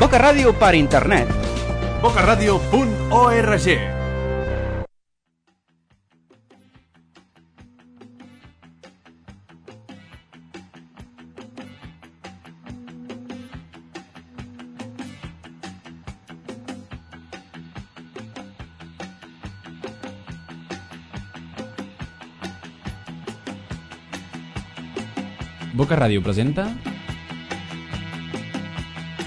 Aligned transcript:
Boca 0.00 0.16
Ràdio 0.16 0.54
per 0.56 0.74
internet. 0.74 1.28
bocaradio.org 2.02 3.99
Ràdio 25.98 26.22
presenta 26.22 26.68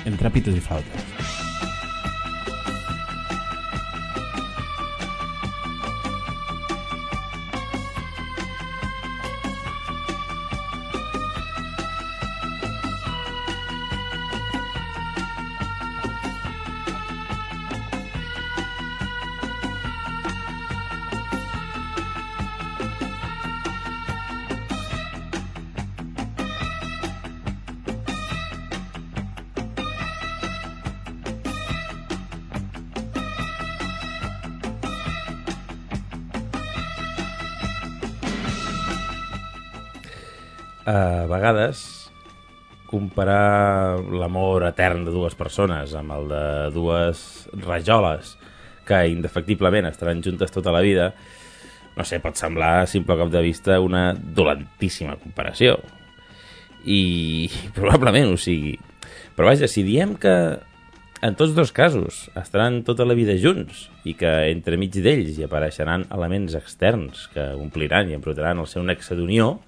Entre 0.06 0.30
pitos 0.30 0.56
i 0.56 0.64
flautes. 0.64 1.13
Comparar 43.24 44.02
l'amor 44.12 44.66
etern 44.68 45.06
de 45.06 45.12
dues 45.14 45.36
persones 45.36 45.94
amb 45.96 46.12
el 46.12 46.28
de 46.28 46.46
dues 46.76 47.48
rajoles 47.64 48.36
que 48.84 49.08
indefectiblement 49.08 49.88
estaran 49.88 50.22
juntes 50.22 50.52
tota 50.52 50.74
la 50.74 50.82
vida 50.84 51.14
no 51.96 52.04
sé, 52.04 52.20
pot 52.20 52.36
semblar 52.36 52.82
a 52.82 52.88
simple 52.90 53.16
cop 53.16 53.30
de 53.32 53.42
vista 53.46 53.80
una 53.80 54.14
dolentíssima 54.14 55.16
comparació. 55.22 55.78
I 56.84 57.48
probablement 57.78 58.34
ho 58.34 58.38
sigui. 58.38 58.74
Però 59.38 59.48
vaja, 59.48 59.70
si 59.70 59.86
diem 59.86 60.18
que 60.18 60.34
en 61.22 61.38
tots 61.38 61.54
dos 61.56 61.72
casos 61.72 62.32
estaran 62.36 62.82
tota 62.84 63.06
la 63.06 63.14
vida 63.14 63.38
junts 63.40 63.88
i 64.04 64.18
que 64.18 64.50
entremig 64.50 64.98
d'ells 64.98 65.38
hi 65.38 65.46
apareixeran 65.46 66.10
elements 66.12 66.58
externs 66.58 67.30
que 67.32 67.54
ompliran 67.56 68.10
i 68.10 68.18
embrutaran 68.18 68.60
el 68.60 68.68
seu 68.68 68.84
nexe 68.84 69.16
d'unió 69.16 69.62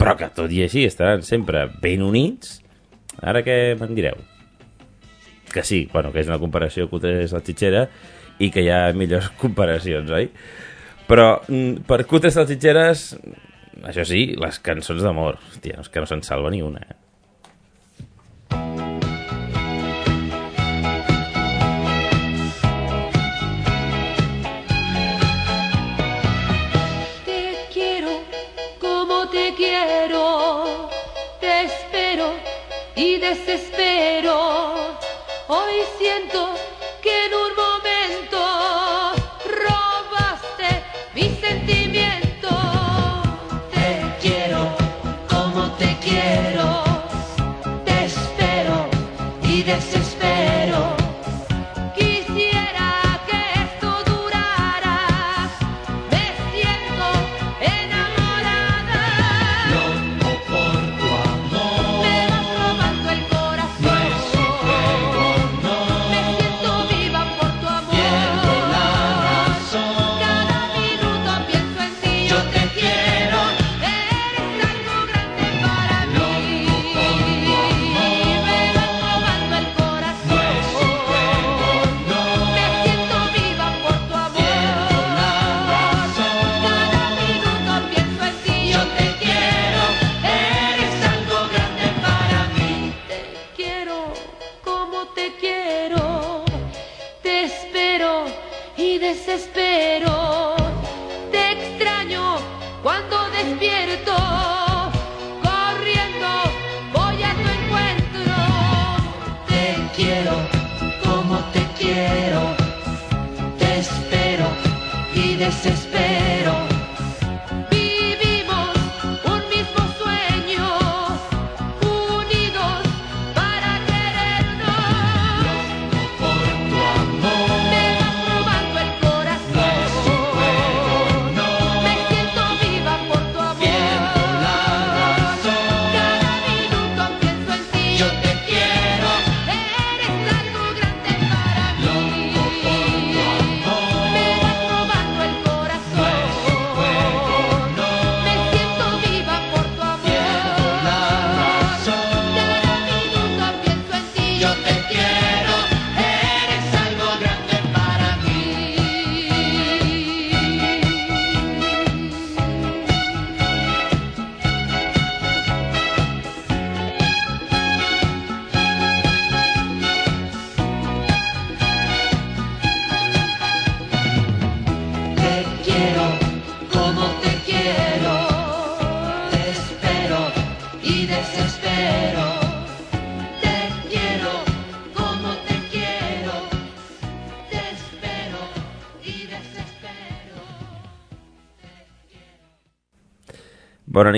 però 0.00 0.16
que 0.16 0.30
tot 0.32 0.52
i 0.52 0.62
així 0.64 0.86
estaran 0.88 1.20
sempre 1.26 1.66
ben 1.82 2.00
units, 2.00 2.58
ara 3.20 3.42
què 3.44 3.76
me'n 3.76 3.92
direu? 3.98 4.16
Que 5.52 5.64
sí, 5.66 5.82
bueno, 5.92 6.12
que 6.14 6.22
és 6.22 6.30
una 6.30 6.40
comparació 6.40 6.88
cutre 6.88 7.18
és 7.24 7.34
la 7.36 7.42
xitxera 7.44 7.84
i 8.40 8.48
que 8.54 8.64
hi 8.64 8.70
ha 8.72 8.94
millors 8.96 9.28
comparacions, 9.42 10.08
oi? 10.16 10.30
Però 11.10 11.28
mm, 11.42 11.84
per 11.90 12.04
cutres 12.08 12.38
salsitxeres, 12.38 13.04
això 13.90 14.06
sí, 14.08 14.24
les 14.40 14.60
cançons 14.64 15.04
d'amor, 15.04 15.40
hòstia, 15.50 15.82
és 15.82 15.92
que 15.92 16.02
no 16.02 16.08
se'n 16.08 16.24
salva 16.24 16.52
ni 16.54 16.62
una, 16.64 16.80
eh? 16.80 16.98
Desespero. 33.30 34.98
Hoy 35.46 35.74
siento 35.98 36.52
que 37.00 37.26
en 37.26 37.34
un 37.34 37.69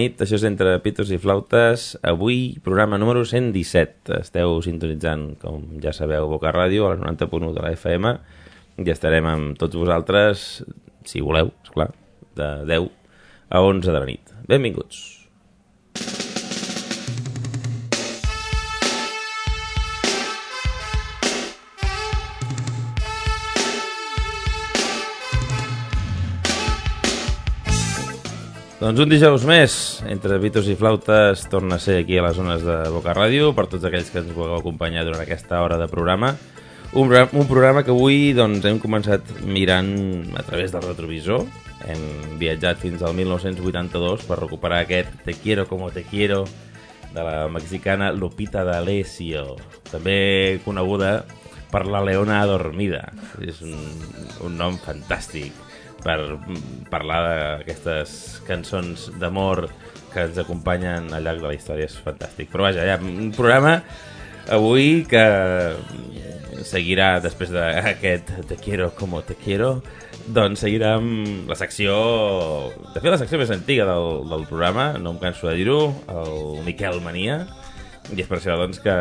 nit, 0.02 0.18
això 0.22 0.36
és 0.38 0.46
Entre 0.48 0.74
Pitos 0.82 1.12
i 1.14 1.18
Flautes. 1.22 1.92
Avui, 2.06 2.58
programa 2.64 2.98
número 2.98 3.22
117. 3.28 4.18
Esteu 4.18 4.58
sintonitzant, 4.64 5.32
com 5.42 5.78
ja 5.82 5.94
sabeu, 5.94 6.26
Boca 6.30 6.52
Ràdio, 6.54 6.88
a 6.88 6.96
la 6.96 7.14
90.1 7.14 7.54
de 7.54 7.62
la 7.62 7.72
FM. 7.76 8.16
I 8.82 8.90
estarem 8.90 9.28
amb 9.30 9.58
tots 9.60 9.78
vosaltres, 9.78 10.62
si 11.06 11.22
voleu, 11.22 11.54
esclar, 11.62 11.92
de 12.38 12.52
10 12.68 12.90
a 13.52 13.62
11 13.62 13.90
de 13.92 13.98
la 13.98 14.06
nit. 14.08 14.38
Benvinguts. 14.48 15.21
Doncs 28.82 28.98
un 28.98 29.10
dijous 29.12 29.44
més, 29.46 29.74
entre 30.10 30.40
Vitos 30.42 30.66
i 30.66 30.74
Flautes, 30.78 31.44
torna 31.52 31.76
a 31.78 31.82
ser 31.82 32.00
aquí 32.00 32.16
a 32.18 32.24
les 32.24 32.34
zones 32.34 32.64
de 32.66 32.78
Boca 32.90 33.12
Ràdio, 33.14 33.52
per 33.54 33.68
tots 33.70 33.84
aquells 33.86 34.08
que 34.10 34.18
ens 34.24 34.32
vulgueu 34.34 34.56
acompanyar 34.56 35.04
durant 35.06 35.22
aquesta 35.22 35.60
hora 35.62 35.76
de 35.78 35.86
programa. 35.90 36.32
Un, 36.92 37.06
programa- 37.06 37.38
un 37.38 37.46
programa 37.46 37.84
que 37.86 37.94
avui 37.94 38.32
doncs, 38.34 38.64
hem 38.66 38.80
començat 38.82 39.30
mirant 39.46 39.92
a 40.34 40.42
través 40.42 40.74
del 40.74 40.82
retrovisor. 40.88 41.46
Hem 41.86 42.02
viatjat 42.42 42.82
fins 42.82 43.02
al 43.06 43.14
1982 43.14 44.26
per 44.26 44.40
recuperar 44.42 44.82
aquest 44.82 45.14
Te 45.24 45.34
quiero 45.34 45.66
como 45.70 45.90
te 45.90 46.02
quiero 46.02 46.44
de 47.14 47.22
la 47.22 47.46
mexicana 47.48 48.10
Lupita 48.12 48.64
D'Alessio, 48.64 49.56
també 49.90 50.60
coneguda 50.64 51.24
per 51.70 51.86
la 51.86 52.00
Leona 52.02 52.40
Adormida. 52.42 53.12
És 53.46 53.62
un, 53.62 53.78
un 54.42 54.56
nom 54.58 54.74
fantàstic 54.80 55.52
per 56.04 56.18
parlar 56.92 57.20
d'aquestes 57.26 58.42
cançons 58.48 59.10
d'amor 59.20 59.66
que 60.12 60.26
ens 60.26 60.38
acompanyen 60.42 61.12
al 61.14 61.24
llarg 61.24 61.42
de 61.42 61.50
la 61.50 61.56
història. 61.56 61.88
És 61.88 61.98
fantàstic. 62.04 62.50
Però 62.52 62.66
vaja, 62.68 62.84
ja, 62.86 62.98
un 63.00 63.32
programa 63.36 63.78
avui 64.50 65.04
que 65.08 65.24
seguirà 66.66 67.16
després 67.22 67.52
d'aquest 67.54 68.32
Te 68.48 68.56
quiero 68.58 68.90
como 68.98 69.22
te 69.22 69.36
quiero 69.38 69.80
doncs 70.22 70.62
seguirà 70.62 70.96
amb 70.98 71.48
la 71.50 71.56
secció 71.58 71.94
de 72.92 73.00
fet 73.00 73.10
la 73.10 73.18
secció 73.18 73.40
més 73.40 73.50
antiga 73.50 73.86
del, 73.88 74.22
del 74.30 74.44
programa 74.46 74.92
no 74.98 75.14
em 75.14 75.18
canso 75.22 75.48
de 75.48 75.56
dir-ho 75.58 75.78
el 76.12 76.62
Miquel 76.66 77.00
Mania 77.02 77.40
i 78.12 78.20
és 78.22 78.28
per 78.28 78.38
això 78.38 78.54
doncs 78.60 78.82
que 78.82 78.94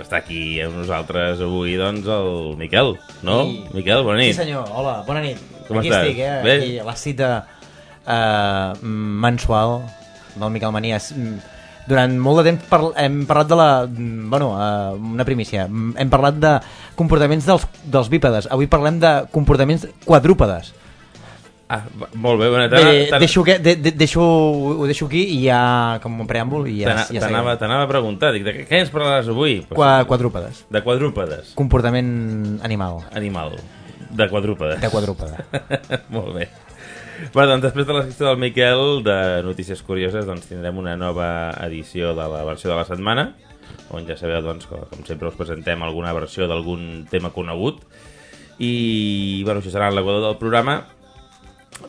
està 0.00 0.20
aquí 0.22 0.60
amb 0.64 0.78
nosaltres 0.80 1.40
avui 1.44 1.74
doncs 1.76 2.06
el 2.08 2.56
Miquel, 2.60 2.94
no? 3.26 3.42
Sí. 3.44 3.64
Miquel, 3.76 4.02
bona 4.06 4.18
nit 4.22 4.32
Sí 4.34 4.40
senyor, 4.44 4.68
hola, 4.72 5.00
bona 5.06 5.20
nit. 5.24 5.40
Com 5.68 5.78
Aquí 5.78 5.90
estàs? 5.90 6.06
estic, 6.08 6.18
eh? 6.24 6.40
Bé? 6.44 6.54
Aquí, 6.62 6.78
a 6.80 6.84
la 6.88 6.96
cita 6.96 7.30
eh, 8.06 8.72
mensual 8.82 9.80
del 10.36 10.50
Miquel 10.54 10.72
Manies. 10.72 11.12
Mm, 11.16 11.38
Durant 11.90 12.12
molt 12.22 12.38
de 12.38 12.50
temps 12.52 12.66
par 12.70 12.80
hem 13.02 13.22
parlat 13.26 13.48
de 13.50 13.56
la... 13.58 13.68
mm, 13.88 14.28
Bueno, 14.30 14.50
eh, 14.54 14.96
una 15.14 15.24
primícia. 15.26 15.66
Mm, 15.66 15.94
Hem 15.98 16.10
parlat 16.12 16.36
de 16.38 16.52
comportaments 16.94 17.46
dels, 17.48 17.64
dels 17.84 18.08
bípedes. 18.12 18.46
Avui 18.52 18.68
parlem 18.70 19.00
de 19.02 19.10
comportaments 19.32 19.88
quadrúpedes. 20.04 20.72
Ah, 21.70 21.84
molt 22.18 22.40
bé, 22.40 22.48
bona 22.50 22.64
Bé, 22.66 22.70
tarda. 22.72 23.18
deixo, 23.22 23.44
que, 23.46 23.60
de, 23.62 23.76
de, 23.78 23.92
deixo, 23.94 24.20
ho 24.20 24.86
deixo 24.90 25.06
aquí 25.06 25.20
i 25.36 25.44
ja, 25.44 26.00
com 26.02 26.16
un 26.18 26.26
preàmbul, 26.26 26.66
i 26.66 26.80
ja, 26.80 26.96
ja 27.06 27.22
T'anava 27.22 27.54
t'anava 27.60 27.84
a 27.86 27.90
preguntar, 27.92 28.32
dic, 28.34 28.42
de 28.42 28.56
què, 28.56 28.64
què 28.66 28.80
ens 28.82 28.90
parlaràs 28.90 29.30
avui? 29.30 29.60
Pues, 29.68 29.78
Qua, 29.78 29.92
quadrúpedes. 30.10 30.64
De 30.66 30.82
quadrúpedes. 30.82 31.54
Comportament 31.54 32.58
animal. 32.66 33.04
Animal. 33.14 33.54
De 34.10 34.26
quadrúpedes. 34.26 34.82
De 34.82 34.90
quadrúpede. 34.90 35.46
Molt 36.16 36.34
bé. 36.34 36.48
Bé, 37.30 37.46
doncs 37.46 37.62
després 37.68 37.86
de 37.86 37.94
la 37.94 38.02
secció 38.08 38.26
del 38.32 38.42
Miquel 38.42 39.04
de 39.06 39.18
Notícies 39.46 39.86
Curioses 39.86 40.26
doncs 40.26 40.50
tindrem 40.50 40.78
una 40.82 40.96
nova 40.98 41.52
edició 41.68 42.16
de 42.18 42.26
la 42.34 42.42
versió 42.48 42.72
de 42.72 42.78
la 42.80 42.86
setmana 42.88 43.28
on 43.94 44.06
ja 44.08 44.16
sabeu 44.18 44.40
doncs, 44.42 44.66
que, 44.66 44.78
com 44.90 45.04
sempre 45.06 45.28
us 45.28 45.36
presentem 45.38 45.82
alguna 45.84 46.14
versió 46.16 46.48
d'algun 46.50 47.04
tema 47.10 47.30
conegut 47.34 47.84
i 48.58 49.42
bueno, 49.44 49.60
això 49.60 49.72
serà 49.74 49.90
l'equador 49.92 50.24
del 50.24 50.40
programa 50.40 50.80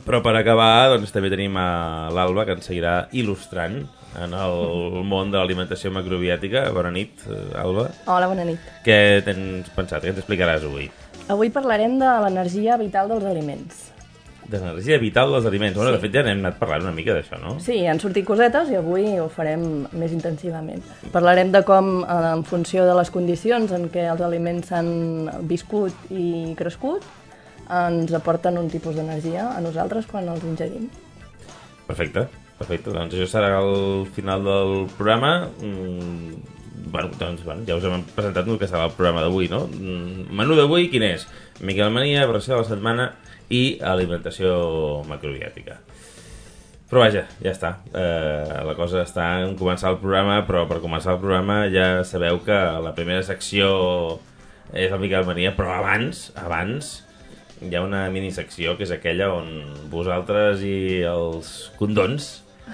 però 0.06 0.22
per 0.24 0.36
acabar 0.40 0.90
doncs, 0.96 1.12
també 1.14 1.30
tenim 1.34 1.56
a 1.58 2.10
l'Alba 2.14 2.46
que 2.46 2.56
ens 2.58 2.66
seguirà 2.70 3.08
il·lustrant 3.12 3.82
en 4.22 4.34
el 4.36 5.04
món 5.08 5.32
de 5.32 5.40
l'alimentació 5.40 5.92
macrobiàtica. 5.96 6.66
Bona 6.76 6.92
nit, 6.92 7.24
Alba. 7.56 7.90
Hola, 8.12 8.28
bona 8.28 8.44
nit. 8.48 8.60
Què 8.86 9.22
tens 9.26 9.70
pensat? 9.76 10.04
Què 10.04 10.12
ens 10.14 10.20
explicaràs 10.20 10.66
avui? 10.68 10.90
Avui 11.32 11.50
parlarem 11.54 11.98
de 12.02 12.10
l'energia 12.26 12.76
vital 12.82 13.08
dels 13.12 13.24
aliments. 13.24 13.88
De 14.52 14.58
l'energia 14.60 14.98
vital 15.00 15.32
dels 15.32 15.46
aliments. 15.48 15.78
Bueno, 15.78 15.92
Sí. 15.92 15.96
de 15.96 16.02
fet, 16.02 16.14
ja 16.18 16.24
n'hem 16.24 16.40
anat 16.44 16.58
parlant 16.60 16.82
una 16.84 16.92
mica 16.92 17.14
d'això, 17.16 17.40
no? 17.40 17.54
Sí, 17.64 17.86
han 17.88 18.00
sortit 18.02 18.26
cosetes 18.26 18.70
i 18.72 18.76
avui 18.76 19.18
ho 19.20 19.30
farem 19.30 19.88
més 19.94 20.12
intensivament. 20.12 20.82
Parlarem 21.14 21.52
de 21.54 21.64
com, 21.64 22.04
eh, 22.04 22.34
en 22.34 22.44
funció 22.44 22.84
de 22.86 22.96
les 22.96 23.10
condicions 23.12 23.72
en 23.72 23.88
què 23.90 24.10
els 24.12 24.20
aliments 24.20 24.68
s'han 24.68 25.48
viscut 25.48 25.94
i 26.10 26.54
crescut, 26.58 27.02
ens 27.72 28.14
aporten 28.18 28.60
un 28.60 28.70
tipus 28.72 28.98
d'energia 28.98 29.48
a 29.56 29.60
nosaltres 29.64 30.08
quan 30.10 30.28
els 30.32 30.44
ingerim. 30.48 30.90
Perfecte, 31.88 32.28
perfecte. 32.60 32.94
Doncs 32.94 33.16
això 33.16 33.28
serà 33.32 33.54
el 33.62 34.08
final 34.16 34.44
del 34.48 34.74
programa. 34.98 35.50
Mm, 35.62 36.42
bueno, 36.92 37.12
doncs, 37.20 37.44
bueno, 37.46 37.64
ja 37.68 37.78
us 37.80 37.86
hem 37.88 38.04
presentat 38.16 38.48
el 38.48 38.60
que 38.60 38.68
serà 38.68 38.88
el 38.90 38.96
programa 38.98 39.24
d'avui, 39.26 39.48
no? 39.52 39.66
Mm, 39.68 40.28
menú 40.36 40.58
d'avui, 40.60 40.90
quin 40.92 41.06
és? 41.08 41.28
Miquel 41.62 41.94
Mania, 41.94 42.28
versió 42.28 42.56
de 42.56 42.64
la 42.64 42.68
setmana 42.68 43.12
i 43.52 43.80
alimentació 43.84 45.04
macrobiàtica. 45.10 45.80
Però 46.92 47.00
vaja, 47.06 47.24
ja 47.40 47.54
està. 47.54 47.70
Eh, 47.96 48.56
la 48.68 48.74
cosa 48.76 49.06
està 49.06 49.28
en 49.46 49.56
començar 49.60 49.94
el 49.94 50.02
programa, 50.02 50.42
però 50.44 50.66
per 50.68 50.82
començar 50.84 51.14
el 51.16 51.22
programa 51.22 51.62
ja 51.72 52.02
sabeu 52.04 52.42
que 52.44 52.58
la 52.84 52.92
primera 52.98 53.24
secció 53.24 53.70
és 54.74 54.92
el 54.92 55.00
Miquel 55.00 55.24
Mania, 55.28 55.54
però 55.56 55.72
abans, 55.78 56.30
abans, 56.36 56.98
hi 57.62 57.76
ha 57.76 57.82
una 57.86 58.06
minisecció 58.10 58.76
que 58.78 58.86
és 58.88 58.94
aquella 58.94 59.30
on 59.36 59.50
vosaltres 59.92 60.64
i 60.66 61.02
els 61.06 61.72
condons, 61.78 62.30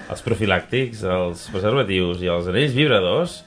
els 0.08 0.24
profilàctics, 0.24 1.02
els 1.04 1.48
preservatius 1.52 2.22
i 2.24 2.30
els 2.32 2.48
anells 2.48 2.76
vibradors 2.76 3.40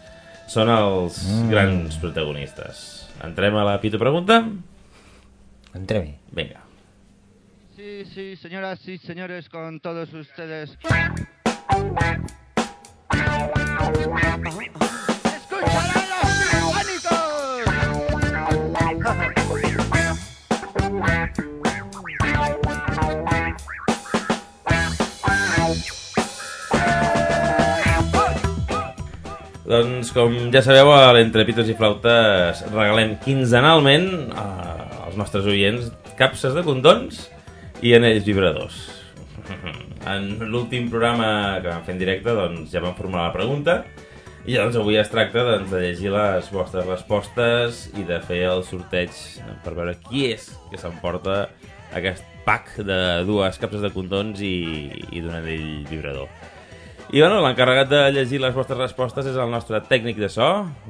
són 0.52 0.70
els 0.70 1.22
mm. 1.26 1.50
grans 1.54 1.98
protagonistes. 2.02 2.84
Entrem 3.26 3.58
a 3.58 3.66
la 3.66 3.78
Pito 3.82 4.00
Pregunta? 4.02 4.42
Entrem-hi. 5.78 6.18
Vinga. 6.36 6.62
Sí, 7.76 8.04
sí, 8.14 8.36
señoras 8.36 8.88
y 8.88 8.98
señores, 8.98 9.50
con 9.50 9.80
todos 9.80 10.14
ustedes. 10.14 10.78
¡Escucharán 15.24 15.91
Doncs, 29.72 30.10
com 30.12 30.34
ja 30.52 30.60
sabeu, 30.66 30.90
a 30.92 31.12
l'Entre 31.16 31.46
Pitos 31.48 31.70
i 31.72 31.76
Flautes 31.78 32.64
regalem 32.74 33.14
quinzenalment 33.24 34.10
a- 34.36 35.06
als 35.06 35.16
nostres 35.20 35.46
oients 35.48 35.92
capses 36.20 36.54
de 36.58 36.64
condons 36.66 37.30
i 37.82 37.94
anells 37.96 38.26
vibradors. 38.28 38.82
En 40.02 40.24
l'últim 40.50 40.88
programa 40.90 41.60
que 41.62 41.70
vam 41.70 41.84
fer 41.86 41.94
en 41.94 42.00
directe 42.02 42.34
doncs, 42.34 42.72
ja 42.74 42.82
vam 42.82 42.96
formular 42.98 43.28
la 43.28 43.36
pregunta 43.36 43.76
i 44.50 44.56
doncs, 44.58 44.74
avui 44.82 44.96
es 44.98 45.12
tracta 45.14 45.44
doncs, 45.46 45.70
de 45.70 45.82
llegir 45.84 46.10
les 46.10 46.48
vostres 46.50 46.88
respostes 46.90 47.84
i 47.94 48.04
de 48.10 48.18
fer 48.26 48.40
el 48.50 48.64
sorteig 48.66 49.14
per 49.62 49.76
veure 49.78 49.94
qui 50.08 50.26
és 50.34 50.48
que 50.72 50.80
s'emporta 50.82 51.44
aquest 51.94 52.26
pack 52.48 52.80
de 52.82 52.98
dues 53.30 53.62
capses 53.62 53.86
de 53.86 53.92
condons 53.94 54.42
i, 54.42 54.90
i 55.14 55.22
d'un 55.22 55.38
anell 55.38 55.86
vibrador. 55.92 56.26
I 57.12 57.20
bueno, 57.20 57.42
l'encarregat 57.44 57.90
de 57.92 58.02
llegir 58.16 58.38
les 58.40 58.54
vostres 58.56 58.78
respostes 58.80 59.26
és 59.28 59.36
el 59.36 59.50
nostre 59.52 59.82
tècnic 59.84 60.16
de 60.16 60.30
so. 60.32 60.46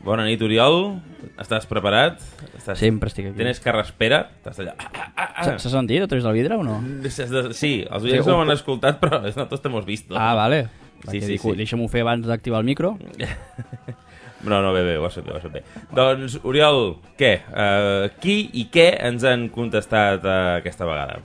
Bona 0.06 0.28
nit, 0.28 0.42
Oriol. 0.46 1.00
Estàs 1.42 1.66
preparat? 1.66 2.20
Estàs... 2.60 2.78
Sempre 2.78 3.10
estic 3.10 3.32
aquí. 3.32 3.40
Tens 3.40 3.62
carraspera? 3.64 4.20
Estàs 4.38 4.60
allà... 4.62 4.76
Ah, 4.78 4.92
ah, 4.94 5.08
ah, 5.18 5.48
S'ha 5.48 5.56
s'ha 5.64 5.72
sentit 5.74 6.06
a 6.06 6.10
través 6.12 6.28
del 6.28 6.38
vidre 6.38 6.60
o 6.62 6.68
no? 6.68 6.78
Sí, 7.10 7.26
els 7.34 8.06
oients 8.06 8.22
Sí, 8.22 8.22
no 8.22 8.36
ho- 8.36 8.38
m'han 8.44 8.54
escoltat, 8.54 9.02
però 9.02 9.24
nosaltres 9.26 9.66
t'hem 9.66 9.80
vist. 9.88 10.14
Ah, 10.14 10.36
vale. 10.38 10.68
Sí, 11.10 11.24
sí, 11.26 11.40
sí. 11.42 11.56
Deixa'm-ho 11.58 11.90
fer 11.90 12.06
abans 12.06 12.30
d'activar 12.30 12.62
el 12.62 12.70
micro. 12.70 12.98
No, 14.42 14.58
no, 14.64 14.72
bé, 14.74 14.82
bé, 14.82 14.96
ho 14.98 15.04
has 15.06 15.14
fet 15.14 15.26
bé, 15.28 15.36
ho 15.36 15.38
has 15.38 15.44
fet 15.46 15.52
bé. 15.54 15.60
Doncs, 15.94 16.40
Oriol, 16.50 16.96
què? 17.20 17.30
Uh, 17.54 18.08
qui 18.24 18.40
i 18.58 18.64
què 18.74 18.88
ens 19.06 19.22
han 19.30 19.44
contestat 19.54 20.26
uh, 20.26 20.38
aquesta 20.56 20.88
vegada? 20.90 21.20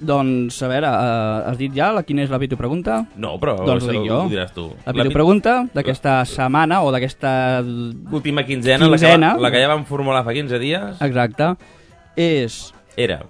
Doncs, 0.00 0.58
a 0.62 0.68
veure, 0.68 0.88
uh, 0.90 1.46
has 1.50 1.56
dit 1.60 1.72
ja 1.76 1.88
la, 1.94 2.02
quina 2.04 2.24
és 2.26 2.32
la 2.32 2.40
pitu 2.42 2.58
pregunta? 2.60 2.98
No, 3.16 3.36
però 3.40 3.54
doncs 3.64 3.86
ho 3.86 3.94
dic 3.94 4.04
jo. 4.04 4.18
ho 4.26 4.32
diràs 4.32 4.52
tu. 4.56 4.66
La 4.84 4.92
pitu 4.96 5.14
pregunta 5.14 5.56
d'aquesta 5.72 6.18
setmana 6.28 6.82
o 6.84 6.92
d'aquesta... 6.94 7.62
L'última 7.64 8.44
quinzena, 8.44 8.90
Quinzena. 8.90 9.32
La, 9.32 9.38
que, 9.38 9.46
la 9.46 9.52
que 9.54 9.64
ja 9.64 9.72
vam 9.72 9.86
formular 9.88 10.22
fa 10.26 10.36
15 10.36 10.60
dies, 10.62 11.02
Exacte. 11.06 11.54
És... 12.16 12.60
era... 12.96 13.22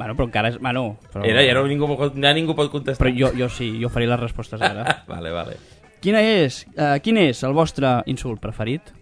Bueno, 0.00 0.14
però 0.16 0.26
encara 0.30 0.48
és... 0.48 0.56
Bueno, 0.58 0.96
però... 1.12 1.26
Era, 1.28 1.42
ja 1.44 1.54
no 1.58 1.66
ningú, 1.68 1.90
ja 1.92 2.32
ningú 2.32 2.54
pot 2.56 2.70
contestar. 2.72 3.04
Però 3.04 3.12
jo, 3.12 3.34
jo 3.36 3.50
sí, 3.52 3.74
jo 3.82 3.90
faré 3.92 4.08
les 4.08 4.20
respostes 4.22 4.62
ara. 4.64 4.86
Vale, 5.10 5.30
vale. 5.34 5.58
Quina 6.00 6.22
és, 6.24 6.62
uh, 6.72 6.94
quin 7.04 7.18
és 7.20 7.42
el 7.44 7.52
vostre 7.52 7.98
insult 8.08 8.40
preferit? 8.40 8.94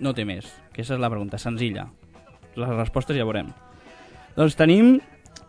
No 0.00 0.14
té 0.16 0.24
més. 0.24 0.48
Aquesta 0.72 0.96
és 0.96 1.02
la 1.02 1.10
pregunta, 1.12 1.36
senzilla. 1.38 1.84
Les 2.56 2.72
respostes 2.78 3.18
ja 3.18 3.26
veurem. 3.28 3.50
Doncs 4.38 4.56
tenim, 4.56 4.94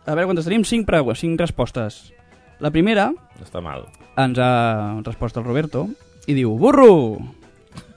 a 0.06 0.14
veure 0.14 0.26
quantes 0.28 0.44
tenim, 0.44 0.64
5, 0.64 0.86
pre... 0.86 1.00
cinc 1.16 1.40
respostes. 1.40 2.12
La 2.60 2.70
primera 2.70 3.10
està 3.42 3.60
mal. 3.60 3.88
ens 4.16 4.38
ha 4.38 5.00
respost 5.04 5.36
el 5.36 5.44
Roberto 5.44 5.88
i 6.26 6.34
diu, 6.34 6.56
burro! 6.58 7.18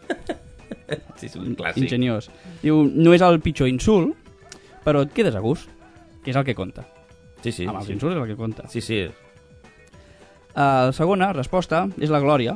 Sí, 1.18 1.26
és 1.28 1.34
un 1.36 1.56
clàssic. 1.58 1.82
Ingeniós. 1.84 2.30
Diu, 2.62 2.86
no 2.88 3.12
és 3.12 3.24
el 3.26 3.42
pitjor 3.44 3.68
insult, 3.68 4.14
però 4.86 5.02
et 5.04 5.12
quedes 5.12 5.36
a 5.36 5.42
gust, 5.44 5.68
que 6.24 6.32
és 6.32 6.38
el 6.38 6.46
que 6.48 6.56
compta. 6.56 6.86
Sí, 7.42 7.52
sí. 7.52 7.66
Amb 7.68 7.82
els 7.82 7.90
sí. 7.90 7.96
insults 7.98 8.16
és 8.16 8.22
el 8.22 8.30
que 8.30 8.38
compta. 8.40 8.68
Sí, 8.72 8.84
sí. 8.86 9.02
La 10.56 10.94
segona 10.96 11.34
resposta 11.36 11.84
és 12.00 12.14
la 12.14 12.22
Glòria. 12.24 12.56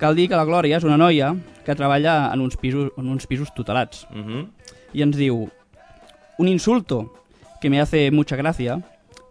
Cal 0.00 0.16
dir 0.16 0.30
que 0.30 0.38
la 0.38 0.46
Glòria 0.48 0.78
és 0.80 0.86
una 0.86 0.96
noia 0.96 1.34
que 1.66 1.76
treballa 1.76 2.30
en 2.32 2.40
uns 2.46 2.56
pisos, 2.56 2.94
en 2.96 3.10
uns 3.12 3.28
pisos 3.28 3.52
tutelats. 3.54 4.06
Uh 4.08 4.24
-huh. 4.24 4.48
Y 4.94 5.02
ens 5.02 5.16
diu, 5.16 5.50
un 6.38 6.48
insulto 6.48 7.12
que 7.60 7.70
me 7.70 7.80
hace 7.80 8.10
mucha 8.10 8.36
gracia 8.36 8.80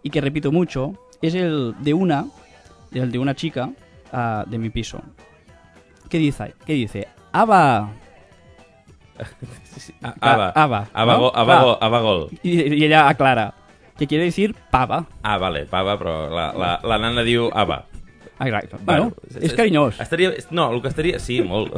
y 0.02 0.10
que 0.10 0.20
repito 0.20 0.52
mucho 0.52 0.94
es 1.22 1.34
el 1.34 1.74
de 1.80 1.92
una, 1.94 2.26
el 2.92 3.10
de 3.12 3.18
una 3.18 3.34
chica 3.34 3.70
ah, 4.12 4.44
de 4.46 4.58
mi 4.58 4.70
piso. 4.70 5.02
¿Qué 6.08 6.18
dice? 6.18 6.54
¿Qué 6.66 6.72
dice? 6.74 7.08
¡Aba! 7.32 7.90
sí, 9.64 9.80
sí. 9.80 9.94
Ah, 10.02 10.14
Ava. 10.20 10.48
Ava, 10.54 10.88
Ava, 10.92 11.12
¿no? 11.12 11.18
go- 11.20 11.36
Ava, 11.36 11.58
Ah. 11.58 11.62
go- 11.64 11.78
Ava 11.80 12.00
gol. 12.00 12.28
Y, 12.42 12.74
y 12.74 12.84
ella 12.84 13.08
aclara, 13.08 13.54
que 13.98 14.06
quiere 14.06 14.24
decir 14.24 14.54
pava. 14.70 15.06
Ah, 15.22 15.36
vale, 15.38 15.66
pava, 15.66 15.98
però 15.98 16.28
la, 16.30 16.52
la, 16.52 16.80
la 16.82 16.98
nana 16.98 17.22
diu 17.22 17.50
Ava. 17.52 17.84
Exacte. 18.40 18.78
Bueno, 18.86 19.12
és 19.40 19.52
carinyós. 19.52 20.00
Estaria, 20.00 20.30
no, 20.50 20.70
el 20.72 20.80
que 20.80 20.88
estaria... 20.88 21.18
Sí, 21.20 21.42
molt. 21.42 21.74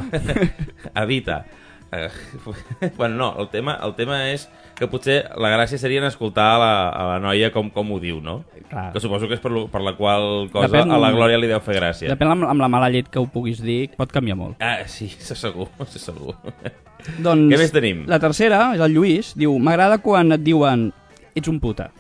Evita. 0.95 1.45
Eh, 1.93 2.09
bueno, 2.97 3.17
no, 3.17 3.41
el 3.43 3.49
tema, 3.51 3.75
el 3.85 3.93
tema 3.95 4.23
és 4.33 4.47
que 4.79 4.87
potser 4.89 5.19
la 5.37 5.51
gràcia 5.53 5.77
seria 5.79 6.01
en 6.01 6.07
escoltar 6.09 6.47
a 6.55 6.59
la, 6.63 6.71
a 6.89 7.03
la 7.11 7.19
noia 7.21 7.51
com, 7.53 7.69
com 7.71 7.91
ho 7.93 7.99
diu, 8.01 8.21
no? 8.25 8.39
Clar. 8.71 8.87
Que 8.95 9.01
suposo 9.05 9.29
que 9.29 9.37
és 9.37 9.43
per, 9.45 9.51
lo, 9.53 9.67
per 9.69 9.83
la 9.85 9.93
qual 9.99 10.49
cosa 10.53 10.71
Depèn- 10.71 10.91
a 10.95 10.99
la 11.03 11.11
Glòria 11.13 11.37
li 11.37 11.51
deu 11.51 11.61
fer 11.61 11.77
gràcia. 11.77 12.09
Depèn 12.09 12.33
amb, 12.33 12.47
amb 12.49 12.65
la 12.65 12.71
mala 12.73 12.89
llet 12.89 13.11
que 13.13 13.21
ho 13.21 13.27
puguis 13.29 13.61
dir, 13.61 13.91
pot 13.99 14.11
canviar 14.15 14.39
molt. 14.41 14.57
Ah, 14.65 14.87
sí, 14.89 15.11
això 15.21 15.37
segur, 15.37 15.69
això 15.85 16.01
segur. 16.01 16.33
Doncs, 17.27 17.51
Què 17.53 17.59
més 17.61 17.73
tenim? 17.75 18.05
La 18.09 18.21
tercera, 18.23 18.71
és 18.77 18.81
el 18.81 18.95
Lluís, 18.97 19.35
diu 19.37 19.53
M'agrada 19.61 19.99
quan 20.01 20.33
et 20.33 20.41
diuen 20.47 20.89
ets 21.35 21.51
un 21.53 21.59
puta. 21.61 21.91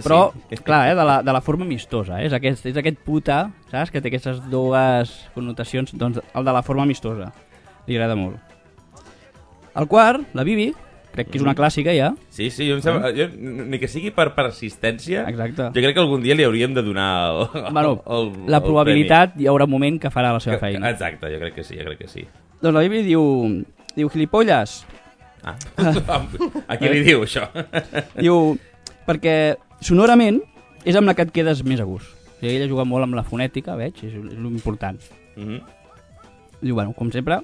Però, 0.00 0.30
Sí. 0.48 0.56
clar, 0.64 0.86
eh, 0.88 0.94
de, 0.96 1.04
la, 1.04 1.18
de 1.22 1.32
la 1.36 1.42
forma 1.44 1.66
amistosa, 1.66 2.22
eh? 2.22 2.30
és, 2.30 2.32
aquest, 2.32 2.64
és 2.70 2.78
aquest 2.80 2.96
puta, 3.04 3.42
saps? 3.68 3.90
Que 3.92 4.00
té 4.00 4.08
aquestes 4.08 4.38
dues 4.48 5.12
connotacions, 5.34 5.92
doncs 6.00 6.22
el 6.32 6.46
de 6.48 6.54
la 6.56 6.62
forma 6.64 6.86
amistosa. 6.88 7.28
Li 7.86 7.98
agrada 7.98 8.16
molt. 8.16 8.38
El 9.78 9.86
quart, 9.88 10.26
la 10.36 10.44
Bibi, 10.44 10.70
crec 11.12 11.28
que 11.30 11.38
és 11.40 11.44
una 11.44 11.54
clàssica 11.56 11.92
ja. 11.96 12.10
Sí, 12.32 12.50
sí, 12.50 12.66
jo 12.68 12.76
em 12.78 12.82
sembla, 12.84 13.10
jo, 13.16 13.26
ni 13.32 13.78
que 13.80 13.88
sigui 13.88 14.10
per 14.14 14.30
persistència, 14.36 15.26
Exacte. 15.28 15.70
jo 15.74 15.84
crec 15.84 15.94
que 15.96 16.00
algun 16.04 16.22
dia 16.24 16.36
li 16.36 16.44
hauríem 16.44 16.74
de 16.76 16.82
donar 16.84 17.08
el, 17.32 17.72
Bueno, 17.72 17.98
el, 18.06 18.32
la 18.48 18.60
el 18.60 18.64
probabilitat 18.64 19.36
hi 19.40 19.48
haurà 19.50 19.64
un 19.68 19.74
moment 19.76 20.00
que 20.00 20.10
farà 20.12 20.32
la 20.32 20.40
seva 20.40 20.58
feina. 20.60 20.90
Exacte, 20.90 21.28
jo 21.32 21.40
crec 21.40 21.54
que 21.60 21.64
sí, 21.64 21.76
jo 21.76 21.84
crec 21.90 22.04
que 22.04 22.08
sí. 22.08 22.24
Doncs 22.62 22.74
la 22.76 22.84
Bibi 22.84 23.02
diu, 23.08 23.22
diu 23.96 24.08
gilipolles, 24.12 24.82
Ah. 25.42 25.56
A 26.70 26.76
qui 26.78 26.86
li 26.86 27.00
diu 27.02 27.24
això? 27.24 27.48
Diu, 28.22 28.52
perquè 29.08 29.56
sonorament 29.82 30.38
és 30.86 30.94
amb 30.94 31.10
la 31.10 31.16
que 31.18 31.24
et 31.26 31.32
quedes 31.34 31.64
més 31.66 31.80
a 31.82 31.86
gust. 31.88 32.06
O 32.06 32.36
sigui, 32.38 32.52
ella 32.60 32.68
juga 32.70 32.84
molt 32.86 33.08
amb 33.08 33.16
la 33.18 33.24
fonètica, 33.26 33.74
veig, 33.74 33.98
és, 34.06 34.14
és 34.14 34.36
l'important. 34.38 35.00
Mhm. 35.34 35.58
Diu, 36.62 36.76
bueno, 36.78 36.92
com 36.94 37.10
sempre, 37.10 37.40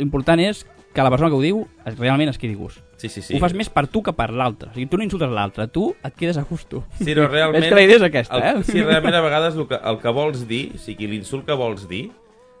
l'important 0.00 0.42
és 0.42 0.64
que 0.94 1.02
la 1.02 1.10
persona 1.10 1.28
que 1.28 1.36
ho 1.36 1.42
diu 1.42 1.64
es, 1.84 1.96
realment 1.98 2.30
es 2.30 2.38
quedi 2.38 2.54
gust. 2.54 2.80
Sí, 2.96 3.08
sí, 3.08 3.20
sí. 3.20 3.32
Sí. 3.32 3.36
Ho 3.36 3.42
fas 3.42 3.52
més 3.58 3.68
per 3.68 3.88
tu 3.90 4.00
que 4.06 4.14
per 4.16 4.30
l'altre. 4.32 4.70
O 4.70 4.76
sigui, 4.76 4.86
tu 4.88 5.00
no 5.00 5.04
insultes 5.04 5.32
l'altre, 5.34 5.66
tu 5.74 5.88
et 6.06 6.14
quedes 6.16 6.38
a 6.38 6.44
gust 6.48 6.70
tu. 6.70 6.84
Sí, 7.00 7.10
però 7.10 7.26
realment... 7.32 7.60
Veig 7.60 7.74
que 7.74 7.80
la 7.80 7.86
idea 7.88 7.98
és 7.98 8.06
aquesta, 8.06 8.38
el, 8.38 8.62
eh? 8.62 8.68
Sí, 8.68 8.78
realment 8.80 9.18
a 9.18 9.24
vegades 9.24 9.58
el 9.58 9.66
que, 9.68 9.80
el 9.90 9.98
que 10.00 10.14
vols 10.14 10.46
dir, 10.48 10.68
o 10.78 10.80
sigui, 10.80 11.10
l'insult 11.10 11.44
que 11.48 11.58
vols 11.58 11.88
dir, 11.90 12.06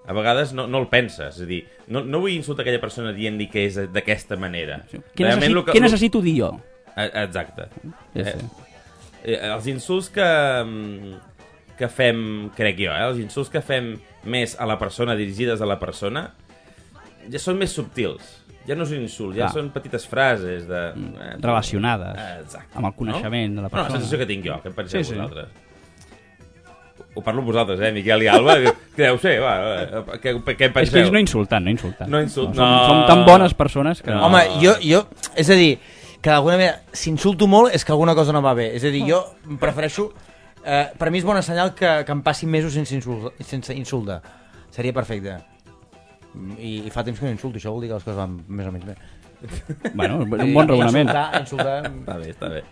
a 0.04 0.12
vegades 0.12 0.52
no, 0.52 0.66
no 0.68 0.82
el 0.82 0.90
penses. 0.92 1.38
És 1.38 1.46
a 1.46 1.48
dir, 1.48 1.62
no, 1.86 2.02
no 2.04 2.20
vull 2.24 2.34
insultar 2.34 2.66
aquella 2.66 2.82
persona 2.82 3.14
dient-li 3.16 3.48
que 3.52 3.64
és 3.70 3.78
d'aquesta 3.94 4.36
manera. 4.40 4.82
Què, 4.90 5.24
necessit, 5.24 5.54
lo 5.54 5.64
què 5.70 5.80
necessito 5.80 6.20
dir 6.24 6.36
jo? 6.42 6.50
Eh, 6.94 7.08
Exacte. 7.24 7.70
Ja 8.14 8.26
sé. 8.26 8.36
Eh, 9.24 9.38
els 9.48 9.70
insults 9.70 10.10
que, 10.12 10.28
que 11.78 11.88
fem, 11.88 12.18
crec 12.58 12.82
jo, 12.82 12.90
eh, 12.92 13.06
els 13.08 13.22
insults 13.22 13.52
que 13.52 13.62
fem 13.64 13.94
més 14.28 14.58
a 14.60 14.68
la 14.68 14.76
persona, 14.80 15.16
dirigides 15.16 15.62
a 15.64 15.68
la 15.68 15.78
persona, 15.80 16.32
ja 17.30 17.38
són 17.42 17.56
més 17.60 17.72
subtils. 17.72 18.40
Ja 18.66 18.74
no 18.74 18.84
és 18.86 18.92
un 18.96 19.02
insult, 19.04 19.34
ja 19.36 19.44
Clar. 19.44 19.52
són 19.58 19.66
petites 19.74 20.06
frases 20.08 20.64
de... 20.66 20.78
Eh, 20.96 21.34
Relacionades 21.42 22.16
Eh, 22.16 22.40
exacte. 22.40 22.78
amb 22.78 22.86
el 22.88 22.94
coneixement 22.96 23.56
de 23.58 23.62
la 23.62 23.68
Bueno, 23.68 23.76
la 23.76 23.82
persona. 23.82 23.98
sensació 24.00 24.18
que 24.22 24.26
tinc 24.30 24.46
jo, 24.46 24.54
què 24.62 24.70
en 24.72 24.74
penseu 24.78 25.02
Sí, 25.04 25.10
sí. 25.10 25.18
vosaltres? 25.18 25.48
Ho 27.16 27.22
parlo 27.22 27.42
amb 27.42 27.46
vosaltres, 27.52 27.78
eh, 27.80 27.92
Miquel 27.92 28.22
i 28.24 28.26
Alba, 28.26 28.56
que, 28.58 28.72
que 28.96 29.02
deu 29.06 29.18
ser, 29.22 29.36
va, 29.42 29.52
va, 29.60 30.16
què, 30.18 30.32
què 30.42 30.64
en 30.66 30.70
És 30.70 30.72
penseu? 30.74 30.96
que 30.96 31.02
és 31.06 31.12
no 31.12 31.20
insultant, 31.22 31.62
no 31.62 31.70
insultant. 31.70 32.08
No 32.10 32.20
insult- 32.24 32.54
Som, 32.56 32.64
no. 32.64 32.86
som 32.88 33.02
tan 33.06 33.24
bones 33.28 33.54
persones 33.54 34.00
que... 34.02 34.10
No. 34.10 34.24
Home, 34.26 34.40
jo, 34.62 34.72
jo, 34.82 35.04
és 35.36 35.50
a 35.50 35.54
dir, 35.60 35.76
que 36.24 36.30
d'alguna 36.32 36.56
manera, 36.56 36.80
si 36.92 37.10
insulto 37.12 37.46
molt 37.46 37.74
és 37.76 37.84
que 37.84 37.92
alguna 37.92 38.14
cosa 38.16 38.32
no 38.32 38.40
va 38.42 38.54
bé. 38.56 38.70
És 38.74 38.82
a 38.88 38.90
dir, 38.90 39.04
jo 39.06 39.20
prefereixo... 39.60 40.08
Eh, 40.64 40.86
per 40.96 41.10
mi 41.12 41.20
és 41.20 41.26
bona 41.28 41.42
senyal 41.44 41.74
que, 41.76 41.90
que 42.08 42.12
em 42.16 42.22
passi 42.24 42.46
mesos 42.48 42.72
sense, 42.72 42.94
insult, 42.96 43.34
sense 43.44 43.74
insultar. 43.76 44.22
Seria 44.72 44.94
perfecte. 44.96 45.36
I, 46.58 46.86
I 46.86 46.90
fa 46.90 47.04
temps 47.04 47.18
que 47.20 47.26
no 47.26 47.32
insulto, 47.32 47.58
això 47.58 47.70
vol 47.72 47.82
dir 47.84 47.88
que 47.92 47.94
les 47.98 48.04
coses 48.04 48.16
van 48.18 48.38
més 48.48 48.66
o 48.66 48.72
menys 48.72 48.86
bé. 48.86 48.96
Bueno, 49.94 50.22
és 50.24 50.42
un 50.44 50.54
bon 50.54 50.68
raonament. 50.68 51.08
Insultar, 51.08 51.40
insultar... 51.40 51.76
Està 51.90 52.16
bé, 52.18 52.30
està 52.32 52.48
bé. 52.48 52.62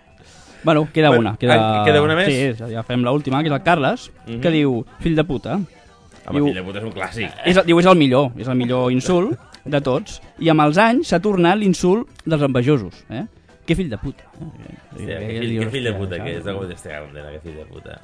Bueno, 0.65 0.89
queda 0.93 1.09
Bueno, 1.11 1.21
una. 1.31 1.37
Queda... 1.37 1.57
ah, 1.59 1.85
queda 1.85 2.03
una 2.03 2.15
més? 2.15 2.29
Sí, 2.31 2.71
ja 2.73 2.83
fem 2.87 3.03
l'última, 3.05 3.41
que 3.43 3.51
és 3.51 3.55
el 3.55 3.63
Carles, 3.67 4.11
Mhm. 4.27 4.41
que 4.41 4.51
diu, 4.55 4.85
fill 5.01 5.17
de 5.19 5.25
puta. 5.25 5.57
Home, 5.59 6.39
Diu- 6.39 6.47
fill 6.47 6.55
de 6.61 6.63
puta 6.63 6.79
és 6.79 6.85
un 6.85 6.93
clàssic. 6.95 7.33
És, 7.45 7.59
diu, 7.67 7.81
és 7.81 7.87
el 7.91 7.97
millor, 7.99 8.31
és 8.39 8.49
el 8.49 8.55
millor 8.57 8.93
insult 8.95 9.39
de 9.65 9.81
tots. 9.81 10.21
I 10.39 10.49
amb 10.51 10.61
els 10.63 10.79
anys 10.79 11.09
s'ha 11.09 11.19
tornat 11.21 11.59
l'insult 11.59 12.09
dels 12.25 12.43
envejosos. 12.43 13.05
Eh? 13.11 13.25
Que 13.67 13.75
fill 13.79 13.91
de 13.91 13.99
puta. 13.99 14.25
Eh? 14.41 14.79
Hòstia, 14.95 15.19
que 15.19 15.41
fill, 15.41 15.59
que 15.59 15.71
fill 15.71 15.85
de 15.85 15.93
puta 15.95 16.19
que 16.23 16.37
és, 16.37 16.45
de 16.45 16.53
com 16.55 16.63
condena, 16.63 17.31
que 17.33 17.41
fill 17.41 17.57
de 17.57 17.65
puta. 17.67 18.01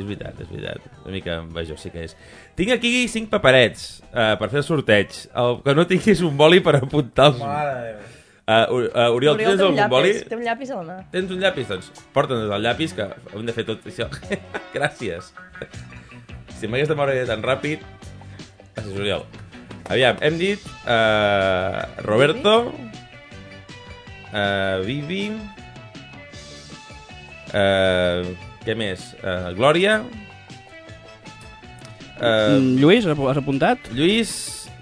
Sí, 0.00 0.06
és 0.06 0.08
veritat, 0.08 0.38
és 0.40 0.48
veritat. 0.48 0.84
Una 1.04 1.12
mica 1.12 1.34
envejós 1.42 1.82
sí 1.82 1.90
que 1.92 2.06
és. 2.06 2.14
Tinc 2.56 2.72
aquí 2.72 2.92
cinc 3.12 3.28
paperets 3.32 4.00
uh, 4.08 4.32
per 4.40 4.48
fer 4.48 4.62
el 4.62 4.64
sorteig. 4.64 5.12
El 5.36 5.60
que 5.64 5.74
no 5.76 5.84
tinguis 5.90 6.22
un 6.24 6.36
boli 6.38 6.62
per 6.64 6.78
apuntar 6.78 7.26
els... 7.34 7.42
Uh, 8.50 8.88
uh, 8.88 9.14
Oriol, 9.14 9.36
tu 9.36 9.44
tens 9.44 9.60
té 9.60 9.66
un 9.66 9.76
algun 9.76 9.92
boli? 9.92 10.14
llapis, 10.14 10.28
té 10.30 10.38
un 10.38 10.46
llapis 10.46 10.72
a 10.72 10.80
la 10.80 10.86
mà. 10.88 10.96
Tens 11.12 11.30
un 11.30 11.42
llapis? 11.42 11.68
Doncs 11.70 12.06
porta'ns 12.16 12.48
el 12.56 12.64
llapis, 12.64 12.96
que 12.96 13.06
hem 13.36 13.44
de 13.46 13.54
fer 13.54 13.66
tot 13.68 13.84
això. 13.86 14.08
Gràcies. 14.76 15.30
Si 16.56 16.66
m'hagués 16.66 16.90
de 16.90 16.96
moure 16.98 17.20
tan 17.28 17.44
ràpid... 17.44 17.84
Gràcies, 18.74 18.96
Oriol. 18.96 19.28
Aviam, 19.90 20.18
hem 20.24 20.40
dit 20.40 20.66
uh, 20.88 21.84
Roberto, 22.06 22.56
uh, 24.32 24.80
Vivi, 24.86 25.24
uh, 27.52 28.49
què 28.64 28.76
més? 28.76 29.10
Uh, 29.22 29.50
Glòria, 29.56 30.00
uh, 32.20 32.58
Lluís, 32.80 33.06
has 33.08 33.40
apuntat? 33.40 33.90
Lluís, 33.96 34.32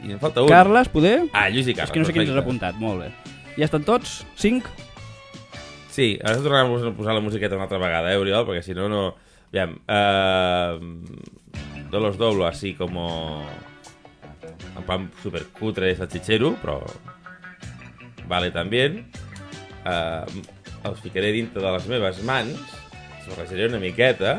i 0.05 0.15
em 0.15 0.21
falta 0.23 0.43
un. 0.45 0.51
Carles, 0.51 0.91
poder? 0.93 1.17
Ah, 1.33 1.49
Lluís 1.53 1.71
i 1.71 1.77
Carles. 1.77 1.91
És 1.91 1.95
que 1.95 2.03
no 2.03 2.09
sé 2.09 2.15
quins 2.17 2.29
has 2.29 2.35
perfecte. 2.35 2.47
apuntat, 2.47 2.81
molt 2.83 3.05
bé. 3.05 3.13
Ja 3.59 3.67
estan 3.67 3.87
tots? 3.87 4.21
Cinc? 4.39 4.67
Sí, 5.95 6.13
ara 6.23 6.39
tornarem 6.39 6.75
a 6.75 6.93
posar 6.95 7.17
la 7.17 7.23
musiqueta 7.25 7.57
una 7.59 7.67
altra 7.67 7.81
vegada, 7.83 8.13
eh, 8.13 8.19
Oriol? 8.21 8.47
Perquè 8.47 8.63
si 8.63 8.77
no, 8.77 8.87
no... 8.91 9.03
Aviam, 9.49 9.79
uh, 9.89 10.77
de 11.91 12.01
los 12.01 12.19
doblo 12.19 12.47
así 12.47 12.75
como... 12.75 13.45
En 14.77 14.85
plan 14.87 15.09
super 15.23 15.43
cutre 15.59 15.91
salchichero, 15.99 16.53
però... 16.63 16.79
Vale, 18.29 18.53
també. 18.55 18.85
Uh, 19.83 20.23
els 20.87 21.01
ficaré 21.03 21.33
dintre 21.35 21.65
de 21.65 21.73
les 21.75 21.89
meves 21.91 22.21
mans, 22.29 22.61
barrejaré 23.33 23.69
una 23.71 23.81
miqueta, 23.83 24.39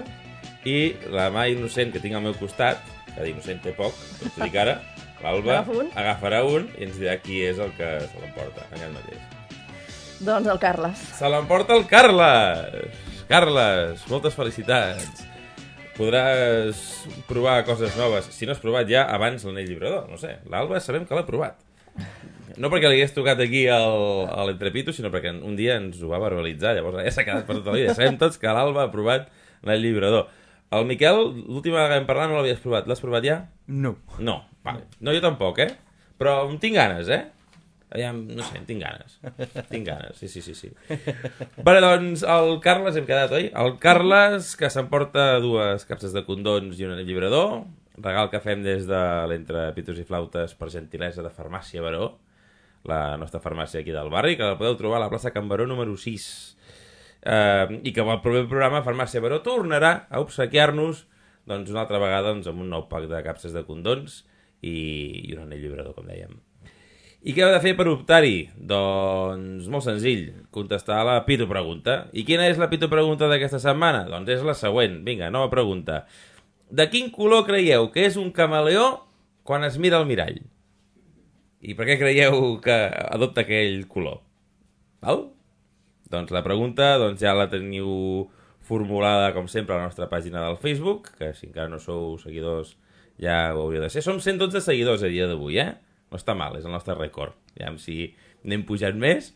i 0.68 0.94
la 1.14 1.30
mà 1.34 1.48
innocent 1.52 1.94
que 1.94 2.02
tinc 2.04 2.18
al 2.18 2.26
meu 2.26 2.36
costat, 2.40 2.82
que 3.14 3.24
d'innocent 3.24 3.62
té 3.64 3.74
poc, 3.78 3.96
com 4.20 4.34
t'ho 4.36 4.46
dic 4.46 4.58
ara, 4.60 4.80
l'Alba, 5.24 5.62
un. 5.76 5.90
agafarà 6.00 6.44
un 6.48 6.68
i 6.78 6.88
ens 6.88 7.00
dirà 7.00 7.18
qui 7.24 7.42
és 7.48 7.60
el 7.60 7.72
que 7.78 7.90
se 8.06 8.22
l'emporta, 8.24 8.68
aquest 8.70 8.94
mateix. 8.96 9.26
Doncs 10.20 10.50
el 10.52 10.60
Carles. 10.60 11.02
Se 11.16 11.32
l'emporta 11.32 11.78
el 11.80 11.86
Carles! 11.88 13.08
Carles, 13.30 14.04
moltes 14.10 14.34
felicitats. 14.36 15.26
Podràs 16.00 16.80
provar 17.28 17.60
coses 17.68 17.96
noves. 18.00 18.30
Si 18.34 18.48
no 18.48 18.56
has 18.56 18.62
provat 18.64 18.88
ja, 18.90 19.04
abans 19.12 19.44
l'anell 19.46 19.68
vibrador, 19.70 20.08
no 20.10 20.18
sé. 20.18 20.38
L'Alba 20.50 20.80
sabem 20.82 21.06
que 21.06 21.16
l'ha 21.16 21.28
provat. 21.28 21.60
No 22.60 22.68
perquè 22.72 22.90
li 22.92 22.98
hagués 23.00 23.16
tocat 23.16 23.40
aquí 23.40 23.64
al, 23.72 24.26
a 24.28 24.44
l'entrepito, 24.50 24.92
sinó 24.96 25.12
perquè 25.14 25.32
un 25.32 25.56
dia 25.56 25.78
ens 25.80 26.02
ho 26.04 26.12
va 26.12 26.20
verbalitzar, 26.20 26.74
llavors 26.76 27.00
ja 27.06 27.14
s'ha 27.16 27.24
quedat 27.28 27.48
per 27.48 27.56
tota 27.62 27.72
la 27.72 27.80
vida. 27.80 27.96
Sabem 27.96 28.20
tots 28.20 28.40
que 28.42 28.52
l'Alba 28.52 28.84
ha 28.86 28.92
provat 28.92 29.30
l'allibrador. 29.64 30.28
El 30.76 30.86
Miquel, 30.86 31.24
l'última 31.48 31.80
vegada 31.80 31.96
que 31.96 32.02
vam 32.02 32.10
parlar 32.10 32.28
no 32.30 32.38
l'havies 32.38 32.60
provat. 32.62 32.90
L'has 32.90 33.02
provat 33.02 33.26
ja? 33.26 33.40
No. 33.72 33.96
No, 34.20 34.42
vale. 34.68 34.86
No, 35.00 35.16
jo 35.16 35.24
tampoc, 35.24 35.64
eh? 35.64 35.72
Però 36.20 36.42
en 36.50 36.60
tinc 36.62 36.76
ganes, 36.76 37.10
eh? 37.16 37.24
Aviam, 37.90 38.20
no 38.38 38.46
sé, 38.46 38.60
tinc 38.68 38.84
ganes. 38.84 39.16
Tinc 39.72 39.88
ganes, 39.88 40.20
sí, 40.20 40.28
sí, 40.30 40.44
sí. 40.46 40.54
sí. 40.54 40.70
Vale, 41.66 41.82
doncs, 41.82 42.22
el 42.22 42.60
Carles 42.62 43.00
hem 43.00 43.08
quedat, 43.08 43.34
oi? 43.34 43.50
El 43.58 43.78
Carles, 43.82 44.52
que 44.60 44.70
s'emporta 44.70 45.32
dues 45.42 45.88
capses 45.90 46.14
de 46.14 46.22
condons 46.28 46.78
i 46.78 46.86
un 46.86 46.94
allibrador, 46.94 47.64
regal 47.98 48.30
que 48.30 48.44
fem 48.44 48.62
des 48.68 48.86
de 48.90 49.00
l'Entre 49.32 49.72
Pitos 49.74 49.98
i 49.98 50.06
Flautes 50.06 50.54
per 50.60 50.70
gentilesa 50.76 51.26
de 51.26 51.34
Farmàcia 51.34 51.82
Baró, 51.82 52.12
la 52.88 53.18
nostra 53.20 53.42
farmàcia 53.44 53.82
aquí 53.82 53.92
del 53.96 54.12
barri, 54.14 54.38
que 54.38 54.48
la 54.48 54.58
podeu 54.60 54.78
trobar 54.80 55.00
a 55.00 55.06
la 55.06 55.12
plaça 55.12 55.34
Can 55.36 55.50
Baró 55.50 55.68
número 55.68 55.98
6. 55.98 56.58
Eh, 57.22 57.80
I 57.84 57.92
que 57.92 58.02
el 58.02 58.22
proper 58.24 58.46
programa 58.48 58.84
Farmàcia 58.86 59.20
Baró 59.20 59.42
tornarà 59.44 60.08
a 60.08 60.22
obsequiar-nos 60.24 61.04
doncs, 61.50 61.72
una 61.74 61.84
altra 61.84 62.00
vegada 62.00 62.30
doncs, 62.32 62.48
amb 62.48 62.62
un 62.64 62.70
nou 62.72 62.86
pack 62.88 63.10
de 63.12 63.20
capses 63.26 63.56
de 63.56 63.66
condons 63.68 64.22
i, 64.62 65.28
i 65.28 65.34
un 65.36 65.44
anell 65.44 65.66
llibrador, 65.66 65.98
com 65.98 66.08
dèiem. 66.08 66.38
I 67.20 67.34
què 67.36 67.44
heu 67.44 67.52
de 67.52 67.60
fer 67.60 67.74
per 67.76 67.90
optar-hi? 67.92 68.46
Doncs 68.56 69.68
molt 69.72 69.84
senzill, 69.84 70.30
contestar 70.56 71.02
la 71.04 71.18
Pito 71.28 71.50
Pregunta. 71.50 72.06
I 72.16 72.24
quina 72.28 72.46
és 72.48 72.62
la 72.62 72.70
Pito 72.72 72.88
Pregunta 72.92 73.28
d'aquesta 73.28 73.60
setmana? 73.60 74.06
Doncs 74.08 74.38
és 74.38 74.46
la 74.48 74.56
següent. 74.56 75.02
Vinga, 75.04 75.28
nova 75.34 75.52
pregunta. 75.52 76.06
De 76.72 76.86
quin 76.88 77.10
color 77.12 77.44
creieu 77.50 77.90
que 77.92 78.06
és 78.08 78.16
un 78.22 78.32
camaleó 78.32 79.02
quan 79.44 79.68
es 79.68 79.76
mira 79.82 80.00
al 80.00 80.08
mirall? 80.08 80.40
I 81.60 81.76
per 81.76 81.88
què 81.90 81.98
creieu 82.00 82.58
que 82.64 82.76
adopta 83.12 83.44
aquell 83.44 83.82
color? 83.92 84.22
Val? 85.04 85.26
Doncs 86.10 86.32
la 86.34 86.44
pregunta 86.46 86.94
doncs 87.02 87.20
ja 87.22 87.36
la 87.36 87.50
teniu 87.52 87.90
formulada, 88.70 89.34
com 89.36 89.50
sempre, 89.50 89.76
a 89.76 89.82
la 89.82 89.90
nostra 89.90 90.08
pàgina 90.12 90.44
del 90.46 90.60
Facebook, 90.62 91.12
que 91.18 91.34
si 91.34 91.50
encara 91.50 91.72
no 91.72 91.82
sou 91.82 92.16
seguidors 92.22 92.76
ja 93.20 93.50
ho 93.52 93.66
hauríeu 93.66 93.84
de 93.84 93.90
ser. 93.92 94.04
Som 94.06 94.22
112 94.24 94.62
seguidors 94.64 95.04
a 95.04 95.12
dia 95.12 95.28
d'avui, 95.28 95.60
eh? 95.60 95.74
No 96.10 96.18
està 96.18 96.36
mal, 96.38 96.56
és 96.58 96.66
el 96.66 96.74
nostre 96.74 96.96
rècord. 96.98 97.36
Ja 97.60 97.74
si 97.82 98.14
n'hem 98.48 98.64
pujat 98.66 98.96
més. 98.96 99.34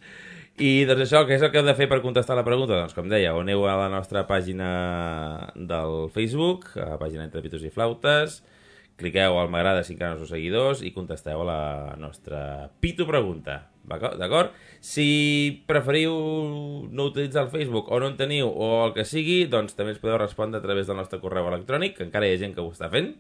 I 0.62 0.86
doncs 0.88 1.08
això, 1.08 1.24
què 1.28 1.36
és 1.36 1.44
el 1.44 1.52
que 1.52 1.60
heu 1.60 1.68
de 1.68 1.76
fer 1.76 1.90
per 1.90 2.00
contestar 2.06 2.38
la 2.38 2.46
pregunta? 2.46 2.78
Doncs 2.78 2.96
com 2.96 3.10
deia, 3.10 3.34
aneu 3.36 3.66
a 3.68 3.76
la 3.82 3.90
nostra 3.92 4.24
pàgina 4.30 4.70
del 5.58 6.08
Facebook, 6.14 6.70
a 6.78 6.94
la 6.94 7.00
pàgina 7.02 7.26
Entre 7.26 7.42
Pitos 7.42 7.66
i 7.66 7.74
Flautes, 7.74 8.44
cliqueu 9.00 9.38
al 9.40 9.50
m'agrada 9.52 9.84
si 9.84 9.96
encara 9.96 10.14
no 10.14 10.22
sou 10.22 10.30
seguidors 10.30 10.84
i 10.86 10.94
contesteu 10.96 11.42
a 11.42 11.48
la 11.48 11.62
nostra 12.00 12.70
Pito 12.80 13.08
Pregunta. 13.10 13.70
D'acord? 13.84 14.54
Si 14.80 15.64
preferiu 15.68 16.14
no 16.88 17.10
utilitzar 17.10 17.48
el 17.48 17.52
Facebook 17.52 17.90
o 17.92 18.00
no 18.00 18.12
en 18.12 18.20
teniu 18.20 18.48
o 18.48 18.70
el 18.86 18.94
que 18.96 19.04
sigui, 19.08 19.44
doncs 19.52 19.76
també 19.76 19.96
ens 19.96 20.04
podeu 20.04 20.20
respondre 20.22 20.62
a 20.62 20.64
través 20.64 20.88
del 20.88 21.00
nostre 21.00 21.20
correu 21.24 21.50
electrònic, 21.52 21.98
que 21.98 22.08
encara 22.08 22.30
hi 22.30 22.38
ha 22.38 22.44
gent 22.46 22.56
que 22.56 22.64
ho 22.64 22.72
està 22.72 22.92
fent, 22.94 23.12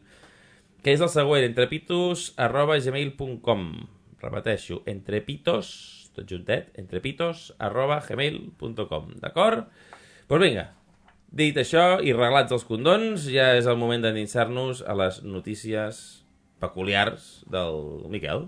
que 0.84 0.96
és 0.96 1.04
el 1.04 1.12
següent, 1.12 1.44
entrepitos 1.48 2.32
arroba 2.40 2.80
gmail.com 2.80 3.68
repeteixo, 4.24 4.82
entrepitos 4.88 5.74
tot 6.16 6.30
juntet, 6.30 6.70
entrepitos 6.80 7.50
arroba 7.60 8.00
gmail.com 8.06 9.12
d'acord? 9.20 9.68
Doncs 9.68 10.30
pues 10.30 10.42
vinga, 10.46 10.70
dit 11.34 11.58
això 11.58 11.98
i 12.06 12.13
reglats 12.13 12.54
els 12.54 12.65
condons, 12.69 13.26
ja 13.34 13.54
és 13.58 13.67
el 13.69 13.80
moment 13.82 14.06
d'endinsar-nos 14.06 14.84
a 14.86 14.93
les 14.98 15.22
notícies 15.26 16.24
peculiars 16.62 17.41
del 17.50 18.06
Miquel. 18.13 18.48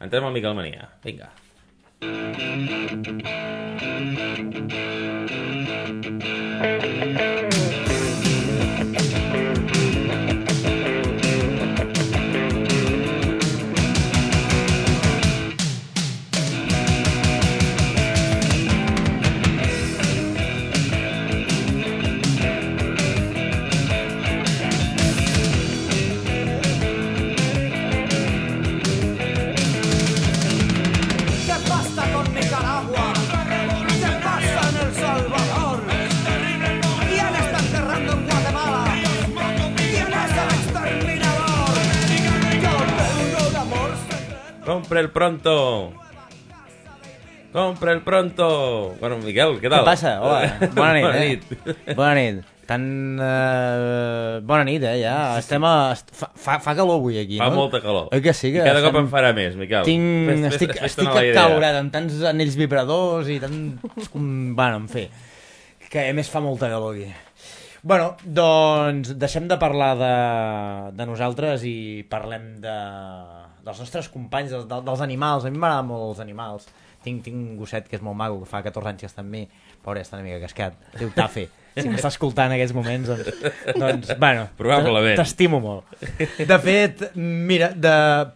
Entrem 0.00 0.24
al 0.24 0.32
Miquel 0.32 0.54
Mania. 0.56 0.88
Vinga. 1.04 1.30
¿Qué 7.20 7.49
Compre 44.70 45.00
el 45.00 45.10
pronto! 45.10 45.92
Compre 47.52 47.90
el 47.90 48.02
pronto! 48.06 48.94
Bueno, 49.00 49.16
Miquel, 49.18 49.56
què 49.58 49.66
tal? 49.66 49.80
Què 49.82 49.88
passa? 49.88 50.12
Hola, 50.22 50.52
bona 50.76 50.92
nit, 50.94 51.02
bona 51.02 51.18
eh? 51.18 51.24
nit. 51.32 51.96
Bona 51.98 52.12
nit. 52.14 52.44
Tan... 52.70 52.84
Uh, 53.18 54.36
bona 54.46 54.62
nit, 54.68 54.84
eh, 54.86 55.00
ja. 55.02 55.16
Estem 55.40 55.66
a... 55.66 55.72
Fa, 56.14 56.28
fa, 56.38 56.60
fa 56.62 56.76
calor 56.78 57.00
avui 57.00 57.18
aquí, 57.18 57.40
Fa 57.42 57.48
no? 57.50 57.64
molta 57.64 57.80
calor. 57.82 58.12
Oi 58.14 58.22
que 58.22 58.30
sí? 58.30 58.52
Que 58.54 58.62
I 58.62 58.68
cada 58.68 58.84
cop 58.84 58.92
estem- 58.94 59.08
en 59.08 59.10
farà 59.10 59.32
més, 59.34 59.58
Miquel. 59.58 59.82
Tinc... 59.90 60.06
Fes- 60.30 60.38
fes- 60.44 60.54
estic 60.54 60.76
fes-te 60.78 61.08
estic 61.08 61.10
acalorat 61.34 61.80
amb 61.80 61.90
tants 61.96 62.22
anells 62.30 62.54
vibradors 62.60 63.32
i 63.34 63.40
tant... 63.42 63.58
Bueno, 64.14 64.84
en 64.84 64.86
fi, 64.94 65.08
que 65.90 66.06
a 66.06 66.14
més 66.14 66.30
fa 66.30 66.44
molta 66.46 66.70
calor 66.70 66.94
aquí. 66.94 67.10
Bueno, 67.82 68.12
doncs 68.22 69.16
deixem 69.18 69.50
de 69.50 69.58
parlar 69.58 69.94
de, 69.98 70.14
de 70.94 71.10
nosaltres 71.10 71.66
i 71.66 71.76
parlem 72.12 72.52
de, 72.62 72.78
dels 73.70 73.80
nostres 73.86 74.08
companys, 74.12 74.50
dels, 74.52 74.66
dels 74.68 75.00
animals. 75.06 75.46
A 75.46 75.50
mi 75.50 75.58
m'agraden 75.62 75.86
molt 75.88 76.08
els 76.10 76.20
animals. 76.26 76.66
Tinc, 77.00 77.22
tinc 77.24 77.36
un 77.38 77.56
gosset 77.56 77.86
que 77.88 77.96
és 77.96 78.02
molt 78.04 78.18
maco, 78.18 78.42
que 78.42 78.48
fa 78.50 78.60
14 78.66 78.90
anys 78.90 79.00
que 79.00 79.08
està 79.08 79.22
amb 79.24 79.30
mi. 79.32 79.46
Pobre, 79.80 80.02
està 80.04 80.18
una 80.18 80.26
mica 80.26 80.40
cascat. 80.42 80.74
Diu 80.98 81.08
Tafe. 81.16 81.46
Si 81.78 81.86
m'està 81.88 82.10
escoltant 82.10 82.50
en 82.50 82.56
aquests 82.58 82.74
moments, 82.74 83.06
doncs, 83.08 83.28
doncs 83.78 84.10
bueno, 84.18 84.48
Probablement. 84.58 85.14
t'estimo 85.16 85.60
molt. 85.62 85.86
De 86.36 86.58
fet, 86.60 87.04
mira, 87.14 87.70
de, 87.72 87.92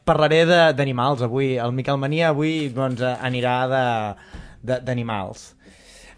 parlaré 0.07 0.45
d'animals 0.47 1.21
avui. 1.27 1.57
El 1.59 1.75
Miquel 1.77 1.99
Mania 1.99 2.29
avui 2.31 2.69
doncs, 2.73 3.03
anirà 3.03 3.57
d'animals. 4.63 5.51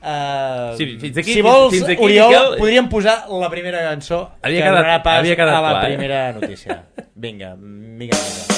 Uh, 0.07 0.76
Sí, 0.76 0.87
fins 1.00 1.16
aquí- 1.18 1.33
si 1.33 1.42
vols, 1.42 1.72
fins 1.72 1.88
aquí, 1.88 2.05
Oriol, 2.05 2.31
Miquel- 2.31 2.59
podríem 2.61 2.88
posar 2.88 3.24
la 3.29 3.48
primera 3.50 3.81
cançó 3.88 4.31
Havia 4.42 4.61
que 4.61 4.68
quedat- 4.68 4.76
donarà 4.85 5.02
pas 5.02 5.18
havia 5.18 5.35
quedat 5.35 5.55
a 5.57 5.61
la 5.62 5.70
clar, 5.70 5.83
eh? 5.90 5.96
primera 5.96 6.33
notícia. 6.33 6.83
Vinga, 7.16 7.57
Miquel 7.57 8.18
Mania. 8.20 8.55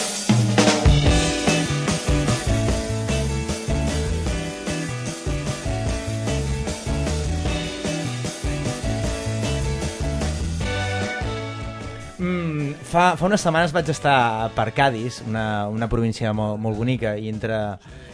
Fa, 12.88 13.12
fa 13.18 13.26
unes 13.28 13.42
setmanes 13.44 13.74
vaig 13.76 13.88
estar 13.92 14.50
per 14.56 14.70
Cádiz, 14.76 15.22
una, 15.28 15.68
una 15.68 15.88
província 15.90 16.32
molt, 16.36 16.58
molt 16.62 16.78
bonica, 16.78 17.16
i 17.18 17.28
entre, 17.32 17.58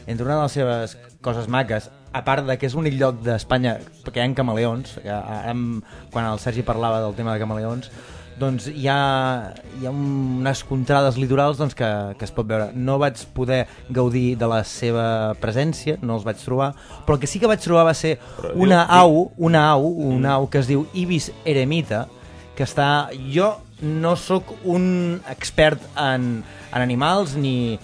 entre 0.06 0.26
una 0.26 0.40
de 0.40 0.42
les 0.42 0.56
seves 0.58 0.96
coses 1.24 1.48
maques, 1.48 1.90
a 2.14 2.22
part 2.26 2.46
de 2.46 2.58
que 2.58 2.68
és 2.68 2.74
l'únic 2.76 2.98
lloc 2.98 3.22
d'Espanya 3.24 3.78
que 4.06 4.20
hi 4.20 4.22
ha 4.22 4.34
camaleons, 4.34 4.98
que 5.02 5.10
ara, 5.10 5.40
em- 5.50 5.80
quan 6.12 6.28
el 6.30 6.38
Sergi 6.42 6.62
parlava 6.66 7.00
del 7.02 7.16
tema 7.18 7.34
de 7.34 7.42
camaleons, 7.42 7.90
doncs 8.38 8.66
hi 8.66 8.88
ha, 8.90 9.54
hi 9.78 9.86
ha 9.86 9.92
unes 9.94 10.64
contrades 10.66 11.18
litorals 11.22 11.58
doncs, 11.58 11.74
que, 11.78 11.88
que 12.18 12.26
es 12.26 12.32
pot 12.34 12.46
veure. 12.50 12.72
No 12.74 12.96
vaig 12.98 13.20
poder 13.34 13.60
gaudir 13.94 14.34
de 14.38 14.48
la 14.50 14.64
seva 14.66 15.34
presència, 15.38 15.98
no 16.02 16.16
els 16.18 16.26
vaig 16.26 16.40
trobar, 16.42 16.72
però 17.06 17.14
el 17.14 17.22
que 17.22 17.30
sí 17.30 17.38
que 17.42 17.50
vaig 17.50 17.62
trobar 17.62 17.86
va 17.86 17.94
ser 17.94 18.16
una 18.54 18.82
au, 18.90 19.28
una 19.38 19.68
au, 19.70 19.86
una 19.86 20.34
au 20.40 20.48
que 20.50 20.58
es 20.62 20.70
diu 20.70 20.86
Ibis 20.94 21.30
eremita, 21.44 22.08
que 22.54 22.66
està... 22.66 23.08
Jo 23.34 23.52
no 23.82 24.14
sóc 24.16 24.54
un 24.64 25.20
expert 25.30 25.82
en, 25.98 26.44
en 26.72 26.80
animals 26.82 27.34
ni, 27.36 27.78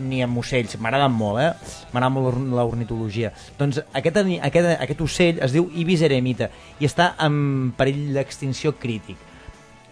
ni 0.00 0.20
en 0.22 0.36
ocells, 0.38 0.76
m'agraden 0.80 1.12
molt, 1.12 1.40
eh? 1.40 1.78
M'agrada 1.92 2.12
molt 2.12 2.28
l'orn- 2.28 2.52
l'ornitologia. 2.56 3.32
Doncs 3.58 3.80
aquest, 3.92 4.20
aquest, 4.50 4.70
aquest 4.76 5.02
ocell 5.06 5.40
es 5.44 5.56
diu 5.56 5.70
Ibis 5.74 6.04
eremita 6.06 6.50
i 6.78 6.88
està 6.88 7.14
en 7.24 7.72
perill 7.78 8.14
d'extinció 8.16 8.76
crític. 8.78 9.18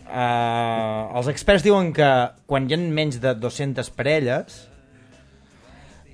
Uh, 0.08 1.12
els 1.18 1.28
experts 1.28 1.64
diuen 1.66 1.90
que 1.92 2.08
quan 2.48 2.64
hi 2.64 2.72
ha 2.72 2.78
menys 2.80 3.18
de 3.20 3.34
200 3.36 3.90
parelles 3.92 4.62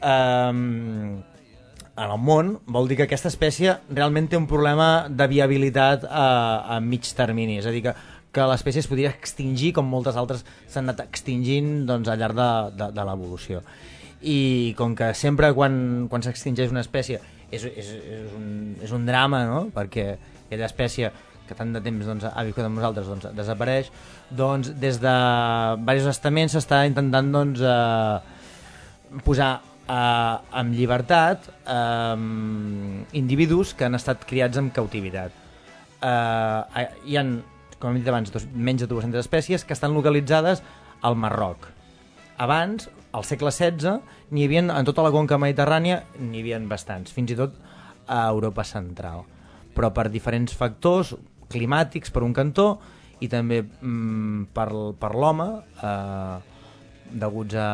um, 0.02 1.22
en 1.94 2.10
el 2.10 2.18
món 2.18 2.56
vol 2.66 2.88
dir 2.90 2.96
que 2.98 3.06
aquesta 3.06 3.30
espècie 3.30 3.76
realment 3.94 4.26
té 4.26 4.34
un 4.34 4.48
problema 4.50 5.06
de 5.08 5.28
viabilitat 5.30 6.08
a, 6.10 6.26
a 6.74 6.80
mig 6.82 7.06
termini, 7.14 7.60
és 7.60 7.68
a 7.70 7.74
dir 7.74 7.84
que, 7.86 7.94
que 8.34 8.46
l'espècie 8.50 8.82
es 8.82 8.90
podria 8.90 9.12
extingir 9.14 9.72
com 9.76 9.86
moltes 9.88 10.18
altres 10.20 10.44
s'han 10.66 10.88
anat 10.88 11.04
extingint 11.06 11.84
doncs, 11.88 12.10
al 12.10 12.20
llarg 12.20 12.38
de, 12.38 12.50
de, 12.80 12.90
de 12.96 13.06
l'evolució 13.06 13.62
i 14.24 14.74
com 14.78 14.94
que 14.96 15.12
sempre 15.14 15.52
quan, 15.56 16.08
quan 16.10 16.24
s'extingeix 16.24 16.72
una 16.72 16.82
espècie 16.84 17.20
és, 17.50 17.64
és, 17.68 17.90
és, 17.92 18.32
un, 18.34 18.48
és 18.82 18.94
un 18.96 19.04
drama, 19.06 19.44
no? 19.46 19.60
perquè 19.74 20.14
aquella 20.46 20.66
espècie 20.70 21.12
que 21.44 21.56
tant 21.56 21.74
de 21.74 21.82
temps 21.84 22.06
doncs, 22.08 22.24
ha 22.24 22.44
viscut 22.46 22.64
amb 22.64 22.78
nosaltres 22.78 23.08
doncs, 23.10 23.28
desapareix, 23.36 23.90
doncs 24.32 24.72
des 24.80 24.98
de 25.02 25.14
diversos 25.82 26.14
estaments 26.14 26.56
s'està 26.56 26.84
intentant 26.88 27.28
doncs, 27.34 27.60
eh, 27.60 29.20
posar 29.26 29.50
eh, 29.84 30.58
en 30.60 30.72
llibertat 30.72 31.50
eh, 31.68 32.16
individus 33.20 33.74
que 33.76 33.88
han 33.88 34.00
estat 34.00 34.24
criats 34.28 34.60
en 34.60 34.72
cautivitat. 34.72 35.36
Eh, 36.00 36.86
hi 37.10 37.20
han, 37.20 37.36
com 37.80 37.90
hem 37.90 38.00
dit 38.00 38.10
abans, 38.10 38.32
dos, 38.32 38.46
menys 38.54 38.84
de 38.84 38.88
200 38.90 39.20
espècies 39.20 39.64
que 39.64 39.74
estan 39.76 39.94
localitzades 39.96 40.62
al 41.02 41.16
Marroc. 41.16 41.68
Abans, 42.40 42.88
al 43.14 43.26
segle 43.26 43.52
XVI, 43.54 44.00
n'hi 44.34 44.48
havia 44.48 44.64
en 44.64 44.88
tota 44.88 45.04
la 45.06 45.12
conca 45.14 45.38
mediterrània, 45.38 46.02
n'hi 46.18 46.42
havia 46.42 46.58
bastants, 46.70 47.14
fins 47.14 47.30
i 47.30 47.38
tot 47.38 47.54
a 48.10 48.24
Europa 48.30 48.64
central. 48.66 49.24
Però 49.74 49.90
per 49.94 50.08
diferents 50.10 50.54
factors 50.54 51.14
climàtics, 51.50 52.10
per 52.10 52.24
un 52.26 52.34
cantó, 52.34 52.68
i 53.22 53.28
també 53.30 53.62
mm, 53.62 54.50
per, 54.54 54.68
per 54.98 55.12
l'home, 55.14 55.48
eh, 55.78 56.36
deguts 57.14 57.56
a, 57.60 57.70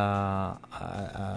a, 0.61 0.87
a, 1.25 1.29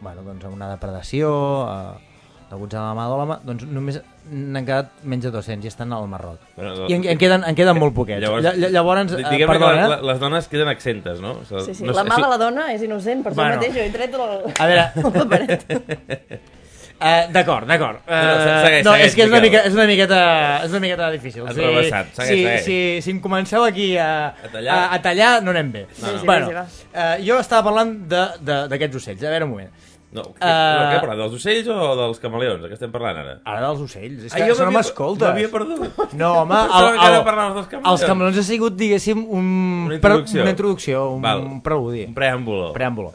bueno, 0.00 0.22
doncs 0.22 0.46
a 0.46 0.52
una 0.54 0.70
depredació, 0.70 1.30
a, 1.66 2.13
deguts 2.54 2.78
a 2.78 2.86
la 2.86 2.94
mà 2.96 3.04
de 3.10 3.18
l'home, 3.20 3.36
doncs 3.44 3.66
només 3.68 3.98
n'han 4.30 4.64
quedat 4.64 4.92
menys 5.04 5.26
de 5.26 5.32
200 5.34 5.66
i 5.66 5.70
estan 5.72 5.92
al 5.92 6.08
Marroc. 6.08 6.40
Bueno, 6.56 6.86
I 6.88 6.94
en, 6.96 7.04
en, 7.12 7.18
queden, 7.20 7.44
en 7.44 7.58
queden 7.58 7.76
molt 7.82 7.92
poquets. 7.94 8.22
Llavors, 8.24 8.46
Lla- 8.46 8.70
Llavors, 8.72 9.12
eh, 9.18 9.24
diguem 9.28 9.50
perdona, 9.52 9.74
que 9.76 9.84
eh? 9.84 9.92
la, 9.92 10.00
les 10.12 10.20
dones 10.22 10.48
queden 10.48 10.72
exentes, 10.72 11.20
no? 11.20 11.36
O 11.42 11.44
sigui, 11.44 11.66
Sí, 11.68 11.74
sí, 11.82 11.84
no 11.84 11.92
la 11.92 12.02
sé, 12.06 12.08
mà 12.08 12.16
si- 12.16 12.22
de 12.24 12.32
la 12.32 12.38
dona 12.46 12.68
és 12.72 12.82
innocent, 12.88 13.22
per 13.26 13.34
Bueno. 13.34 13.58
això 13.58 13.60
mateix 13.60 13.74
jo 13.76 13.84
he 13.84 13.90
tret 13.92 14.14
el... 14.14 14.54
A 14.56 14.66
veure... 14.72 16.40
Uh, 16.94 17.26
D'acord, 17.34 17.66
d'acord. 17.66 17.98
Uh, 18.06 18.12
No, 18.14 18.34
no, 18.38 18.42
segueix, 18.64 18.84
no, 18.86 18.92
segueix, 18.94 19.08
és 19.10 19.14
que 19.18 19.22
és 19.24 19.28
una, 19.32 19.40
mica, 19.42 19.60
és 19.66 19.74
una 19.74 19.84
miqueta, 19.90 20.18
és 20.64 20.70
una 20.70 20.80
miqueta 20.80 21.08
difícil. 21.12 21.42
Has 21.50 21.56
rebassat, 21.58 22.12
segueix, 22.14 22.30
si, 22.30 22.44
segueix. 22.44 22.62
Si, 22.64 22.76
si 23.04 23.10
em 23.12 23.18
comenceu 23.20 23.64
aquí 23.66 23.88
a, 24.00 24.06
A 24.30 24.50
tallar. 24.52 24.76
a, 24.76 24.84
a 24.94 25.00
tallar 25.02 25.32
no 25.44 25.50
anem 25.52 25.72
bé. 25.74 25.82
No, 26.00 26.12
no. 26.14 26.22
Bueno, 26.24 26.46
Sí, 26.46 26.76
sí, 26.78 26.86
uh, 26.94 27.16
jo 27.26 27.40
estava 27.42 27.64
parlant 27.66 27.92
d'aquests 28.08 29.00
ocells. 29.02 29.26
A 29.26 29.34
veure, 29.34 29.44
un 29.50 29.52
moment. 29.56 29.74
No, 30.14 30.22
Eh, 30.38 30.46
uh... 30.46 30.90
què 30.92 30.98
parlat, 31.02 31.18
dels 31.18 31.32
ocells 31.40 31.66
o 31.74 31.78
dels 31.98 32.20
camaleons? 32.22 32.60
De 32.62 32.68
què 32.70 32.76
estem 32.78 32.92
parlant 32.94 33.16
ara? 33.18 33.32
Ara 33.44 33.64
dels 33.66 33.80
ocells. 33.82 34.20
És 34.28 34.32
Ah, 34.32 34.36
que 34.38 34.46
jo 34.46 34.54
això 34.54 34.68
no 34.68 34.74
m'escoltes. 34.76 35.26
m'havia 35.26 35.50
perdut. 35.50 36.14
No, 36.14 36.28
home, 36.44 36.54
el, 36.54 36.86
el, 36.94 37.16
dels 37.18 37.66
camaleons. 37.66 37.90
els 37.90 38.04
camaleons 38.06 38.38
ha 38.38 38.44
sigut, 38.46 38.76
diguéssim, 38.78 39.24
un, 39.26 39.48
Una 39.88 39.98
introducció. 39.98 40.42
una 40.46 40.50
introducció, 40.54 41.02
un 41.16 41.22
Val. 41.26 41.42
preludi. 41.66 42.04
Un 42.06 42.14
preàmbulo. 42.14 42.70
Preàmbulo. 42.76 43.12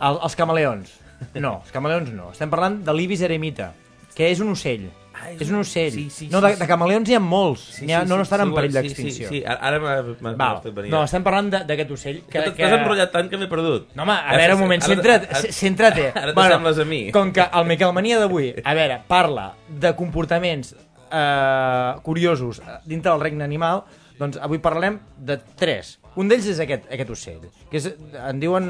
El, 0.00 0.18
els 0.24 0.34
camaleons. 0.40 0.96
No, 1.34 1.60
els 1.62 1.70
camaleons 1.70 2.08
no. 2.16 2.30
Estem 2.32 2.50
parlant 2.50 2.80
de 2.82 2.92
l'ibis 2.96 3.20
eremita, 3.22 3.74
que 4.16 4.30
és 4.32 4.40
un 4.40 4.48
ocell. 4.56 4.88
Ah, 5.22 5.30
és 5.30 5.40
és 5.44 5.50
un 5.52 5.60
ocell. 5.60 5.92
Sí, 5.94 6.08
sí, 6.10 6.26
no, 6.32 6.40
sí, 6.40 6.46
de, 6.48 6.56
de 6.58 6.66
camaleons 6.66 7.06
n'hi 7.08 7.14
ha 7.14 7.20
molts. 7.22 7.60
Sí, 7.76 7.86
n'hi 7.86 7.94
ha, 7.94 8.00
sí, 8.02 8.08
no, 8.10 8.16
no 8.18 8.24
sí, 8.24 8.28
estan 8.28 8.40
en 8.42 8.48
sí, 8.50 8.54
perill 8.56 8.72
sí, 8.72 8.78
d'extinció. 8.78 9.28
Sí, 9.28 9.38
sí, 9.38 9.44
ara 9.46 9.78
m'ha 9.78 10.60
venir. 10.72 10.90
No, 10.90 11.04
estem 11.04 11.22
parlant 11.22 11.50
de- 11.52 11.64
d'aquest 11.68 11.90
ocell. 11.94 12.20
Que, 12.26 12.42
Que 12.42 12.50
t'has 12.58 12.72
enrotllat 12.80 13.12
tant 13.14 13.30
que 13.30 13.38
m'he 13.38 13.46
perdut. 13.46 13.88
No, 13.94 14.02
home, 14.02 14.12
a 14.18 14.36
veure, 14.36 14.54
un 14.58 14.60
moment, 14.66 14.82
centra't, 14.82 15.28
ara- 15.30 15.52
centra't. 15.52 16.00
Ara 16.14 16.34
t'assembles 16.34 16.78
a 16.82 16.84
mi. 16.84 17.02
Com 17.14 17.30
que 17.32 17.46
el 17.52 17.64
Miquel 17.70 17.92
Mania 17.94 18.18
d'avui, 18.18 18.54
a 18.64 18.74
veure, 18.74 19.00
parla 19.06 19.52
de 19.68 19.94
comportaments 19.94 20.74
eh, 21.12 21.94
curiosos 22.02 22.60
dintre 22.84 23.12
del 23.12 23.20
regne 23.20 23.44
animal, 23.44 23.84
doncs 24.18 24.38
avui 24.42 24.58
parlarem 24.58 24.98
de 25.18 25.38
tres. 25.56 25.98
Un 26.16 26.28
d'ells 26.28 26.44
és 26.52 26.58
aquest, 26.60 26.84
aquest 26.92 27.10
ocell, 27.10 27.46
que 27.70 27.78
és, 27.80 27.86
en 28.20 28.40
diuen, 28.42 28.66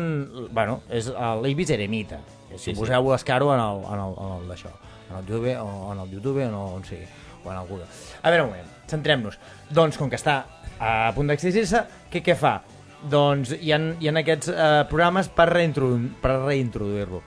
bueno, 0.55 0.83
és 0.91 1.09
l'Ibis 1.43 1.71
eremita. 1.75 2.21
Si 2.53 2.59
Sí, 2.59 2.75
sí. 2.75 2.79
poseu 2.79 3.07
l'escaro 3.11 3.49
en 3.55 3.61
el, 3.65 3.79
en 3.89 4.01
el, 4.05 4.13
en 4.21 4.33
el 4.37 4.49
d'això, 4.51 4.71
en 5.13 5.19
el 5.21 5.27
YouTube, 5.27 5.55
o 5.61 5.93
en 5.93 6.01
el 6.01 6.11
YouTube, 6.11 6.41
o 6.41 6.47
en 6.49 6.55
on 6.55 6.85
sigui, 6.85 7.07
o 7.45 7.53
en 7.53 7.59
el 7.59 7.67
Google. 7.69 7.87
A 8.23 8.31
veure, 8.31 8.45
un 8.45 8.53
moment, 8.53 8.75
centrem-nos. 8.91 9.39
Doncs, 9.71 9.99
com 10.01 10.11
que 10.11 10.19
està 10.21 10.43
a 10.81 11.13
punt 11.17 11.31
d'extingir-se, 11.31 11.85
què, 12.13 12.23
què 12.25 12.37
fa? 12.39 12.61
Doncs 13.13 13.55
hi 13.59 13.73
ha, 13.75 13.81
hi 14.01 14.09
ha 14.09 14.15
aquests 14.21 14.53
eh, 14.53 14.73
programes 14.91 15.29
per, 15.35 15.49
reintrodu 15.51 16.13
per 16.23 16.37
reintroduir-lo. 16.47 17.23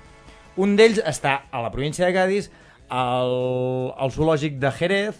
Un 0.63 0.77
d'ells 0.79 1.01
està 1.03 1.41
a 1.51 1.61
la 1.63 1.71
província 1.71 2.07
de 2.07 2.15
Cádiz, 2.15 2.49
al, 2.89 3.91
al 3.97 4.13
zoològic 4.13 4.59
de 4.61 4.71
Jerez, 4.71 5.19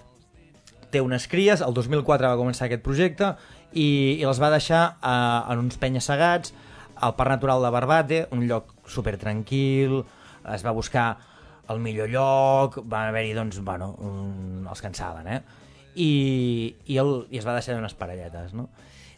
té 0.94 1.02
unes 1.04 1.28
cries, 1.28 1.64
el 1.66 1.74
2004 1.76 2.30
va 2.32 2.40
començar 2.40 2.70
aquest 2.70 2.84
projecte 2.86 3.34
i, 3.74 4.16
i 4.16 4.24
les 4.24 4.40
va 4.40 4.54
deixar 4.54 4.84
eh, 4.96 5.52
en 5.52 5.66
uns 5.66 5.80
penya-segats 5.82 6.54
al 6.96 7.16
Parc 7.18 7.34
Natural 7.36 7.66
de 7.66 7.72
Barbate, 7.76 8.22
un 8.32 8.46
lloc 8.48 8.72
super 8.88 9.18
tranquil, 9.20 10.04
es 10.54 10.64
va 10.64 10.72
buscar 10.72 11.18
el 11.70 11.80
millor 11.82 12.10
lloc, 12.12 12.80
van 12.84 13.10
haver-hi, 13.10 13.34
doncs, 13.38 13.62
bueno, 13.66 13.94
un, 14.06 14.66
els 14.70 14.84
cansaven, 14.84 15.30
eh? 15.32 15.40
I, 15.96 16.10
i, 16.86 16.98
el, 17.00 17.14
i 17.32 17.40
es 17.40 17.48
va 17.48 17.56
deixar 17.56 17.78
unes 17.80 17.96
parelletes, 17.98 18.54
no? 18.58 18.68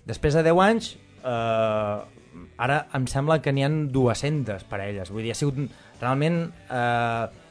Després 0.07 0.37
de 0.37 0.45
10 0.45 0.61
anys, 0.63 0.91
eh, 1.23 2.45
ara 2.63 2.77
em 2.95 3.07
sembla 3.09 3.39
que 3.43 3.51
n'hi 3.53 3.65
han 3.65 3.79
200 3.93 4.63
parelles, 4.69 5.11
vull 5.11 5.25
dir, 5.25 5.33
ha 5.35 5.39
sigut 5.39 5.59
realment... 6.01 6.45
Eh, 6.69 7.45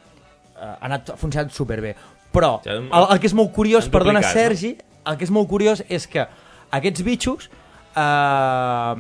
eh, 0.56 0.64
ha, 0.64 0.76
anat, 0.88 1.12
ha 1.12 1.18
funcionat 1.20 1.52
superbé. 1.54 1.94
Però 2.32 2.59
el, 2.68 2.88
el 3.00 3.20
que 3.20 3.28
és 3.30 3.37
molt 3.37 3.52
curiós, 3.56 3.90
perdona 3.92 4.20
duplicat, 4.20 4.35
no? 4.35 4.42
Sergi, 4.42 4.72
el 5.06 5.18
que 5.18 5.26
és 5.28 5.32
molt 5.32 5.48
curiós 5.50 5.82
és 5.88 6.09
que 6.11 6.26
aquests 6.76 7.04
bitxos, 7.06 7.50
eh, 7.96 8.94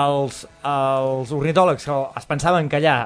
els, 0.00 0.44
els 0.70 1.34
ornitòlegs 1.34 1.86
que 1.86 1.98
es 2.20 2.30
pensaven 2.30 2.70
que 2.70 2.80
allà 2.80 2.96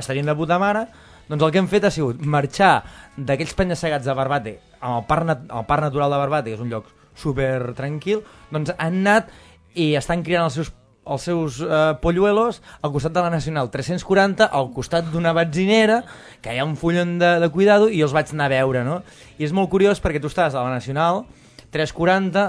estarien 0.00 0.28
de 0.28 0.36
puta 0.36 0.58
mare, 0.60 0.86
doncs 1.28 1.42
el 1.42 1.50
que 1.50 1.62
hem 1.62 1.70
fet 1.70 1.88
ha 1.88 1.92
sigut 1.94 2.20
marxar 2.20 2.74
d'aquells 3.16 3.56
penya-segats 3.56 4.06
de 4.06 4.14
Barbate 4.16 4.58
al 4.84 5.04
parc, 5.08 5.34
al 5.48 5.66
parc 5.66 5.88
natural 5.88 6.12
de 6.12 6.20
Barbate, 6.20 6.50
que 6.50 6.58
és 6.58 6.64
un 6.64 6.72
lloc 6.72 6.88
super 7.16 7.74
tranquil, 7.78 8.24
doncs 8.52 8.74
han 8.76 9.02
anat 9.04 9.30
i 9.74 9.94
estan 9.98 10.22
criant 10.26 10.48
els 10.48 10.58
seus 10.60 10.72
els 11.04 11.24
seus 11.28 11.58
eh, 11.60 11.94
polluelos 12.00 12.62
al 12.80 12.92
costat 12.92 13.12
de 13.12 13.20
la 13.20 13.30
Nacional 13.32 13.70
340, 13.70 14.46
al 14.48 14.70
costat 14.72 15.10
d'una 15.12 15.34
batzinera, 15.36 15.98
que 16.40 16.54
hi 16.54 16.60
ha 16.60 16.64
un 16.64 16.78
fullon 16.80 17.18
de, 17.20 17.34
de 17.42 17.48
cuidado, 17.52 17.90
i 17.92 18.00
els 18.04 18.14
vaig 18.16 18.32
anar 18.32 18.48
a 18.48 18.54
veure, 18.54 18.84
no? 18.86 19.02
I 19.36 19.44
és 19.44 19.52
molt 19.52 19.68
curiós 19.72 20.00
perquè 20.00 20.22
tu 20.22 20.32
estàs 20.32 20.56
a 20.56 20.64
la 20.64 20.72
Nacional 20.72 21.26
340, 21.74 22.46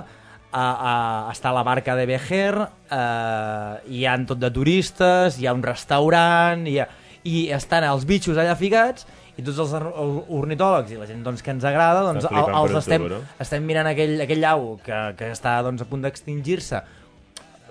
a, 0.55 0.63
a, 0.63 0.93
està 1.33 1.51
la 1.51 1.65
barca 1.67 1.97
de 1.99 2.05
Bejer, 2.07 2.53
eh, 2.87 3.73
hi 3.91 4.05
ha 4.07 4.15
tot 4.27 4.39
de 4.39 4.51
turistes, 4.55 5.39
hi 5.39 5.49
ha 5.49 5.55
un 5.57 5.65
restaurant, 5.65 6.63
hi 6.69 6.79
ha, 6.79 6.87
i 7.25 7.47
estan 7.55 7.83
els 7.87 8.05
bitxos 8.05 8.37
allà 8.37 8.53
ficats, 8.57 9.05
i 9.35 9.43
tots 9.43 9.57
els 9.59 9.73
or- 9.75 9.89
or- 9.91 10.25
ornitòlegs 10.43 10.93
i 10.93 10.99
la 10.99 11.07
gent 11.09 11.23
doncs, 11.25 11.41
que 11.43 11.51
ens 11.51 11.65
agrada, 11.67 12.03
doncs, 12.05 12.23
el, 12.29 12.37
els 12.61 12.75
estem, 12.79 13.01
no? 13.09 13.17
estem 13.43 13.65
mirant 13.67 13.89
aquell, 13.89 14.13
aquell 14.23 14.45
au 14.47 14.67
que, 14.85 14.99
que 15.19 15.31
està 15.33 15.57
doncs, 15.65 15.81
a 15.83 15.89
punt 15.89 16.05
d'extingir-se, 16.05 16.79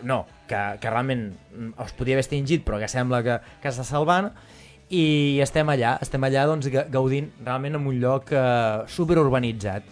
no, 0.04 0.24
que, 0.50 0.58
que 0.82 0.90
realment 0.90 1.22
es 1.86 1.94
podia 1.96 2.18
haver 2.18 2.24
extingit 2.26 2.64
però 2.66 2.76
que 2.82 2.88
sembla 2.92 3.22
que, 3.24 3.38
que 3.62 3.70
està 3.70 3.86
salvant. 3.88 4.32
I 4.92 5.40
estem 5.40 5.70
allà, 5.72 5.94
estem 6.04 6.26
allà 6.28 6.42
doncs, 6.50 6.68
ga- 6.68 6.84
gaudint 6.92 7.30
realment 7.46 7.78
en 7.78 7.86
un 7.88 7.96
lloc 8.02 8.28
eh, 8.36 8.82
superurbanitzat 8.92 9.86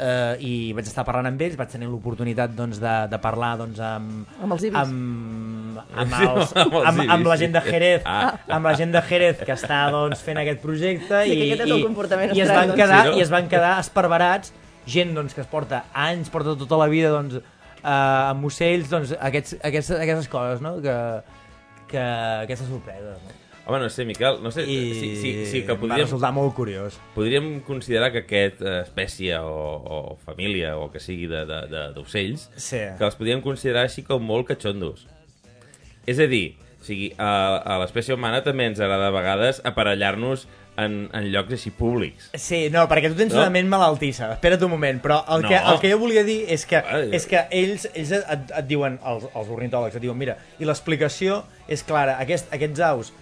eh, 0.00 0.36
i 0.40 0.52
vaig 0.76 0.88
estar 0.88 1.04
parlant 1.06 1.28
amb 1.30 1.42
ells, 1.44 1.56
vaig 1.60 1.70
tenir 1.72 1.88
l'oportunitat 1.90 2.54
doncs, 2.56 2.80
de, 2.82 2.94
de 3.12 3.18
parlar 3.22 3.52
doncs, 3.60 3.78
amb, 3.84 4.24
Amb 4.40 4.56
els 4.56 4.64
ibis. 4.66 4.78
amb, 4.80 5.78
amb, 5.94 6.14
els, 6.24 6.54
amb 6.56 7.04
amb, 7.06 7.26
la 7.28 7.36
gent 7.40 7.54
de. 7.54 7.62
Jerez 7.68 8.02
Ah. 8.08 8.32
amb 8.48 8.66
la 8.66 8.74
gent 8.78 8.92
de 8.96 9.02
Jerez 9.08 9.44
que 9.44 9.52
està 9.54 9.82
doncs, 9.92 10.22
fent 10.24 10.40
aquest 10.42 10.60
projecte 10.64 11.22
Sí, 11.24 11.32
i, 11.32 11.36
que 11.36 11.46
aquest 11.52 11.66
és 11.66 11.70
el 11.70 11.78
i, 11.78 12.38
i, 12.38 12.42
es 12.46 12.52
van 12.54 12.74
quedar, 12.74 13.02
Sí, 13.04 13.10
no? 13.10 13.16
i 13.18 13.24
es 13.26 13.30
van 13.32 13.48
quedar 13.52 13.74
esparverats 13.84 14.54
gent 14.90 15.12
doncs, 15.14 15.34
que 15.36 15.44
es 15.44 15.50
porta 15.50 15.84
anys, 15.94 16.30
porta 16.32 16.56
tota 16.58 16.78
la 16.80 16.88
vida 16.90 17.10
doncs, 17.12 17.36
eh, 17.36 17.90
amb 17.90 18.44
ocells, 18.48 18.88
doncs, 18.90 19.12
aquests, 19.20 19.58
aquests, 19.62 19.92
aquestes 20.00 20.28
coses, 20.32 20.64
no? 20.64 20.78
Que, 20.82 20.96
que 21.92 22.00
aquestes 22.46 22.68
sorpreses. 22.72 23.20
No? 23.20 23.38
Home, 23.70 23.78
no 23.84 23.88
sé, 23.88 24.04
Miquel, 24.04 24.40
no 24.42 24.50
sé, 24.50 24.64
I 24.66 24.78
sí, 24.98 25.10
sí, 25.20 25.30
sí 25.46 25.60
que 25.62 25.70
em 25.72 25.78
va 25.78 25.80
podríem, 25.84 26.04
resultar 26.08 26.32
molt 26.34 26.54
curiós. 26.56 26.96
podríem 27.14 27.60
considerar 27.62 28.10
que 28.10 28.24
aquest 28.24 28.60
eh, 28.66 28.80
espècie 28.82 29.38
o, 29.38 29.54
o 29.78 30.16
família 30.26 30.74
o 30.76 30.90
que 30.90 30.98
sigui 30.98 31.28
d'ocells 31.30 32.48
Sí. 32.56 32.82
que 32.98 33.04
els 33.06 33.14
podríem 33.14 33.40
considerar 33.44 33.86
així 33.86 34.02
com 34.02 34.22
molt 34.26 34.48
catxondos. 34.50 35.06
És 36.06 36.18
a 36.18 36.26
dir, 36.26 36.56
o 36.80 36.84
sigui, 36.84 37.12
a, 37.20 37.60
a 37.62 37.78
l'espècie 37.84 38.14
humana 38.16 38.42
també 38.42 38.66
ens 38.66 38.80
agrada 38.80 39.06
a 39.12 39.14
vegades 39.14 39.60
aparellar-nos 39.68 40.48
en, 40.80 41.10
en 41.12 41.26
llocs 41.28 41.52
així 41.52 41.70
públics. 41.76 42.30
Sí, 42.40 42.70
no, 42.72 42.86
perquè 42.88 43.10
tu 43.12 43.16
tens 43.18 43.34
No? 43.34 43.42
una 43.42 43.50
ment 43.52 43.68
malaltissa. 43.68 44.30
Espera't 44.32 44.62
un 44.64 44.70
moment, 44.72 45.00
però 45.04 45.18
el, 45.28 45.42
No. 45.44 45.48
que, 45.50 45.58
el 45.60 45.80
que 45.82 45.90
jo 45.92 45.98
volia 46.00 46.24
dir 46.24 46.38
és 46.48 46.64
que, 46.66 46.78
Ai. 46.80 47.10
és 47.12 47.26
que 47.28 47.42
ells, 47.52 47.84
ells 47.92 48.12
et, 48.16 48.54
et 48.56 48.66
diuen, 48.70 48.96
els, 49.04 49.26
els 49.34 49.50
ornitòlegs, 49.52 49.98
et 49.98 50.02
diuen, 50.06 50.16
mira, 50.16 50.38
i 50.58 50.64
l'explicació 50.64 51.42
és 51.68 51.82
clara, 51.84 52.16
aquest, 52.22 52.48
aquests 52.54 52.80
aus 52.86 53.12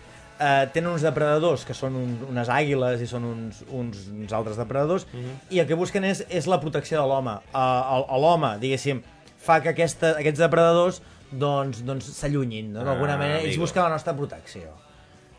eh, 0.41 0.69
tenen 0.73 0.91
uns 0.93 1.03
depredadors 1.03 1.65
que 1.67 1.75
són 1.75 1.97
un, 1.99 2.17
unes 2.31 2.49
àguiles 2.49 3.01
i 3.03 3.07
són 3.11 3.25
uns, 3.29 3.63
uns, 3.71 4.07
uns 4.15 4.33
altres 4.33 4.57
depredadors, 4.57 5.07
Mhm. 5.13 5.37
i 5.51 5.61
el 5.61 5.67
que 5.67 5.75
busquen 5.75 6.05
és, 6.05 6.25
és 6.31 6.47
la 6.47 6.61
protecció 6.61 7.01
de 7.03 7.07
l'home. 7.09 7.37
Uh, 7.53 8.19
l'home, 8.19 8.55
diguéssim, 8.59 9.03
fa 9.39 9.61
que 9.63 9.71
aquesta, 9.75 10.15
aquests 10.19 10.39
depredadors 10.41 11.03
doncs, 11.31 11.83
doncs 11.85 12.07
s'allunyin, 12.17 12.73
no? 12.73 12.85
d'alguna 12.85 13.15
Ah, 13.15 13.19
manera, 13.21 13.41
ells 13.45 13.59
busquen 13.59 13.83
la 13.83 13.91
nostra 13.91 14.15
protecció. 14.17 14.71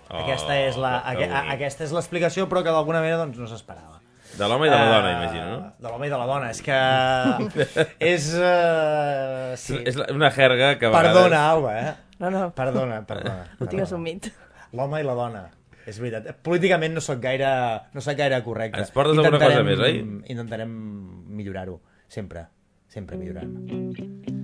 Oh, 0.09 0.17
aquesta 0.23 0.55
és 0.57 0.77
la, 0.77 1.03
que 1.05 1.23
aque, 1.25 1.25
a, 1.31 1.41
aquesta 1.53 1.83
és 1.85 1.91
l'explicació, 1.93 2.47
però 2.49 2.63
que 2.63 2.69
d'alguna 2.73 2.99
manera 2.99 3.17
doncs, 3.23 3.37
no 3.37 3.47
s'esperava. 3.47 3.97
De 4.37 4.45
l'home 4.47 4.67
i 4.67 4.69
de 4.69 4.75
la 4.75 4.85
Eh, 4.85 4.91
dona, 4.93 5.11
imagino, 5.23 5.45
no? 5.49 5.71
De 5.79 5.87
l'home 5.89 6.05
i 6.07 6.09
de 6.09 6.17
la 6.17 6.25
dona, 6.29 6.49
és 6.51 6.61
que... 6.61 6.73
és... 7.99 8.27
Uh, 8.37 9.55
sí. 9.57 9.77
És 9.85 9.97
una 10.09 10.29
jerga 10.31 10.75
que 10.79 10.85
a 10.85 10.91
vegades... 10.93 11.13
Perdona, 11.13 11.39
Alba, 11.51 11.73
eh? 11.79 11.93
No, 12.19 12.29
no, 12.29 12.43
Perdona, 12.55 13.01
perdona. 13.07 13.45
ho 13.55 13.65
tinc 13.65 13.69
perdona. 13.69 13.83
assumit. 13.87 14.29
L'home 14.77 15.01
i 15.01 15.07
la 15.07 15.15
dona. 15.17 15.45
És 15.89 15.97
veritat. 16.01 16.29
Políticament 16.45 16.93
no 16.93 17.01
sóc 17.01 17.21
gaire, 17.23 17.49
no 17.95 18.03
sóc 18.05 18.17
gaire 18.19 18.41
correcte. 18.45 18.83
Ens 18.83 18.93
portes 18.93 19.17
alguna 19.17 19.41
cosa 19.41 19.63
més, 19.65 19.81
oi? 19.81 20.03
Intentarem 20.29 20.75
millorar-ho. 21.39 21.79
Sempre. 22.09 22.45
Sempre 22.89 23.17
millorant. 23.17 24.38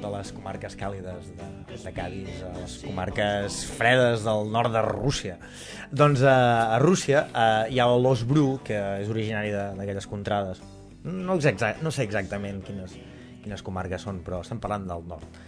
De, 0.00 0.10
les 0.16 0.32
comarques 0.36 0.74
càlides 0.80 1.30
de, 1.36 1.48
de 1.84 1.92
Cádiz 1.96 2.40
a 2.46 2.50
les 2.58 2.74
comarques 2.84 3.60
fredes 3.76 4.24
del 4.26 4.50
nord 4.52 4.72
de 4.74 4.82
Rússia. 4.86 5.36
Doncs 5.92 6.22
a, 6.24 6.36
a 6.74 6.78
Rússia 6.82 7.26
eh, 7.30 7.70
hi 7.74 7.80
ha 7.82 7.86
l'os 7.92 8.24
bru, 8.28 8.58
que 8.64 8.76
és 9.02 9.08
originari 9.12 9.52
de- 9.54 9.70
d'aquelles 9.78 10.06
contrades. 10.10 10.60
No, 11.04 11.34
exacta, 11.38 11.74
no 11.80 11.90
sé 11.94 12.04
exactament 12.04 12.60
quines, 12.66 12.92
quines 13.44 13.62
comarques 13.64 14.02
són, 14.04 14.18
però 14.26 14.42
estem 14.44 14.58
parlant 14.60 14.84
del 14.90 15.06
nord. 15.08 15.40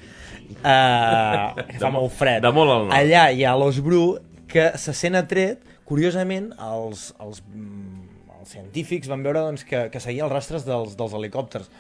Uh, 0.63 1.53
De 1.69 1.79
fa 1.79 1.91
mo- 1.91 2.01
molt 2.03 2.13
fred. 2.17 2.43
de 2.45 2.51
molt 2.53 2.71
al 2.73 2.87
nord. 2.87 2.95
Allà 2.97 3.27
hi 3.33 3.45
ha 3.45 3.55
l'os 3.57 3.79
bru 3.85 4.19
que 4.49 4.71
se 4.81 4.93
sent 4.97 5.17
atret, 5.17 5.63
curiosament, 5.89 6.51
els, 6.61 7.11
els, 7.21 7.43
mm, 7.53 8.09
els 8.41 8.51
científics 8.57 9.09
van 9.09 9.23
veure 9.25 9.41
doncs, 9.45 9.65
que, 9.69 9.87
que 9.93 10.01
seguia 10.01 10.25
els 10.27 10.33
rastres 10.33 10.65
dels, 10.69 10.97
dels 10.99 11.15
helicòpters. 11.17 11.71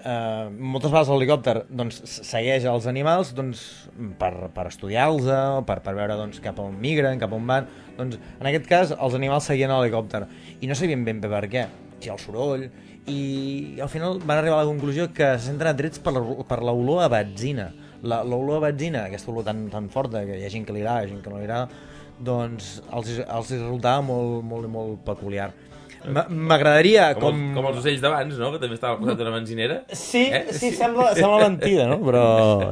Uh, 0.00 0.48
moltes 0.56 0.88
vegades 0.88 1.10
l'helicòpter 1.12 1.54
doncs, 1.68 1.98
segueix 2.24 2.64
els 2.64 2.86
animals 2.88 3.34
doncs, 3.36 3.64
per, 4.20 4.30
per 4.54 4.64
estudiar-los 4.70 5.26
o 5.28 5.60
per, 5.68 5.82
per 5.84 5.92
veure 5.98 6.16
doncs, 6.16 6.38
cap 6.40 6.56
on 6.62 6.78
migren, 6.80 7.20
cap 7.20 7.34
on 7.36 7.44
van. 7.50 7.68
Doncs, 7.98 8.16
en 8.40 8.48
aquest 8.48 8.68
cas 8.70 8.94
els 8.96 9.18
animals 9.18 9.50
seguien 9.50 9.72
l'helicòpter. 9.74 10.24
I 10.64 10.70
no 10.70 10.78
sabien 10.78 11.04
ben 11.04 11.20
bé 11.20 11.28
per 11.28 11.44
què. 11.52 11.66
Si 12.00 12.08
el 12.08 12.20
soroll 12.22 12.64
i 13.10 13.76
al 13.80 13.92
final 13.92 14.18
van 14.24 14.38
arribar 14.38 14.60
a 14.60 14.64
la 14.64 14.70
conclusió 14.70 15.10
que 15.12 15.34
se 15.36 15.50
senten 15.50 15.68
atrets 15.68 16.00
per 16.00 16.14
la- 16.16 16.22
l'olor 16.72 17.04
a 17.04 17.12
benzina. 17.12 17.70
L'olor 18.00 18.56
a 18.56 18.66
benzina, 18.70 19.04
aquesta 19.04 19.30
olor 19.30 19.44
tan, 19.44 19.66
tan 19.68 19.90
forta 19.92 20.24
que 20.24 20.40
hi 20.40 20.46
ha 20.46 20.52
gent 20.52 20.64
que 20.64 20.72
li 20.72 20.80
agrada, 20.80 21.08
gent 21.08 21.20
que 21.20 21.28
no 21.28 21.36
li 21.36 21.44
agrada 21.44 21.68
doncs 22.20 22.82
els, 22.92 23.18
els 23.24 23.50
resultava 23.56 24.02
molt, 24.04 24.44
molt, 24.44 24.68
molt 24.68 25.04
peculiar 25.06 25.50
M'agradaria 26.08 27.10
Com, 27.18 27.34
com... 27.34 27.40
com 27.58 27.66
els 27.70 27.78
ocells 27.82 28.00
d'abans, 28.00 28.38
no? 28.40 28.50
Que 28.54 28.60
també 28.62 28.76
estava 28.78 28.94
al 28.94 29.00
costat 29.02 29.18
d'una 29.20 29.34
benzinera. 29.34 29.80
Sí, 29.92 30.22
Eh? 30.32 30.46
sí, 30.56 30.70
sembla, 30.76 31.10
sembla 31.18 31.48
mentida, 31.48 31.86
no? 31.90 31.98
Però 32.04 32.22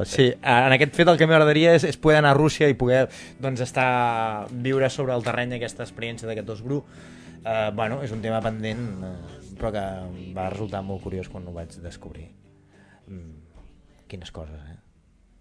sí, 0.09 0.31
en 0.33 0.75
aquest 0.75 0.95
fet 0.97 1.07
el 1.11 1.19
que 1.19 1.27
m'agradaria 1.29 1.75
és, 1.77 1.85
és 1.91 1.97
poder 2.01 2.17
anar 2.23 2.31
a 2.33 2.39
Rússia 2.39 2.69
i 2.71 2.73
poder 2.79 3.05
doncs, 3.39 3.61
estar 3.61 4.47
viure 4.51 4.89
sobre 4.89 5.13
el 5.13 5.23
terreny 5.23 5.53
aquesta 5.59 5.85
experiència 5.85 6.27
d'aquest 6.29 6.49
os 6.57 6.63
bru. 6.65 6.81
Uh, 7.39 7.69
bueno, 7.75 8.01
és 8.03 8.11
un 8.11 8.19
tema 8.25 8.41
pendent, 8.43 8.81
uh, 8.99 9.13
però 9.59 9.71
que 9.71 9.85
va 10.35 10.49
resultar 10.51 10.81
molt 10.83 11.03
curiós 11.05 11.29
quan 11.31 11.45
ho 11.47 11.53
vaig 11.55 11.77
descobrir. 11.85 12.27
Mm, 13.07 13.37
quines 14.11 14.31
coses, 14.35 14.59
eh? 14.73 14.77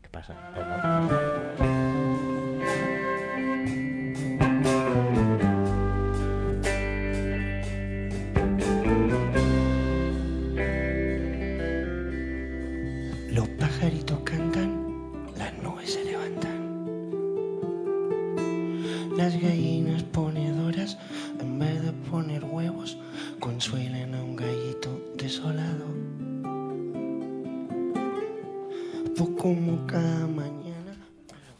Què 0.04 0.12
passa? 0.14 0.36
pel 0.54 0.64
món? 0.70 1.87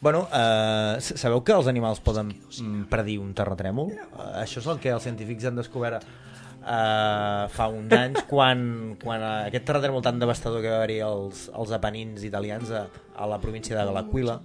Bueno, 0.09 0.23
uh, 0.33 0.97
sabeu 1.05 1.43
que 1.45 1.53
els 1.53 1.67
animals 1.69 1.99
poden 2.01 2.31
mm, 2.33 2.87
predir 2.89 3.19
un 3.21 3.35
terratrèmol? 3.37 3.91
Uh, 3.93 4.39
això 4.41 4.63
és 4.63 4.69
el 4.73 4.81
que 4.81 4.89
els 4.95 5.05
científics 5.05 5.45
han 5.45 5.61
descobert 5.61 6.01
uh, 6.01 7.45
fa 7.53 7.67
uns 7.69 7.93
anys 7.93 8.25
quan, 8.31 8.63
quan 9.03 9.21
uh, 9.21 9.35
aquest 9.51 9.69
terratrèmol 9.69 10.01
tan 10.07 10.17
devastador 10.17 10.65
que 10.65 10.73
va 10.73 10.79
haver-hi 10.81 11.03
als, 11.05 11.45
als 11.53 11.77
Apenins 11.77 12.25
italians 12.25 12.73
a, 12.73 12.87
a 13.21 13.29
la 13.29 13.37
província 13.45 13.77
de 13.77 13.85
l'Aquila 13.85 14.41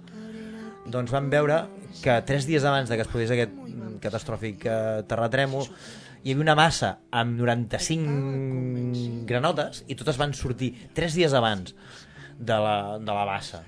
doncs 0.84 1.16
van 1.16 1.32
veure 1.32 1.62
que 2.02 2.20
tres 2.28 2.44
dies 2.44 2.68
abans 2.68 2.92
de 2.92 3.00
que 3.00 3.08
es 3.08 3.14
produís 3.16 3.32
aquest 3.32 3.56
mm, 3.56 3.96
catastròfic 4.04 4.68
uh, 4.68 4.78
terratrèmol 5.08 5.64
hi 5.64 6.34
havia 6.34 6.44
una 6.44 6.60
massa 6.60 6.98
amb 7.08 7.40
95 7.40 9.24
granotes 9.32 9.86
i 9.88 9.96
totes 9.96 10.20
van 10.20 10.36
sortir 10.36 10.74
tres 10.92 11.16
dies 11.16 11.32
abans 11.32 11.72
de 12.36 12.66
la, 12.68 12.98
de 13.00 13.14
la 13.14 13.30
bassa 13.32 13.64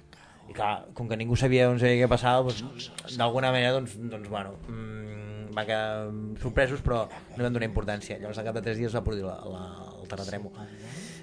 i 0.49 0.55
clar, 0.55 0.87
com 0.95 1.09
que 1.09 1.19
ningú 1.19 1.37
sabia 1.39 1.69
on 1.71 1.81
sabia 1.83 2.05
què 2.05 2.11
passava 2.11 2.47
doncs, 2.47 2.91
d'alguna 3.17 3.53
manera 3.55 3.75
doncs, 3.77 3.97
doncs 3.99 4.31
bueno 4.31 4.57
mmm, 4.69 5.53
van 5.57 5.67
quedar 5.67 6.11
sorpresos 6.43 6.83
però 6.85 7.05
no 7.09 7.43
van 7.43 7.55
donar 7.55 7.69
importància 7.69 8.19
llavors 8.21 8.39
al 8.39 8.49
cap 8.49 8.59
de 8.59 8.65
3 8.69 8.81
dies 8.83 8.93
es 8.93 8.97
va 8.97 9.05
produir 9.07 9.27
la, 9.27 9.37
la, 9.49 9.63
el 10.03 10.11
terratrèmol 10.11 10.53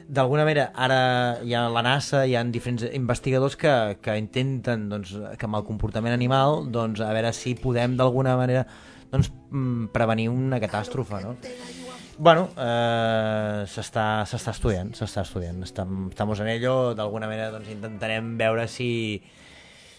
d'alguna 0.07 0.43
manera 0.47 0.69
ara 0.75 0.99
hi 1.43 1.53
ha 1.55 1.67
la 1.71 1.83
NASA 1.85 2.25
hi 2.27 2.35
ha 2.35 2.43
diferents 2.43 2.87
investigadors 2.91 3.55
que, 3.59 3.73
que 4.03 4.17
intenten 4.19 4.89
doncs, 4.91 5.13
que 5.39 5.47
amb 5.47 5.61
el 5.61 5.67
comportament 5.69 6.15
animal 6.15 6.67
doncs, 6.73 7.01
a 7.01 7.13
veure 7.15 7.31
si 7.37 7.55
podem 7.55 7.95
d'alguna 7.99 8.35
manera 8.39 8.65
doncs, 9.13 9.31
mm, 9.51 9.93
prevenir 9.95 10.29
una 10.33 10.59
catàstrofe 10.63 11.23
no? 11.23 11.37
Bueno, 12.17 12.49
eh, 12.57 13.63
s'està 13.65 14.23
estudiant, 14.27 14.91
s'està 14.93 15.23
estudiant. 15.25 15.63
Estam, 15.65 16.09
estamos 16.11 16.39
en 16.43 16.49
ello, 16.51 16.93
d'alguna 16.93 17.27
manera 17.27 17.49
doncs, 17.53 17.71
intentarem 17.73 18.35
veure 18.37 18.67
si, 18.69 19.17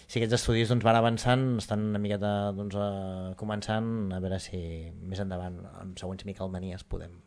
si 0.07 0.21
aquests 0.21 0.37
estudis 0.39 0.71
doncs, 0.71 0.85
van 0.87 0.95
avançant, 0.95 1.43
estan 1.59 1.89
una 1.91 1.99
miqueta 1.99 2.53
doncs, 2.55 2.77
eh, 2.79 3.33
començant, 3.39 3.89
a 4.15 4.21
veure 4.23 4.39
si 4.39 4.61
més 5.03 5.19
endavant, 5.19 5.59
amb 5.81 5.99
següents 5.99 6.23
micalmanies, 6.29 6.85
podem 6.87 7.17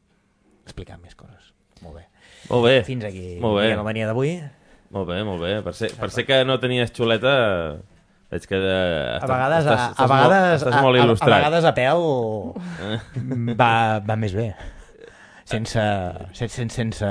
explicar 0.64 0.96
més 1.03 1.14
coses. 1.18 1.53
Molt 1.85 2.01
bé. 2.01 2.07
Molt 2.48 2.64
bé. 2.64 2.79
Fins 2.88 3.05
aquí 3.07 3.37
Molt 3.44 3.61
bé. 3.61 3.68
Micalmania 3.74 4.09
d'avui. 4.09 4.33
Molt 4.90 5.07
bé, 5.12 5.20
molt 5.22 5.44
bé. 5.44 5.53
Per 5.62 5.77
ser, 5.77 5.92
per 6.01 6.09
ser 6.11 6.24
que 6.24 6.40
no 6.48 6.57
tenies 6.62 6.90
xuleta, 6.96 7.35
veig 8.33 8.48
que... 8.48 8.57
Eh, 8.57 9.20
A 9.20 9.29
vegades, 9.29 9.68
estàs, 9.68 9.85
a, 9.85 9.92
estàs 9.92 10.01
a, 10.01 10.09
vegades, 10.14 10.64
molt, 10.64 10.72
estàs 10.72 10.83
molt 10.83 10.98
a, 11.05 11.05
a, 11.12 11.29
a 11.29 11.37
vegades 11.37 11.68
a 11.68 11.77
peu 11.77 13.55
va, 13.61 13.70
va 14.09 14.16
més 14.16 14.33
bé. 14.33 14.48
Sense, 15.49 15.81
sense, 16.37 16.67
sense, 16.75 17.09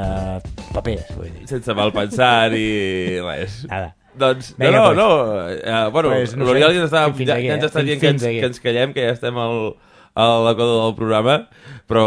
papers, 0.76 1.08
vull 1.17 1.32
dir. 1.34 1.47
Sense 1.50 1.73
mal 1.78 1.89
pensar 1.95 2.52
i 2.54 3.17
res. 3.26 3.63
Nada. 3.69 3.95
Doncs, 4.17 4.52
no, 4.58 4.65
Vinga, 4.65 4.78
no, 4.78 4.86
pues. 4.86 4.97
no. 4.97 5.08
Uh, 5.88 5.91
bueno, 5.93 6.10
Pues, 6.13 6.36
no 6.38 6.45
l'Oriol 6.47 6.73
ja, 6.73 6.86
està, 6.88 7.04
ja, 7.06 7.12
aquí, 7.13 7.26
ja 7.50 7.58
ens 7.58 7.63
eh? 7.65 7.67
està 7.69 7.84
dient 7.86 8.00
que 8.02 8.10
ens, 8.15 8.23
que 8.26 8.45
ens 8.50 8.60
callem, 8.63 8.93
que 8.95 9.04
ja 9.06 9.13
estem 9.13 9.38
al, 9.41 9.58
a 10.17 10.26
l'equador 10.47 10.80
del 10.88 10.95
programa, 10.97 11.36
però, 11.89 12.06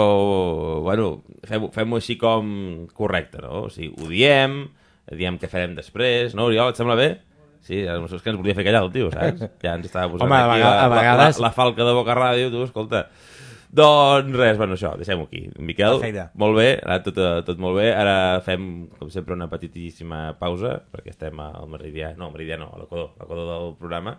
bueno, 0.86 1.10
fem-ho 1.46 1.70
fem 1.74 1.94
així 1.98 2.16
com 2.18 2.50
correcte, 2.98 3.38
no? 3.44 3.66
O 3.68 3.70
sigui, 3.70 3.92
ho 3.98 4.10
diem, 4.10 4.56
diem 5.14 5.38
què 5.38 5.50
farem 5.50 5.76
després, 5.78 6.34
no, 6.38 6.48
Oriol, 6.50 6.72
et 6.74 6.78
sembla 6.82 6.98
bé? 6.98 7.10
Sí, 7.62 7.82
a 7.86 7.94
és 8.00 8.22
que 8.24 8.30
ens 8.32 8.38
volia 8.40 8.56
fer 8.58 8.64
callar 8.66 8.82
el 8.86 8.92
tio, 8.94 9.10
saps? 9.14 9.42
Ja 9.62 9.76
ens 9.78 9.86
estava 9.86 10.10
posant 10.10 10.26
Home, 10.26 10.38
a 10.38 10.46
aquí 10.50 10.62
la, 10.64 10.70
a 10.72 10.88
la, 10.88 10.94
vegades- 10.96 11.38
la, 11.38 11.48
la 11.50 11.54
falca 11.54 11.86
de 11.86 11.92
Boca 11.94 12.16
Ràdio, 12.18 12.50
tu, 12.50 12.62
escolta. 12.66 13.04
Doncs 13.70 14.34
res, 14.34 14.56
bueno, 14.58 14.74
això, 14.74 14.96
deixem-ho 14.98 15.28
aquí. 15.28 15.44
Miquel, 15.62 16.00
molt 16.42 16.56
bé, 16.58 16.70
anat 16.82 17.04
tot, 17.06 17.20
tot 17.46 17.60
molt 17.62 17.78
bé. 17.78 17.90
Ara 17.94 18.40
fem, 18.42 18.64
com 18.98 19.12
sempre, 19.14 19.36
una 19.38 19.46
petitíssima 19.52 20.32
pausa, 20.40 20.80
perquè 20.90 21.14
estem 21.14 21.38
al 21.44 21.70
meridià, 21.70 22.10
no, 22.18 22.26
al 22.26 22.34
meridià 22.34 22.58
no, 22.58 22.72
a 22.74 22.80
l'equador, 22.82 23.12
a 23.14 23.22
l'equador 23.22 23.52
del 23.52 23.76
programa. 23.78 24.16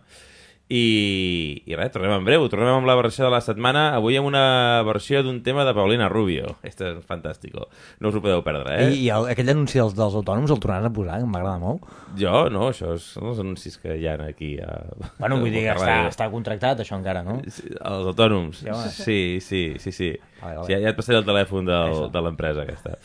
I, 0.72 1.64
I 1.68 1.76
res, 1.76 1.90
tornem 1.92 2.14
en 2.16 2.24
breu, 2.24 2.46
tornem 2.48 2.70
amb 2.78 2.88
la 2.88 2.94
versió 2.96 3.26
de 3.26 3.32
la 3.34 3.42
setmana, 3.44 3.90
avui 3.98 4.16
amb 4.16 4.30
una 4.30 4.44
versió 4.88 5.20
d'un 5.26 5.42
tema 5.44 5.66
de 5.68 5.74
Paulina 5.76 6.08
Rubio. 6.08 6.54
Esto 6.64 6.88
és 6.88 7.02
fantàstico. 7.10 7.66
No 8.00 8.08
us 8.08 8.16
ho 8.16 8.22
podeu 8.24 8.40
perdre, 8.46 8.78
eh? 8.80 8.86
I, 8.94 9.02
i 9.04 9.10
el, 9.12 9.28
aquell 9.34 9.52
anunci 9.52 9.82
dels, 9.82 9.96
dels 9.98 10.16
autònoms 10.22 10.54
el 10.56 10.62
tornaran 10.64 10.88
a 10.88 10.94
posar, 10.96 11.18
que 11.20 11.28
m'agrada 11.28 11.60
molt. 11.60 11.84
Jo, 12.20 12.46
no, 12.54 12.70
això 12.72 12.94
és- 12.96 13.10
són 13.18 13.28
els 13.34 13.42
anuncis 13.44 13.76
que 13.82 13.98
hi 14.00 14.08
ha 14.08 14.16
aquí. 14.30 14.54
A, 14.64 14.78
Bueno, 15.20 15.42
vull 15.42 15.52
dir 15.52 15.66
que 15.68 15.76
està, 15.76 15.98
està 16.08 16.30
contractat, 16.32 16.80
això 16.86 16.96
encara, 16.96 17.24
no? 17.28 17.42
Sí, 17.52 17.68
Els 17.76 18.08
autònoms. 18.14 18.64
Ja. 18.64 18.78
Sí, 18.88 19.40
sí, 19.44 19.74
sí, 19.78 19.92
sí. 19.92 20.14
Vale, 20.42 20.62
vale. 20.62 20.68
sí 20.72 20.80
ja 20.82 20.90
et 20.94 20.96
passaré 20.98 21.20
el 21.20 21.28
telèfon 21.28 21.68
del, 21.68 21.98
de 22.16 22.22
l'empresa 22.24 22.64
aquesta. 22.64 22.96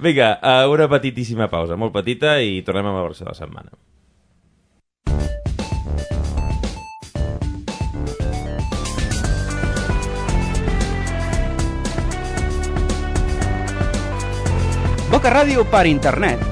Vinga, 0.00 0.38
uh, 0.44 0.70
una 0.72 0.88
petitíssima 0.92 1.46
pausa, 1.48 1.76
molt 1.76 1.92
petita, 1.92 2.38
i 2.44 2.62
tornem 2.64 2.88
amb 2.90 2.98
la 3.00 3.04
versió 3.06 3.24
de 3.24 3.32
la 3.32 3.36
setmana. 3.38 3.70
Boca 15.16 15.30
Ràdio 15.32 15.62
per 15.64 15.86
internet. 15.88 16.42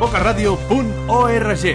bocaradio.org 0.00 1.66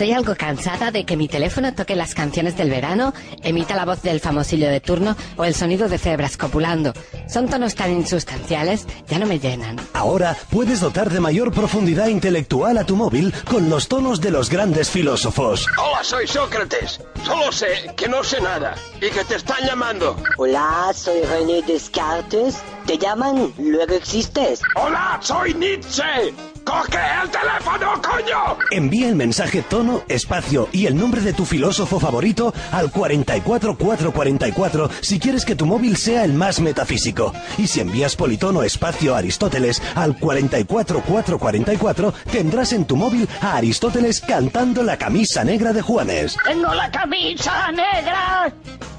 Estoy 0.00 0.14
algo 0.14 0.34
cansada 0.34 0.90
de 0.90 1.04
que 1.04 1.18
mi 1.18 1.28
teléfono 1.28 1.74
toque 1.74 1.94
las 1.94 2.14
canciones 2.14 2.56
del 2.56 2.70
verano, 2.70 3.12
emita 3.42 3.74
la 3.74 3.84
voz 3.84 4.00
del 4.00 4.18
famosillo 4.18 4.70
de 4.70 4.80
turno 4.80 5.14
o 5.36 5.44
el 5.44 5.54
sonido 5.54 5.90
de 5.90 5.98
cebras 5.98 6.38
copulando. 6.38 6.94
Son 7.28 7.50
tonos 7.50 7.74
tan 7.74 7.92
insustanciales, 7.92 8.86
ya 9.08 9.18
no 9.18 9.26
me 9.26 9.38
llenan. 9.38 9.76
Ahora 9.92 10.34
puedes 10.48 10.80
dotar 10.80 11.10
de 11.10 11.20
mayor 11.20 11.52
profundidad 11.52 12.06
intelectual 12.06 12.78
a 12.78 12.84
tu 12.84 12.96
móvil 12.96 13.34
con 13.44 13.68
los 13.68 13.88
tonos 13.88 14.22
de 14.22 14.30
los 14.30 14.48
grandes 14.48 14.88
filósofos. 14.88 15.66
Hola, 15.76 16.02
soy 16.02 16.26
Sócrates. 16.26 17.02
Solo 17.22 17.52
sé 17.52 17.92
que 17.94 18.08
no 18.08 18.24
sé 18.24 18.40
nada 18.40 18.76
y 19.02 19.10
que 19.10 19.22
te 19.24 19.34
están 19.34 19.66
llamando. 19.66 20.16
Hola, 20.38 20.92
soy 20.94 21.20
René 21.24 21.60
Descartes. 21.60 22.62
¿Te 22.86 22.96
llaman? 22.96 23.52
¿Luego 23.58 23.92
existes? 23.92 24.62
Hola, 24.76 25.18
soy 25.20 25.52
Nietzsche. 25.52 26.32
¡Coge 26.64 26.98
el 27.22 27.30
teléfono, 27.30 28.00
coño! 28.02 28.58
Envía 28.70 29.08
el 29.08 29.16
mensaje 29.16 29.62
tono, 29.62 30.02
espacio 30.08 30.68
y 30.72 30.86
el 30.86 30.96
nombre 30.96 31.20
de 31.20 31.32
tu 31.32 31.44
filósofo 31.44 31.98
favorito 31.98 32.52
al 32.70 32.90
44444 32.90 34.90
si 35.00 35.18
quieres 35.18 35.44
que 35.44 35.56
tu 35.56 35.66
móvil 35.66 35.96
sea 35.96 36.24
el 36.24 36.32
más 36.32 36.60
metafísico. 36.60 37.32
Y 37.58 37.66
si 37.66 37.80
envías 37.80 38.16
politono, 38.16 38.62
espacio, 38.62 39.14
Aristóteles 39.14 39.82
al 39.94 40.16
44444 40.18 42.14
tendrás 42.30 42.72
en 42.72 42.84
tu 42.84 42.96
móvil 42.96 43.28
a 43.40 43.56
Aristóteles 43.56 44.20
cantando 44.20 44.82
la 44.82 44.96
camisa 44.96 45.44
negra 45.44 45.72
de 45.72 45.82
Juanes. 45.82 46.36
Tengo 46.44 46.72
la 46.74 46.90
camisa 46.90 47.70
negra. 47.72 48.52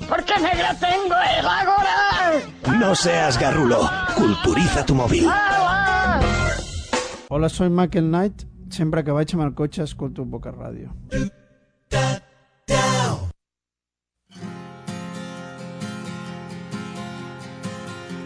¿Por 0.09 0.23
qué 0.25 0.37
negra 0.39 0.75
tengo 0.79 1.15
el 1.39 1.45
agora? 1.45 2.33
No 2.79 2.95
seas 2.95 3.37
garrulo, 3.37 3.89
culturiza 4.15 4.85
tu 4.85 4.95
móvil. 4.95 5.27
Hola, 7.33 7.47
soy 7.47 7.69
Michael 7.69 8.09
Knight. 8.09 8.43
Sempre 8.75 9.05
que 9.07 9.13
vaig 9.15 9.31
amb 9.37 9.45
el 9.45 9.53
cotxe 9.55 9.85
escolto 9.85 10.25
Boca 10.31 10.51
Ràdio. 10.51 10.89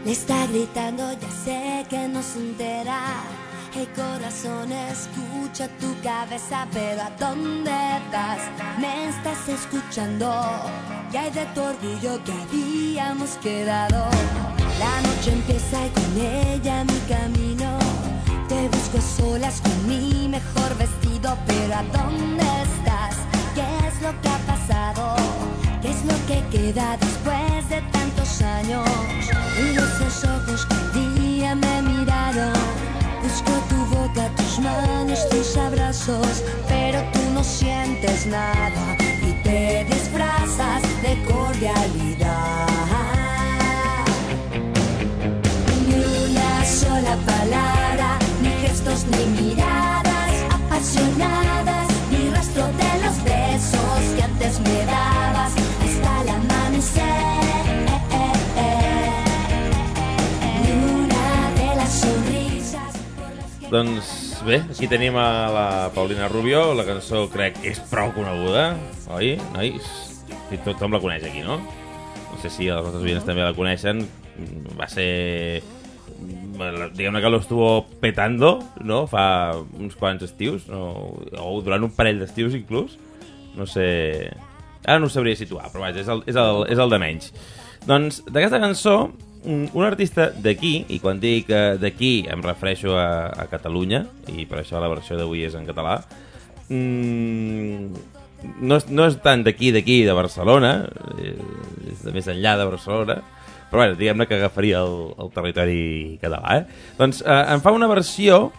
Le 0.06 0.12
está 0.12 0.40
gritando, 0.48 1.12
ya 1.22 1.30
sé 1.44 1.86
que 1.88 2.08
no 2.08 2.24
se 2.24 2.40
entera. 2.40 3.00
El 3.78 3.88
corazón 3.94 4.72
escucha 4.72 5.68
tu 5.78 5.94
cabeza, 6.02 6.66
pero 6.74 7.04
¿a 7.04 7.12
dónde 7.20 7.78
vas? 8.12 8.42
Me 8.82 9.10
estás 9.10 9.48
escuchando. 9.48 10.34
Y 11.14 11.18
hay 11.18 11.30
de 11.30 11.46
tu 11.54 11.62
orgullo 11.62 12.24
que 12.24 12.34
habíamos 12.42 13.38
quedado. 13.38 14.10
La 14.80 14.94
noche 15.08 15.32
empieza 15.32 15.86
y 15.86 15.90
con 15.92 16.12
ella 16.18 16.84
mi 16.86 17.00
camino. 17.08 17.45
Solas 19.02 19.62
con 19.62 19.88
mi 19.90 20.28
mejor 20.30 20.78
vestido, 20.78 21.38
pero 21.46 21.76
¿a 21.76 21.84
dónde 21.84 22.44
estás? 22.64 23.16
¿Qué 23.54 23.88
es 23.88 24.02
lo 24.02 24.10
que 24.22 24.30
ha 24.30 24.38
pasado? 24.48 25.16
¿Qué 25.82 25.92
es 25.92 26.06
lo 26.06 26.16
que 26.28 26.42
queda 26.50 26.98
después 26.98 27.70
de 27.70 27.82
tantos 27.92 28.42
años? 28.42 28.90
Y 29.58 29.76
esos 29.76 30.24
ojos 30.24 30.66
que 30.66 31.00
un 31.00 31.16
día 31.16 31.56
me 31.56 31.82
miraron. 31.82 32.54
Busco 33.22 33.52
tu 33.70 33.76
boca, 33.96 34.30
tus 34.38 34.60
manos, 34.60 35.28
tus 35.30 35.58
abrazos, 35.58 36.44
pero 36.68 37.02
tú 37.12 37.20
no 37.34 37.44
sientes 37.44 38.26
nada 38.28 38.98
y 39.22 39.34
te 39.44 39.86
disfrazas 39.86 40.82
de 41.02 41.22
cordialidad. 41.26 42.95
Miradas 49.12 50.34
apasionadas, 50.52 51.88
rastro 52.34 52.66
de 52.68 52.92
los 53.04 53.24
besos 53.24 54.00
que 54.16 54.24
antes 54.24 54.60
me 54.62 54.86
dabas 54.86 55.54
amanecer. 56.30 57.02
Una 60.86 61.52
de 61.56 61.76
las 61.76 61.92
sonrisas. 61.92 62.94
Doncs 63.70 64.44
bé, 64.46 64.62
aquí 64.70 64.88
tenim 64.88 65.16
a 65.18 65.50
la 65.50 65.92
Paulina 65.96 66.28
Rubio, 66.28 66.74
la 66.74 66.86
cançó 66.86 67.26
crec 67.34 67.58
que 67.62 67.72
és 67.74 67.82
prou 67.90 68.14
coneguda, 68.16 68.76
oi, 69.16 69.36
nois? 69.56 69.88
I 70.52 70.60
tot, 70.60 70.76
tothom 70.76 70.96
la 70.96 71.02
coneix 71.02 71.26
aquí, 71.26 71.42
no? 71.46 71.60
No 72.32 72.42
sé 72.42 72.52
si 72.54 72.70
els 72.70 72.86
nostres 72.86 73.06
oients 73.06 73.26
també 73.26 73.46
la 73.46 73.56
coneixen. 73.58 74.06
Va 74.76 74.88
ser... 74.92 75.64
Diguem-ne 76.96 77.22
que 77.22 77.30
lo 77.30 77.42
estuvo 77.42 77.86
petando, 78.02 78.60
no? 78.82 79.06
Fa 79.12 79.56
uns 79.80 79.98
quants 80.00 80.24
estius, 80.24 80.70
no? 80.72 81.18
o 81.42 81.62
durant 81.66 81.84
un 81.84 81.94
parell 81.96 82.22
d'estius 82.24 82.56
inclús. 82.58 82.98
No 83.56 83.68
sé... 83.70 84.32
Ara 84.86 85.00
no 85.02 85.10
ho 85.10 85.12
sabria 85.14 85.38
situar, 85.38 85.72
però 85.74 85.88
vaja, 85.88 86.04
és 86.04 86.10
el, 86.12 86.22
és 86.30 86.38
el, 86.38 86.66
és 86.70 86.82
el 86.82 86.92
de 86.94 87.00
menys. 87.02 87.32
Doncs 87.90 88.22
d'aquesta 88.30 88.62
cançó, 88.62 88.96
un 89.46 89.66
un 89.74 89.86
artista 89.86 90.30
d'aquí, 90.30 90.76
i 90.90 91.00
quan 91.02 91.20
dic 91.22 91.50
eh, 91.54 91.78
d'aquí 91.82 92.14
em 92.32 92.42
refereixo 92.46 92.96
a, 92.98 93.30
a 93.34 93.48
Catalunya, 93.50 94.04
i 94.34 94.46
per 94.50 94.62
això 94.62 94.82
la 94.82 94.90
versió 94.92 95.18
d'avui 95.18 95.44
és 95.46 95.58
en 95.58 95.66
català, 95.66 96.00
mm, 96.70 98.06
no, 98.62 98.78
és, 98.78 98.88
no 98.90 99.06
és 99.10 99.18
tant 99.26 99.46
d'aquí, 99.46 99.72
d'aquí, 99.76 100.04
de 100.06 100.14
Barcelona, 100.18 100.76
eh, 101.18 101.36
és 101.94 102.06
de 102.06 102.14
més 102.16 102.30
enllà 102.32 102.56
de 102.62 102.70
Barcelona, 102.70 103.20
però 103.70 103.82
bueno, 103.82 103.98
diguem-ne 104.00 104.28
que 104.30 104.38
agafaria 104.38 104.84
el, 104.86 104.98
el 105.20 105.32
territori 105.36 105.82
català, 106.22 106.60
eh? 106.60 106.92
Doncs 107.00 107.24
eh, 107.26 107.42
em 107.56 107.64
fa 107.64 107.74
una 107.76 107.90
versió 107.92 108.52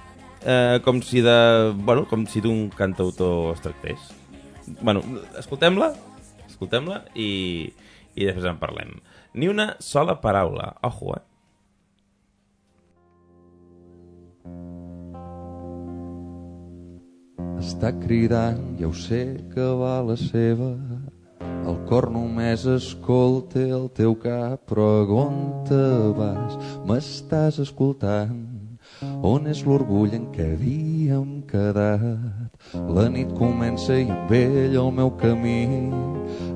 eh, 0.43 0.81
com 0.85 1.01
si 1.03 1.23
de... 1.25 1.37
Bueno, 1.77 2.07
com 2.11 2.27
si 2.31 2.43
d'un 2.45 2.69
cantautor 2.75 3.55
es 3.55 3.63
tractés. 3.65 4.11
Bueno, 4.81 5.03
escoltem-la, 5.39 5.93
escoltem-la 6.49 7.05
i, 7.15 7.31
i 8.15 8.27
després 8.27 8.51
en 8.51 8.61
parlem. 8.63 8.97
Ni 9.37 9.49
una 9.53 9.75
sola 9.85 10.19
paraula, 10.23 10.75
ojo, 10.87 11.17
eh? 11.17 11.25
Està 17.61 17.91
cridant, 17.99 18.61
ja 18.79 18.89
ho 18.89 18.95
sé 18.95 19.21
que 19.53 19.65
va 19.81 19.99
la 20.07 20.17
seva. 20.21 20.71
El 21.67 21.79
cor 21.89 22.07
només 22.15 22.63
escolta 22.71 23.59
el 23.59 23.89
teu 23.95 24.15
cap, 24.23 24.71
te 25.67 25.87
vas? 26.15 26.59
M'estàs 26.87 27.59
escoltant? 27.65 28.45
On 29.27 29.49
és 29.51 29.65
l'orgull 29.67 30.15
en 30.15 30.29
què 30.35 30.47
havíem 30.55 31.41
quedat? 31.51 32.69
La 32.97 33.09
nit 33.11 33.33
comença 33.39 33.97
i 33.99 34.07
amb 34.07 34.31
ell 34.39 34.77
el 34.79 34.93
meu 34.95 35.11
camí. 35.19 35.65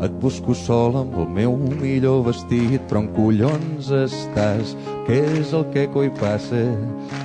Et 0.01 0.15
busco 0.23 0.55
sol 0.55 0.97
amb 1.01 1.17
el 1.19 1.27
meu 1.41 1.57
millor 1.83 2.23
vestit, 2.29 2.79
però 2.87 3.03
en 3.03 3.11
collons 3.17 3.91
estàs? 3.97 4.77
Què 5.09 5.19
és 5.41 5.51
el 5.59 5.67
que 5.75 5.89
coi 5.97 6.13
passa? 6.21 6.63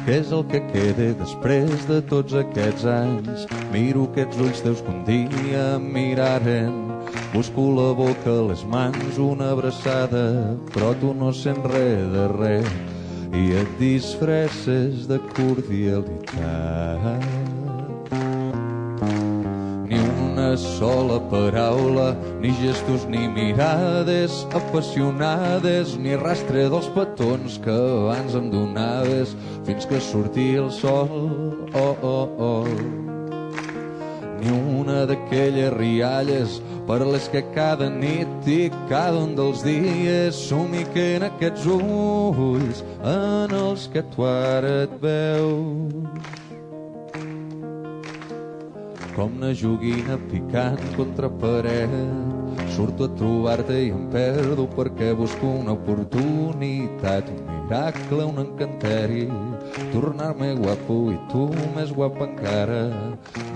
Què 0.07 0.19
és 0.23 0.33
el 0.33 0.41
que 0.49 0.63
queda 0.73 1.11
després 1.21 1.85
de 1.91 2.01
tots 2.09 2.33
aquests 2.41 2.89
anys? 2.95 3.45
Miro 3.69 4.09
aquests 4.09 4.41
ulls 4.41 4.65
teus 4.65 4.81
que 4.81 4.97
un 4.97 5.05
dia 5.05 5.69
em 5.77 5.87
miraren. 5.99 6.84
Busco 7.35 7.63
la 7.75 7.91
boca, 7.91 8.31
les 8.47 8.63
mans, 8.63 9.17
una 9.19 9.49
abraçada, 9.51 10.55
però 10.71 10.93
tu 10.95 11.09
no 11.11 11.33
sents 11.35 11.65
res 11.67 12.03
de 12.13 12.27
res 12.31 12.69
i 13.35 13.49
et 13.59 13.73
disfresses 13.75 15.03
de 15.09 15.17
cordialitat. 15.33 17.25
Ni 19.89 19.99
una 19.99 20.55
sola 20.55 21.17
paraula, 21.33 22.13
ni 22.39 22.53
gestos 22.61 23.03
ni 23.11 23.27
mirades 23.27 24.45
apassionades, 24.55 25.97
ni 25.99 26.15
rastre 26.15 26.69
dels 26.71 26.87
petons 26.95 27.59
que 27.65 27.75
abans 27.97 28.37
em 28.39 28.47
donaves 28.53 29.35
fins 29.67 29.83
que 29.91 29.99
sortia 29.99 30.63
el 30.63 30.71
sol. 30.71 31.11
Oh, 31.75 31.97
oh, 31.99 32.29
oh. 32.47 33.03
Ni 34.39 34.55
una 34.79 35.03
d'aquelles 35.09 35.75
rialles 35.75 36.61
per 36.87 36.99
les 37.05 37.27
que 37.33 37.41
cada 37.55 37.89
nit 37.89 38.47
i 38.49 38.69
cada 38.89 39.17
un 39.23 39.33
dels 39.37 39.63
dies 39.65 40.37
somiquen 40.49 41.25
aquests 41.27 41.65
ulls 41.75 42.83
en 43.01 43.55
els 43.57 43.87
que 43.93 44.05
tu 44.13 44.25
ara 44.29 44.73
et 44.85 44.95
veus. 45.01 46.33
Com 49.15 49.37
una 49.39 49.53
joguina 49.55 50.17
picant 50.29 50.81
contra 50.97 51.29
paret 51.41 51.93
Surto 52.75 53.05
a 53.05 53.11
trobar-te 53.15 53.75
i 53.85 53.91
em 53.93 54.07
perdo 54.11 54.65
perquè 54.75 55.13
busco 55.15 55.47
una 55.61 55.75
oportunitat 55.77 57.29
Un 57.31 57.45
miracle, 57.51 58.25
un 58.25 58.41
encanteri 58.43 59.29
Tornar-me 59.93 60.53
guapo 60.59 60.99
i 61.13 61.17
tu 61.31 61.49
més 61.75 61.91
guapa 61.95 62.29
encara. 62.29 62.83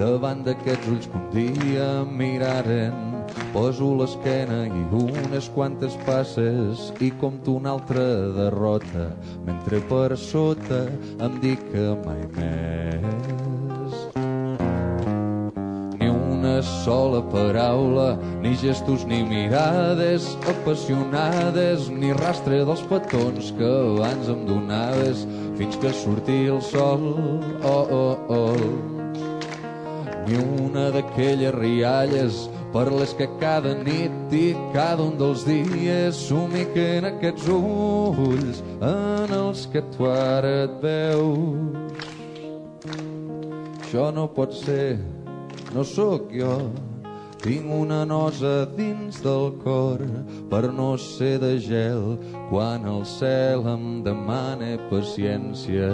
Davant 0.01 0.43
d'aquests 0.47 0.91
ulls 0.95 1.11
que 1.11 1.21
un 1.21 1.29
dia 1.35 1.87
em 2.01 2.17
miraren 2.23 3.09
Poso 3.53 3.89
l'esquena 3.97 4.59
i 4.67 4.83
unes 4.99 5.49
quantes 5.55 5.97
passes 6.05 6.89
i 7.01 7.09
compto 7.21 7.57
una 7.57 7.73
altra 7.77 8.05
derrota 8.37 9.09
mentre 9.47 9.81
per 9.91 10.17
sota 10.29 10.85
em 11.27 11.39
dic 11.45 11.69
que 11.73 11.85
mai 12.05 12.25
més 12.37 13.48
sola 16.61 17.21
paraula, 17.31 18.17
ni 18.41 18.55
gestos 18.55 19.05
ni 19.05 19.23
mirades 19.23 20.37
apassionades, 20.49 21.89
ni 21.89 22.13
rastre 22.13 22.63
dels 22.67 22.83
petons 22.91 23.51
que 23.57 23.71
abans 23.95 24.29
em 24.31 24.45
donaves 24.47 25.25
fins 25.57 25.75
que 25.81 25.91
sortia 25.93 26.53
el 26.55 26.61
sol. 26.61 27.09
Oh, 27.63 27.85
oh, 27.99 28.17
oh. 28.29 28.55
Ni 30.27 30.37
una 30.37 30.89
d'aquelles 30.93 31.55
rialles 31.55 32.47
per 32.73 32.85
les 32.93 33.13
que 33.17 33.25
cada 33.41 33.73
nit 33.73 34.33
i 34.35 34.53
cada 34.75 35.03
un 35.03 35.17
dels 35.17 35.45
dies 35.47 36.19
somiquen 36.27 37.07
aquests 37.09 37.47
ulls 37.49 38.61
en 38.77 39.33
els 39.33 39.65
que 39.73 39.81
tu 39.95 40.05
ara 40.09 40.53
et 40.67 40.75
veus. 40.83 41.79
Això 43.79 44.11
no 44.13 44.27
pot 44.29 44.53
ser, 44.53 44.99
no 45.73 45.83
sóc 45.83 46.31
jo. 46.33 46.55
Tinc 47.39 47.71
una 47.71 48.01
nosa 48.03 48.65
dins 48.75 49.21
del 49.23 49.53
cor 49.63 50.01
per 50.51 50.65
no 50.75 50.89
ser 50.99 51.37
de 51.39 51.53
gel 51.63 52.17
quan 52.49 52.83
el 52.83 53.05
cel 53.07 53.63
em 53.71 53.85
demana 54.03 54.73
paciència. 54.89 55.87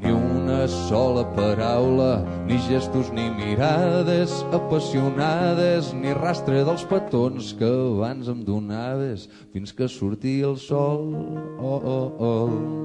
Ni 0.00 0.14
una 0.14 0.64
sola 0.72 1.26
paraula, 1.36 2.24
ni 2.48 2.56
gestos 2.64 3.12
ni 3.12 3.28
mirades 3.36 4.32
apassionades, 4.56 5.92
ni 5.92 6.16
rastre 6.16 6.64
dels 6.64 6.88
petons 6.88 7.52
que 7.60 7.68
abans 7.68 8.32
em 8.32 8.40
donaves 8.40 9.28
fins 9.52 9.76
que 9.76 9.84
sortia 10.00 10.48
el 10.48 10.56
sol. 10.56 11.12
Oh, 11.60 11.76
oh, 11.76 12.08
oh 12.32 12.82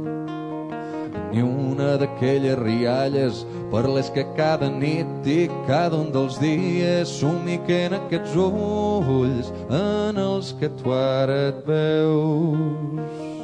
ni 1.32 1.43
una 1.45 1.95
d'aquelles 2.01 2.59
rialles 2.59 3.45
per 3.71 3.86
les 3.88 4.11
que 4.15 4.25
cada 4.38 4.69
nit 4.71 5.28
i 5.28 5.39
cada 5.69 5.99
un 5.99 6.11
dels 6.15 6.39
dies 6.43 7.15
somiquen 7.21 7.97
aquests 8.01 8.38
ulls 8.47 9.51
en 9.69 10.21
els 10.28 10.53
que 10.59 10.71
tu 10.82 10.95
ara 10.95 11.41
et 11.49 11.65
veus. 11.67 13.36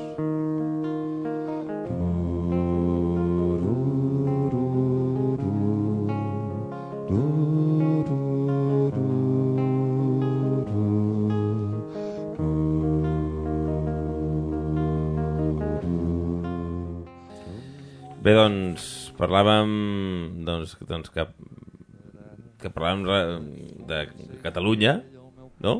Bé, 18.23 18.31
doncs, 18.37 18.83
parlàvem 19.17 19.71
doncs, 20.47 20.77
doncs 20.87 21.11
que, 21.11 21.25
que 22.61 22.69
parlàvem 22.71 23.49
de 23.89 23.97
Catalunya, 24.45 24.93
no? 25.65 25.73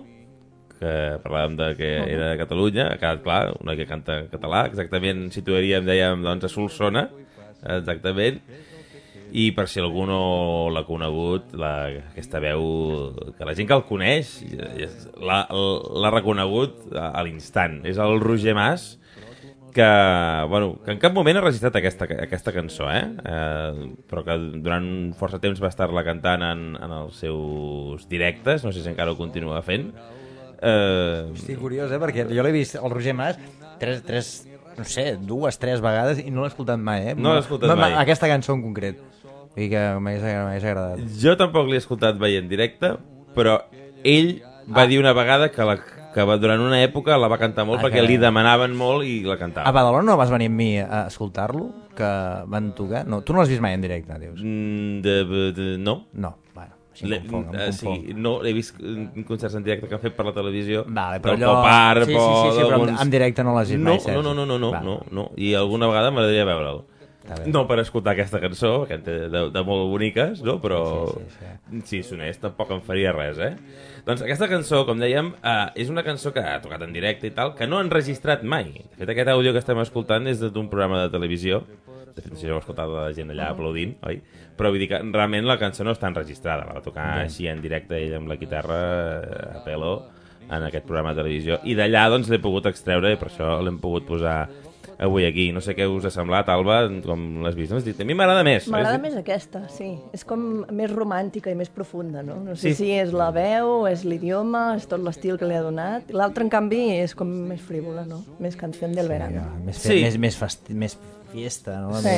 Que 0.73 0.91
parlàvem 1.23 1.55
de 1.55 1.69
que 1.79 1.91
era 2.01 2.33
de 2.33 2.41
Catalunya, 2.41 2.89
ha 2.89 2.97
quedat 2.99 3.21
clar, 3.23 3.39
una 3.63 3.77
que 3.79 3.87
canta 3.87 4.25
català, 4.33 4.65
exactament 4.67 5.29
situaríem, 5.31 5.87
dèiem, 5.87 6.19
doncs, 6.25 6.49
a 6.49 6.51
Solsona, 6.51 7.05
exactament, 7.77 8.41
i 9.31 9.45
per 9.55 9.69
si 9.71 9.79
algú 9.79 10.03
no 10.09 10.19
l'ha 10.75 10.83
conegut, 10.83 11.55
la, 11.55 11.71
aquesta 12.11 12.43
veu, 12.43 12.65
que 13.37 13.47
la 13.47 13.55
gent 13.55 13.71
que 13.71 13.77
el 13.79 13.85
coneix 13.87 14.33
l'ha 15.23 16.11
reconegut 16.11 16.91
a, 16.91 17.07
a 17.07 17.23
l'instant. 17.23 17.79
És 17.87 18.03
el 18.03 18.19
Roger 18.19 18.59
Mas, 18.59 18.97
que, 19.73 20.45
bueno, 20.49 20.77
que 20.85 20.91
en 20.93 20.99
cap 21.01 21.13
moment 21.15 21.37
ha 21.39 21.41
registrat 21.43 21.75
aquesta, 21.79 22.05
aquesta 22.23 22.53
cançó, 22.55 22.87
eh? 22.93 23.03
eh? 23.25 23.87
però 24.09 24.23
que 24.23 24.37
durant 24.63 24.87
força 25.19 25.39
temps 25.43 25.59
va 25.63 25.71
estar-la 25.73 26.03
cantant 26.05 26.45
en, 26.47 26.61
en 26.77 26.93
els 27.01 27.17
seus 27.19 28.07
directes, 28.09 28.63
no 28.63 28.71
sé 28.71 28.83
si 28.85 28.91
encara 28.93 29.11
ho 29.11 29.17
continua 29.19 29.61
fent. 29.65 29.89
Eh, 30.61 31.31
Hosti, 31.33 31.55
curiós, 31.59 31.91
eh? 31.91 31.99
Perquè 31.99 32.27
jo 32.29 32.45
l'he 32.45 32.53
vist, 32.55 32.77
el 32.79 32.93
Roger 32.93 33.13
Mas, 33.17 33.39
tres, 33.81 34.03
tres, 34.07 34.29
no 34.77 34.85
sé, 34.87 35.17
dues, 35.19 35.57
tres 35.59 35.81
vegades 35.83 36.21
i 36.23 36.29
no 36.31 36.45
l'he 36.45 36.53
escoltat 36.53 36.79
mai, 36.79 37.09
eh? 37.11 37.15
No 37.19 37.33
l'he 37.35 37.43
escoltat 37.43 37.75
mai. 37.77 37.97
Aquesta 37.99 38.29
cançó 38.31 38.55
en 38.55 38.63
concret. 38.63 39.01
I 39.59 39.67
que 39.69 39.81
m'hagués 40.01 40.63
agradat. 40.65 41.01
jo 41.21 41.35
tampoc 41.37 41.67
l'he 41.69 41.77
escoltat 41.83 42.15
mai 42.21 42.39
en 42.39 42.47
directe, 42.49 42.95
però 43.35 43.59
ell 44.03 44.39
va 44.65 44.85
Ah. 44.85 44.87
dir 44.87 44.97
una 45.01 45.11
vegada 45.13 45.51
que, 45.51 45.61
la, 45.67 45.75
que 46.13 46.23
va, 46.23 46.37
durant 46.37 46.61
una 46.61 46.79
època 46.83 47.17
la 47.17 47.27
va 47.27 47.37
cantar 47.41 47.65
molt 47.65 47.79
Ah, 47.81 47.87
perquè 47.87 48.01
que- 48.01 48.07
li 48.07 48.17
demanaven 48.21 48.75
molt 48.77 49.03
i 49.05 49.21
la 49.23 49.37
cantava. 49.37 49.67
A 49.67 49.71
Badalona 49.73 50.03
no 50.11 50.17
vas 50.17 50.29
venir 50.31 50.47
amb 50.51 50.55
mi 50.55 50.77
a 50.79 51.07
escoltar-lo? 51.07 51.71
Que 51.95 52.07
van 52.47 52.73
tocar? 52.75 53.05
No, 53.07 53.21
tu 53.21 53.33
no 53.33 53.39
l'has 53.39 53.49
vist 53.49 53.61
mai 53.61 53.73
en 53.73 53.81
directe, 53.81 54.17
dius? 54.19 54.39
Mm, 54.41 55.01
de, 55.01 55.51
de, 55.53 55.77
no. 55.77 56.07
No, 56.13 56.37
bueno, 56.55 56.73
així 56.93 57.05
em 57.05 57.13
em 57.35 57.55
eh, 57.59 57.71
sí, 57.73 58.13
no, 58.15 58.43
he 58.45 58.53
vist 58.53 58.75
concerts 59.27 59.55
en 59.55 59.63
directe 59.63 59.87
que 59.87 59.95
han 59.95 60.01
fet 60.01 60.15
per 60.15 60.25
la 60.25 60.33
televisió 60.33 60.85
Vale, 60.87 61.19
però 61.19 61.33
del 61.35 61.43
allò- 61.43 61.55
Pop 61.55 61.65
Art 61.65 62.05
sí, 62.05 62.13
sí, 62.13 62.19
sí, 62.19 62.57
sí, 62.57 62.63
però 62.69 63.01
en- 63.01 63.09
directe 63.11 63.43
no 63.43 63.53
l'has 63.55 63.69
vist 63.69 63.79
no, 63.81 63.89
mai, 63.89 63.99
Sergi. 63.99 64.15
No, 64.17 64.23
no, 64.23 64.33
no, 64.33 64.45
no, 64.45 64.57
no, 64.59 64.71
Vale. 64.71 64.85
no, 64.85 64.99
no, 65.11 65.29
i 65.37 65.53
alguna 65.53 65.87
vegada 65.87 66.11
m'agradaria 66.11 66.45
veure'l. 66.45 66.83
No 67.47 67.63
per 67.69 67.77
escoltar 67.79 68.13
aquesta 68.17 68.41
cançó, 68.43 68.71
que 68.87 68.97
en 68.97 69.03
té 69.05 69.13
de, 69.31 69.43
de 69.53 69.61
molt 69.63 69.87
boniques, 69.91 70.41
no? 70.43 70.57
però 70.63 70.81
Sí, 71.07 71.23
sí, 71.37 71.51
si 71.87 72.01
sonés 72.03 72.39
tampoc 72.41 72.73
em 72.75 72.81
faria 72.83 73.13
res, 73.15 73.39
eh? 73.39 73.53
Doncs 74.03 74.25
aquesta 74.25 74.49
cançó, 74.51 74.81
com 74.87 74.99
dèiem, 74.99 75.31
eh, 75.39 75.69
és 75.79 75.91
una 75.93 76.03
cançó 76.03 76.33
que 76.35 76.43
ha 76.43 76.57
tocat 76.63 76.83
en 76.83 76.91
directe 76.95 77.29
i 77.29 77.35
tal, 77.35 77.53
que 77.55 77.67
no 77.69 77.79
han 77.79 77.91
registrat 77.93 78.43
mai. 78.43 78.73
De 78.73 78.99
fet, 78.99 79.13
aquest 79.15 79.31
àudio 79.31 79.53
que 79.55 79.63
estem 79.63 79.79
escoltant 79.79 80.27
és 80.27 80.43
d'un 80.43 80.67
programa 80.71 81.05
de 81.05 81.13
televisió, 81.13 81.61
de 82.13 82.21
fet, 82.21 82.29
no 82.29 82.35
sé 82.35 82.43
si 82.43 82.51
heu 82.51 82.59
escoltat 82.59 82.91
la 82.91 83.05
gent 83.15 83.31
allà 83.31 83.53
aplaudint, 83.53 83.95
oi? 84.05 84.19
Però 84.57 84.69
vull 84.69 84.83
dir 84.83 84.89
que 84.91 84.99
realment 84.99 85.47
la 85.47 85.57
cançó 85.61 85.87
no 85.87 85.95
està 85.95 86.11
enregistrada, 86.11 86.67
la 86.67 86.75
va 86.77 86.83
tocar 86.85 87.07
Bé. 87.15 87.23
així 87.29 87.47
en 87.49 87.63
directe 87.63 87.97
ell 87.97 88.19
amb 88.19 88.29
la 88.29 88.37
guitarra 88.37 88.81
eh, 89.23 89.47
a 89.61 89.63
pelo 89.65 89.95
en 90.43 90.67
aquest 90.67 90.85
programa 90.85 91.13
de 91.15 91.23
televisió. 91.23 91.57
I 91.63 91.73
d'allà 91.79 92.03
doncs 92.11 92.29
l'he 92.29 92.41
pogut 92.43 92.67
extreure 92.69 93.13
i 93.15 93.17
per 93.17 93.31
això 93.31 93.55
l'hem 93.63 93.79
pogut 93.81 94.05
posar 94.05 94.49
avui 95.03 95.25
aquí. 95.27 95.51
No 95.51 95.61
sé 95.61 95.75
què 95.77 95.85
us 95.91 96.05
ha 96.07 96.11
semblat, 96.13 96.47
Alba, 96.49 96.81
com 97.05 97.43
l'has 97.43 97.55
vist. 97.59 97.71
Has 97.75 97.85
dit, 97.85 97.99
a 97.99 98.05
mi 98.07 98.15
m'agrada 98.17 98.43
més. 98.47 98.67
M'agrada 98.71 98.97
més 99.03 99.15
aquesta, 99.19 99.65
sí. 99.69 99.91
És 100.15 100.23
com 100.25 100.63
més 100.71 100.91
romàntica 100.91 101.51
i 101.51 101.55
més 101.59 101.69
profunda, 101.69 102.23
no? 102.23 102.39
No 102.43 102.55
sé 102.55 102.71
Sí. 102.73 102.75
si 102.85 102.91
és 102.97 103.11
la 103.13 103.29
veu, 103.35 103.85
és 103.87 104.05
l'idioma, 104.05 104.75
és 104.77 104.87
tot 104.87 104.99
l'estil 105.03 105.37
que 105.37 105.45
li 105.45 105.55
ha 105.55 105.61
donat. 105.61 106.09
L'altra, 106.11 106.43
en 106.43 106.49
canvi, 106.49 106.83
és 107.01 107.13
com 107.15 107.27
més 107.27 107.61
frívola, 107.61 108.05
no? 108.05 108.23
Més 108.39 108.55
canció 108.55 108.87
del 108.87 109.07
verano. 109.07 109.43
Més, 109.65 109.77
Sí. 109.77 110.01
més, 110.03 110.17
més, 110.17 110.35
festi, 110.37 110.73
més 110.73 110.97
fiesta, 111.31 111.79
no? 111.81 111.95
Sí. 111.99 112.09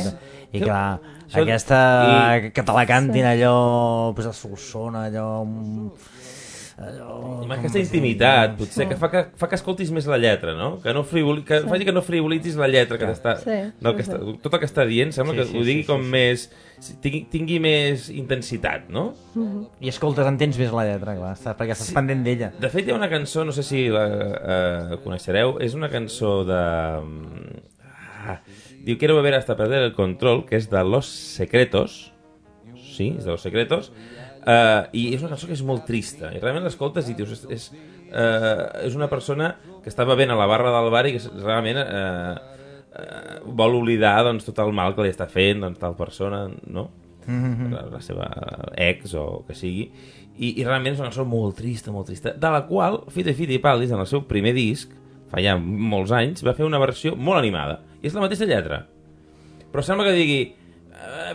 I 0.54 0.60
clar, 0.62 1.00
Això- 1.30 1.42
aquesta... 1.44 2.38
i- 2.38 2.52
que 2.52 2.64
te 2.64 2.72
la 2.74 2.86
cantin 2.86 3.22
Sí. 3.24 3.28
allò, 3.28 4.14
pues, 4.14 4.28
a 4.28 4.34
Solsona, 4.34 5.06
allò... 5.08 5.44
mm, 5.46 5.90
allò 6.78 7.42
Amb 7.46 7.54
aquesta 7.56 7.80
intimitat, 7.80 8.56
potser, 8.60 8.88
que 8.90 8.98
fa 9.00 9.08
que, 9.12 9.22
fa 9.40 9.48
que 9.48 9.56
escoltis 9.56 9.92
més 9.96 10.08
la 10.12 10.18
lletra, 10.20 10.56
no? 10.58 10.80
Que, 10.84 10.92
no 10.94 11.04
frivoli, 11.08 11.44
que 11.48 11.62
Sí. 11.62 11.68
faci 11.70 11.86
que 11.88 11.94
no 11.96 12.02
frivolitzis 12.02 12.56
la 12.60 12.68
lletra 12.68 12.98
que 12.98 13.06
t'està... 13.08 13.36
Sí, 13.40 13.58
que 13.80 14.04
sí, 14.04 14.10
està, 14.10 14.18
sí. 14.20 14.34
tot 14.44 14.54
el 14.58 14.60
que 14.60 14.70
està 14.70 14.86
dient, 14.90 15.14
sembla 15.16 15.36
Sí, 15.36 15.40
que 15.40 15.46
sí, 15.52 15.58
ho 15.58 15.64
digui 15.64 15.84
sí, 15.84 15.88
com 15.88 16.02
sí, 16.02 16.06
sí. 16.06 16.12
més... 16.12 16.48
Tingui, 17.02 17.22
tingui 17.32 17.60
més 17.64 18.10
intensitat, 18.12 18.90
no? 18.92 19.14
Mhm. 19.36 19.62
I 19.80 19.94
escoltes, 19.94 20.28
entens 20.28 20.58
més 20.60 20.74
la 20.76 20.84
lletra, 20.90 21.16
clar, 21.16 21.32
està, 21.38 21.54
perquè 21.56 21.78
estàs 21.78 21.94
pendent 21.96 22.26
d'ella. 22.26 22.52
De 22.60 22.70
fet, 22.74 22.88
hi 22.88 22.92
ha 22.92 22.98
una 23.00 23.10
cançó, 23.10 23.46
no 23.48 23.54
sé 23.56 23.64
si 23.64 23.86
la 23.94 24.04
eh, 24.10 24.98
coneixereu, 25.06 25.56
és 25.64 25.74
una 25.78 25.88
cançó 25.94 26.42
de... 26.50 26.60
Ah, 28.26 28.40
diu, 28.84 28.98
quiero 28.98 29.16
beber 29.16 29.36
hasta 29.36 29.56
perder 29.56 29.84
el 29.84 29.94
control, 29.94 30.46
que 30.50 30.58
és 30.58 30.68
de 30.70 30.84
Los 30.84 31.08
Secretos, 31.08 32.12
sí, 32.76 33.14
és 33.18 33.24
de 33.24 33.32
Los 33.32 33.42
Secretos, 33.46 33.92
uh, 34.46 34.88
i 34.94 35.08
és 35.16 35.22
una 35.24 35.34
cançó 35.34 35.50
que 35.50 35.58
és 35.58 35.64
molt 35.66 35.86
trista, 35.88 36.32
i 36.34 36.42
realment 36.42 36.66
l'escoltes 36.68 37.10
i 37.10 37.16
dius, 37.18 37.32
és, 37.36 37.46
és, 37.50 37.70
uh, 38.10 38.86
és 38.86 38.96
una 38.98 39.10
persona 39.12 39.56
que 39.84 39.92
està 39.92 40.06
bevent 40.08 40.32
a 40.32 40.38
la 40.40 40.48
barra 40.50 40.74
del 40.74 40.92
bar 40.94 41.06
i 41.10 41.16
que 41.18 41.24
realment 41.42 41.82
uh, 41.82 42.36
uh, 42.96 43.40
vol 43.46 43.80
oblidar 43.82 44.18
doncs, 44.28 44.46
tot 44.48 44.60
el 44.64 44.74
mal 44.76 44.96
que 44.96 45.06
li 45.06 45.14
està 45.14 45.28
fent 45.32 45.66
doncs, 45.66 45.82
tal 45.82 45.98
persona, 45.98 46.46
no? 46.68 46.90
Mhm. 47.26 47.72
la, 47.74 47.80
la 47.90 48.00
seva 48.06 48.28
ex 48.78 49.16
o 49.18 49.44
que 49.48 49.56
sigui 49.58 49.88
i, 50.38 50.60
i 50.60 50.64
realment 50.64 50.94
és 50.94 51.00
una 51.00 51.08
cançó 51.10 51.24
molt 51.26 51.56
trista, 51.58 51.90
molt 51.90 52.06
trista 52.06 52.36
de 52.38 52.52
la 52.54 52.68
qual 52.68 53.00
Fite 53.10 53.34
Fite 53.34 53.56
i 53.56 53.62
Paldis 53.64 53.90
en 53.96 54.04
el 54.04 54.06
seu 54.06 54.22
primer 54.30 54.52
disc 54.54 54.92
fa 55.32 55.42
ja 55.42 55.56
molts 55.58 56.14
anys 56.14 56.44
va 56.46 56.54
fer 56.54 56.68
una 56.68 56.78
versió 56.78 57.16
molt 57.18 57.40
animada 57.40 57.80
i 58.04 58.12
és 58.12 58.14
la 58.14 58.22
mateixa 58.22 58.46
lletra 58.46 58.84
però 59.74 59.82
sembla 59.82 60.06
que 60.06 60.14
digui 60.14 60.38
"Eh, 60.44 60.54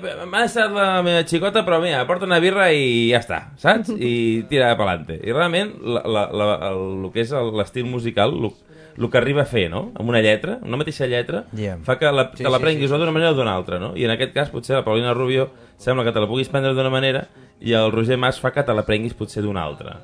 m'ha 0.01 0.43
deixat 0.45 0.73
la 0.75 0.89
meva 1.07 1.25
xicota 1.29 1.64
però 1.66 1.81
mira, 1.83 2.03
porta 2.09 2.29
una 2.29 2.41
birra 2.43 2.71
i 2.73 3.11
ja 3.11 3.21
està, 3.23 3.41
saps? 3.61 3.93
i 3.97 4.43
tira 4.51 4.73
pelante 4.79 5.18
i 5.21 5.35
realment 5.35 5.75
la, 5.83 6.03
la, 6.05 6.27
la, 6.33 6.51
el, 6.71 6.85
el 7.05 7.12
que 7.14 7.25
és 7.25 7.35
l'estil 7.57 7.89
musical 7.91 8.37
el, 8.37 8.53
el 9.01 9.11
que 9.11 9.18
arriba 9.18 9.42
a 9.42 9.48
fer, 9.48 9.68
no? 9.72 9.90
amb 9.96 10.09
una 10.12 10.20
lletra, 10.20 10.59
una 10.62 10.76
mateixa 10.80 11.07
lletra 11.09 11.44
Yeah. 11.57 11.78
fa 11.84 11.98
que 11.98 12.11
la, 12.12 12.28
Sí, 12.34 12.44
te 12.44 12.51
la 12.51 12.59
sí, 12.59 12.64
prenguis 12.64 12.88
sí, 12.90 12.94
o 12.94 12.98
d'una 13.01 13.12
manera 13.14 13.32
o 13.32 13.38
d'una 13.38 13.55
altra 13.57 13.78
no? 13.80 13.94
i 13.96 14.05
en 14.05 14.12
aquest 14.14 14.34
cas 14.36 14.51
potser 14.53 14.76
la 14.76 14.84
Paulina 14.84 15.14
Rubio 15.16 15.51
sembla 15.80 16.05
que 16.05 16.12
te 16.12 16.20
la 16.20 16.28
puguis 16.28 16.51
prendre 16.53 16.74
d'una 16.76 16.90
manera 16.92 17.24
i 17.61 17.74
el 17.76 17.90
Roger 17.92 18.16
Mas 18.20 18.38
fa 18.40 18.53
que 18.53 18.62
te 18.64 18.72
la 18.76 18.84
prenguis 18.88 19.12
potser 19.16 19.42
d'una 19.44 19.62
altra 19.64 19.98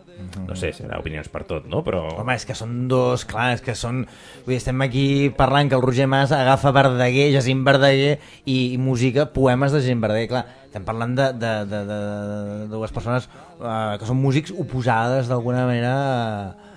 no 0.47 0.57
sé, 0.57 0.72
serà 0.76 0.99
opinions 1.01 1.28
per 1.32 1.44
tot 1.49 1.64
no? 1.68 1.82
però 1.84 2.03
Home, 2.20 2.34
és 2.36 2.44
que 2.49 2.57
són 2.57 2.88
dos, 2.88 3.24
clar, 3.28 3.53
és 3.57 3.62
que 3.64 3.74
són... 3.76 4.03
Vull 4.44 4.53
dir, 4.55 4.59
estem 4.61 4.80
aquí 4.84 5.07
parlant 5.36 5.68
que 5.70 5.76
el 5.78 5.84
Roger 5.84 6.09
Mas 6.11 6.32
agafa 6.36 6.72
Verdaguer, 6.76 7.30
Jacint 7.36 7.64
Verdaguer 7.64 8.18
i, 8.44 8.74
i 8.74 8.78
música, 8.78 9.28
poemes 9.32 9.72
de 9.72 9.80
Jacint 9.80 10.05
Verdaguer, 10.05 10.28
clar. 10.32 10.44
Estem 10.66 10.84
parlant 10.84 11.16
de, 11.16 11.30
de, 11.40 11.53
de, 11.70 11.80
de, 11.88 11.99
de 12.66 12.68
dues 12.72 12.92
persones 12.92 13.28
uh, 13.61 13.97
que 14.01 14.09
són 14.09 14.20
músics 14.20 14.53
oposades 14.57 15.28
d'alguna 15.32 15.64
manera... 15.68 15.97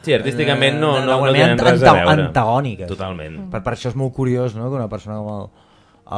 Sí, 0.01 0.13
artísticament 0.13 0.79
no- 0.79 0.93
de- 0.99 1.05
no- 1.05 1.25
no 1.25 1.31
tenen 1.33 1.57
res 1.57 1.83
a 1.83 1.93
veure. 1.93 2.21
Antagòniques. 2.29 2.87
Totalment. 2.87 3.49
Per, 3.51 3.61
per 3.63 3.73
això 3.73 3.89
és 3.89 3.95
molt 3.99 4.13
curiós, 4.13 4.55
no?, 4.55 4.69
que 4.69 4.75
una 4.75 4.87
persona 4.89 5.17
com 5.17 5.41
el, 5.41 5.49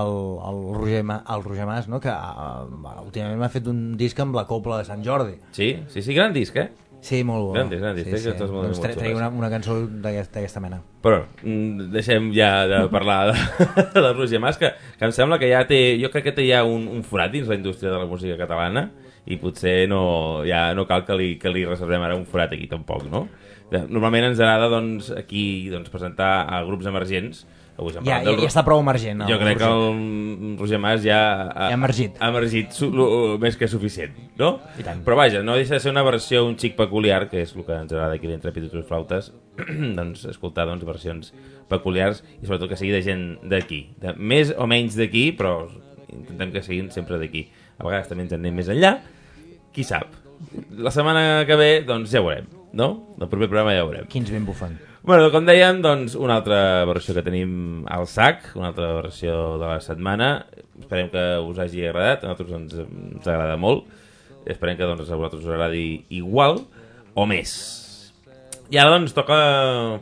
el, 0.02 0.14
el, 0.50 0.62
Roger, 0.78 1.04
Ma, 1.04 1.24
el 1.36 1.44
Roger 1.44 1.66
Mas, 1.66 1.88
no?, 1.90 2.00
que 2.00 2.10
uh, 2.10 3.02
últimament 3.06 3.40
m'ha 3.42 3.50
fet 3.50 3.68
un 3.68 3.98
disc 3.98 4.20
amb 4.24 4.36
la 4.38 4.46
Copla 4.48 4.78
de 4.80 4.86
Sant 4.86 5.04
Jordi. 5.04 5.36
sí, 5.52 5.74
sí, 5.88 6.02
sí, 6.02 6.14
gran 6.14 6.32
disc, 6.34 6.56
eh? 6.56 6.70
Sí, 7.02 7.24
molt 7.26 7.42
bo. 7.48 7.54
Gran 7.56 7.68
disc, 7.68 7.82
gran 7.82 7.96
disc, 7.96 8.08
Sí, 8.12 8.18
sí. 8.20 8.30
molt- 8.30 8.68
Doncs 8.70 8.78
xules. 8.80 9.16
una, 9.18 9.30
una 9.30 9.50
cançó 9.50 9.80
d'aquest- 9.88 10.32
d'aquesta 10.36 10.60
mena. 10.62 10.80
Però 11.02 11.24
mm, 11.42 11.90
deixem 11.92 12.32
ja 12.32 12.68
de 12.70 12.84
parlar 12.94 13.34
de, 13.34 14.00
del 14.00 14.14
Roger 14.16 14.40
Mas, 14.40 14.60
que, 14.62 14.70
que 15.00 15.06
em 15.06 15.12
sembla 15.12 15.40
que 15.42 15.50
ja 15.50 15.66
té, 15.66 15.98
jo 16.00 16.12
crec 16.14 16.24
que 16.30 16.32
té 16.38 16.46
ja 16.48 16.62
un, 16.64 16.86
un 16.88 17.02
forat 17.04 17.32
dins 17.34 17.48
la 17.50 17.56
indústria 17.58 17.90
de 17.90 17.98
la 17.98 18.06
música 18.06 18.38
catalana 18.38 18.92
i 19.26 19.38
potser 19.38 19.88
no, 19.90 20.44
ja 20.46 20.76
no 20.78 20.86
cal 20.86 21.04
que 21.06 21.14
li, 21.18 21.32
que 21.42 21.50
li 21.50 21.66
reservem 21.66 22.02
ara 22.06 22.16
un 22.16 22.26
forat 22.30 22.54
aquí 22.54 22.68
tampoc, 22.70 23.04
no? 23.10 23.28
Normalment 23.72 24.26
ens 24.32 24.40
agrada 24.40 24.68
doncs, 24.68 25.12
aquí 25.16 25.70
doncs, 25.72 25.90
presentar 25.90 26.46
a 26.52 26.62
grups 26.68 26.86
emergents. 26.92 27.46
Avui 27.80 27.94
Ja- 27.94 28.20
ja- 28.22 28.34
ja 28.36 28.48
està 28.50 28.66
prou 28.66 28.82
emergent, 28.84 29.22
Jo 29.30 29.38
crec 29.40 29.58
que 29.58 29.64
Roger. 29.64 29.96
el 29.96 30.58
Roger 30.60 30.78
Mas 30.78 31.02
ja 31.04 31.20
ha, 31.50 31.54
Ja 31.54 31.68
ha 31.70 31.74
emergit. 31.74 32.18
ha 32.20 32.28
emergit 32.30 32.72
su, 32.76 32.92
lo, 32.92 33.38
més 33.40 33.56
que 33.58 33.68
suficient, 33.68 34.12
no? 34.38 34.60
I 34.78 34.84
tant. 34.84 35.04
Però 35.06 35.16
vaja, 35.16 35.42
no 35.42 35.56
deixa 35.56 35.76
de 35.76 35.80
ser 35.80 35.90
una 35.92 36.04
versió 36.04 36.46
un 36.46 36.58
xic 36.60 36.76
peculiar, 36.76 37.30
que 37.30 37.42
és 37.42 37.56
el 37.56 37.64
que 37.66 37.72
ens 37.74 37.92
agrada 37.94 38.14
aquí 38.20 38.28
l'Intrepid 38.28 38.68
i 38.68 38.84
Flautes, 38.84 39.32
doncs 39.98 40.26
escoltar 40.26 40.68
doncs, 40.68 40.84
versions 40.86 41.34
peculiars 41.70 42.24
i 42.42 42.46
sobretot 42.46 42.70
que 42.70 42.76
sigui 42.78 42.92
de 42.92 43.02
gent 43.02 43.40
d'aquí. 43.50 43.88
De, 44.02 44.14
més 44.20 44.54
o 44.58 44.68
menys 44.68 44.96
d'aquí, 45.00 45.32
però 45.32 45.70
intentem 46.12 46.52
que 46.52 46.62
siguin 46.62 46.92
sempre 46.92 47.18
d'aquí. 47.18 47.48
A 47.80 47.86
vegades 47.88 48.10
també 48.12 48.24
ens 48.28 48.34
en 48.34 48.42
anem 48.44 48.54
més 48.62 48.68
enllà, 48.68 49.00
qui 49.72 49.84
sap. 49.88 50.08
La 50.78 50.92
setmana 50.92 51.46
que 51.48 51.56
ve, 51.56 51.72
doncs 51.88 52.12
ja 52.12 52.20
ho 52.20 52.26
veurem, 52.28 52.46
no? 52.74 53.16
El 53.20 53.28
proper 53.28 53.48
programa 53.48 53.76
ja 53.76 53.84
ho 53.84 53.90
veurem. 53.90 54.08
Quins 54.12 54.32
ben 54.34 54.46
bufen. 54.48 54.78
Bueno, 55.02 55.32
com 55.34 55.48
dèiem, 55.48 55.80
doncs, 55.82 56.14
una 56.14 56.36
altra 56.38 56.86
versió 56.86 57.16
que 57.18 57.24
tenim 57.26 57.88
al 57.90 58.06
sac, 58.06 58.52
una 58.54 58.70
altra 58.70 58.92
versió 59.00 59.58
de 59.58 59.66
la 59.66 59.80
setmana. 59.82 60.30
Esperem 60.78 61.10
que 61.10 61.24
us 61.42 61.62
hagi 61.62 61.88
agradat, 61.90 62.22
a 62.22 62.32
nosaltres 62.32 62.58
ens, 62.60 62.76
ens 62.86 63.26
agrada 63.26 63.58
molt. 63.58 63.88
Esperem 64.46 64.78
que 64.78 64.86
doncs, 64.86 65.10
a 65.10 65.18
vosaltres 65.18 65.48
us 65.48 65.56
agradi 65.56 66.04
igual 66.14 66.62
o 67.18 67.26
més. 67.26 67.56
I 68.72 68.78
ara, 68.78 68.94
doncs, 68.94 69.16
toca 69.18 69.40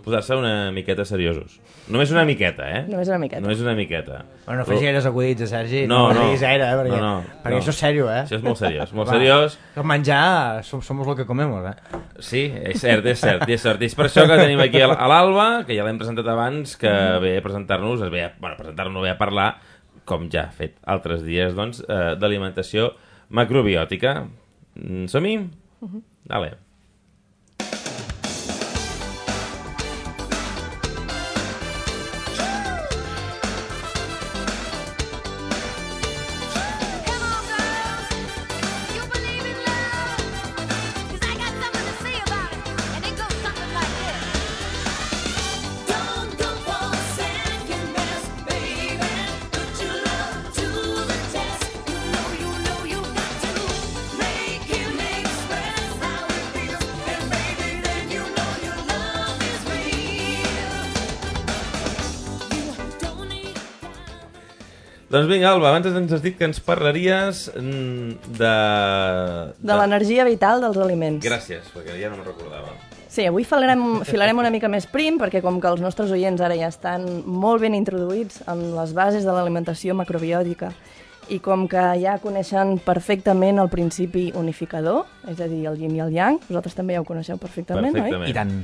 posar-se 0.04 0.36
una 0.38 0.70
miqueta 0.76 1.08
seriosos. 1.08 1.58
Només 1.90 2.12
una 2.14 2.22
miqueta, 2.28 2.66
eh? 2.70 2.82
Només 2.88 3.08
una 3.10 3.18
miqueta. 3.18 3.42
Només 3.42 3.62
una 3.64 3.74
miqueta. 3.74 4.20
Bueno, 4.46 4.60
no 4.60 4.66
facis 4.68 4.84
gaires 4.86 5.06
acudits, 5.10 5.42
eh, 5.42 5.48
Sergi? 5.50 5.80
No, 5.90 6.04
no, 6.10 6.14
no. 6.14 6.26
diguis 6.28 6.44
gaire, 6.46 6.68
eh? 6.68 6.76
Perquè, 6.78 6.92
No, 7.00 7.00
no, 7.02 7.40
perquè 7.42 7.56
no. 7.56 7.62
això 7.64 7.74
és 7.74 7.80
sèrio, 7.82 8.06
eh? 8.14 8.20
Això 8.28 8.38
és 8.38 8.44
molt 8.46 8.60
seriós, 8.62 8.94
molt 8.94 9.08
Va, 9.10 9.16
seriós. 9.18 9.56
Que 9.74 9.86
menjar 9.90 10.64
som, 10.68 10.84
somos 10.86 11.08
lo 11.10 11.16
que 11.18 11.26
comemos, 11.26 11.66
eh? 11.66 11.74
Sí, 12.20 12.44
és 12.54 12.78
cert, 12.80 13.06
és 13.10 13.18
cert, 13.20 13.48
és 13.50 13.62
cert. 13.66 13.82
És 13.82 13.98
per 13.98 14.06
això 14.06 14.28
que 14.30 14.38
tenim 14.38 14.62
aquí 14.62 14.84
a 14.86 14.92
l'Alba, 15.10 15.48
que 15.66 15.74
ja 15.78 15.84
l'hem 15.88 15.98
presentat 15.98 16.30
abans, 16.30 16.78
que 16.78 16.94
ve 17.26 17.36
a 17.40 17.44
presentar-nos, 17.46 18.06
es 18.06 18.14
ve 18.14 18.24
a, 18.28 18.32
bueno, 18.38 18.54
a 18.54 18.62
presentar-nos, 18.62 19.04
ve 19.10 19.16
a 19.16 19.18
parlar, 19.18 19.50
com 20.06 20.30
ja 20.30 20.46
ha 20.48 20.54
fet 20.54 20.78
altres 20.86 21.26
dies, 21.26 21.58
doncs, 21.58 21.82
eh, 21.90 22.14
d'alimentació 22.22 22.92
macrobiòtica. 23.34 24.28
Mm, 24.78 25.08
Som-hi? 25.10 25.38
Mhm. 25.82 26.02
Dale. 26.30 26.54
Doncs 65.20 65.34
vinga, 65.34 65.50
Alba, 65.52 65.68
abans 65.74 65.88
ens 65.90 66.14
has 66.16 66.22
dit 66.24 66.38
que 66.40 66.48
ens 66.48 66.62
parlaries 66.64 67.50
mm, 67.52 68.36
de... 68.40 68.52
De 69.60 69.76
l'energia 69.76 70.24
vital 70.24 70.64
dels 70.64 70.78
aliments. 70.80 71.20
Gràcies, 71.26 71.66
perquè 71.74 71.98
ja 72.00 72.08
no 72.08 72.22
me'n 72.22 72.30
recordava. 72.30 72.72
Sí, 73.12 73.26
avui 73.28 73.44
filarem, 73.44 73.82
filarem 74.08 74.40
una 74.40 74.52
mica 74.54 74.70
més 74.72 74.88
prim 74.88 75.18
perquè 75.20 75.42
com 75.44 75.58
que 75.60 75.68
els 75.68 75.84
nostres 75.84 76.14
oients 76.16 76.40
ara 76.40 76.56
ja 76.56 76.70
estan 76.72 77.04
molt 77.28 77.60
ben 77.66 77.76
introduïts 77.76 78.46
en 78.48 78.62
les 78.78 78.94
bases 78.96 79.28
de 79.28 79.36
l'alimentació 79.36 79.98
macrobiòtica 79.98 80.72
i 81.28 81.42
com 81.44 81.68
que 81.68 81.84
ja 82.00 82.16
coneixen 82.24 82.78
perfectament 82.86 83.60
el 83.60 83.68
principi 83.74 84.30
unificador, 84.40 85.04
és 85.28 85.44
a 85.44 85.50
dir, 85.52 85.66
el 85.68 85.84
yin 85.84 86.00
i 86.00 86.06
el 86.06 86.16
yang, 86.16 86.40
vosaltres 86.48 86.80
també 86.80 86.96
ja 86.96 87.04
ho 87.04 87.10
coneixeu 87.10 87.42
perfectament, 87.42 88.00
I 88.24 88.38
tant. 88.38 88.56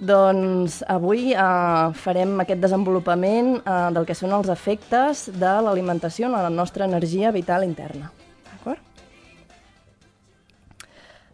Doncs 0.00 0.78
avui 0.88 1.34
eh, 1.36 1.92
farem 2.00 2.38
aquest 2.40 2.62
desenvolupament 2.62 3.58
eh, 3.60 3.72
del 3.92 4.06
que 4.08 4.14
són 4.16 4.32
els 4.32 4.48
efectes 4.48 5.26
de 5.36 5.50
l'alimentació 5.66 6.30
en 6.30 6.38
la 6.38 6.48
nostra 6.48 6.86
energia 6.88 7.28
vital 7.36 7.66
interna. 7.66 8.08
D'acord? 8.48 8.80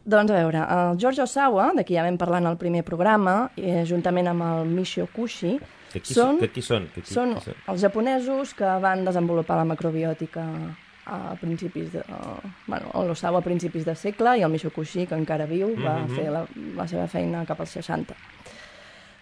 Doncs 0.06 0.30
a 0.34 0.40
veure, 0.40 0.64
el 0.78 0.98
George 1.02 1.22
Osawa, 1.22 1.68
de 1.78 1.84
qui 1.86 1.94
ja 1.94 2.02
vam 2.06 2.18
parlar 2.18 2.40
en 2.42 2.50
el 2.50 2.58
primer 2.58 2.82
programa, 2.86 3.36
eh, 3.56 3.84
juntament 3.86 4.32
amb 4.34 4.42
el 4.50 4.66
Michio 4.74 5.06
Kushi, 5.14 5.56
Que 5.92 6.00
qui, 6.02 6.12
són, 6.12 6.36
que 6.42 6.50
qui 6.52 6.60
són? 6.60 6.88
Que 6.92 7.00
qui, 7.06 7.14
són 7.14 7.36
qui 7.38 7.44
són? 7.46 7.54
els 7.72 7.80
japonesos 7.80 8.50
que 8.58 8.66
van 8.82 9.04
desenvolupar 9.06 9.56
la 9.56 9.64
macrobiòtica 9.64 10.42
a 11.06 11.36
principis 11.40 11.92
de... 11.94 12.02
Bueno, 12.66 12.90
l'Osawa 13.06 13.38
a 13.38 13.44
principis 13.46 13.86
de 13.86 13.94
segle 13.94 14.34
i 14.40 14.42
el 14.42 14.50
Michio 14.50 14.72
Kushi, 14.74 15.06
que 15.06 15.14
encara 15.14 15.46
viu, 15.46 15.70
va 15.78 16.00
Mhm. 16.02 16.16
fer 16.18 16.26
la, 16.34 16.42
la 16.76 16.86
seva 16.90 17.06
feina 17.06 17.44
cap 17.46 17.60
als 17.62 17.70
60. 17.78 18.14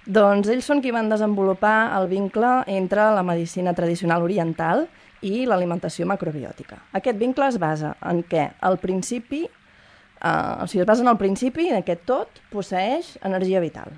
Doncs 0.04 0.50
ells 0.52 0.66
són 0.68 0.82
qui 0.84 0.92
van 0.92 1.08
desenvolupar 1.08 1.94
el 1.96 2.10
vincle 2.10 2.48
entre 2.68 3.06
la 3.16 3.22
medicina 3.24 3.72
tradicional 3.72 4.22
oriental 4.22 4.84
i 5.24 5.46
l'alimentació 5.48 6.04
macrobiòtica. 6.04 6.76
Aquest 6.92 7.16
vincle 7.16 7.48
es 7.48 7.56
basa 7.60 7.94
en 8.04 8.20
què 8.28 8.50
al 8.60 8.76
principi, 8.82 9.46
eh, 9.48 10.62
o 10.62 10.66
sigui, 10.68 10.82
es 10.82 10.90
basa 10.90 11.00
en 11.02 11.08
el 11.08 11.16
principi 11.16 11.70
en 11.70 11.82
què 11.82 11.96
tot 12.04 12.42
posseix 12.52 13.16
energia 13.24 13.60
vital. 13.64 13.96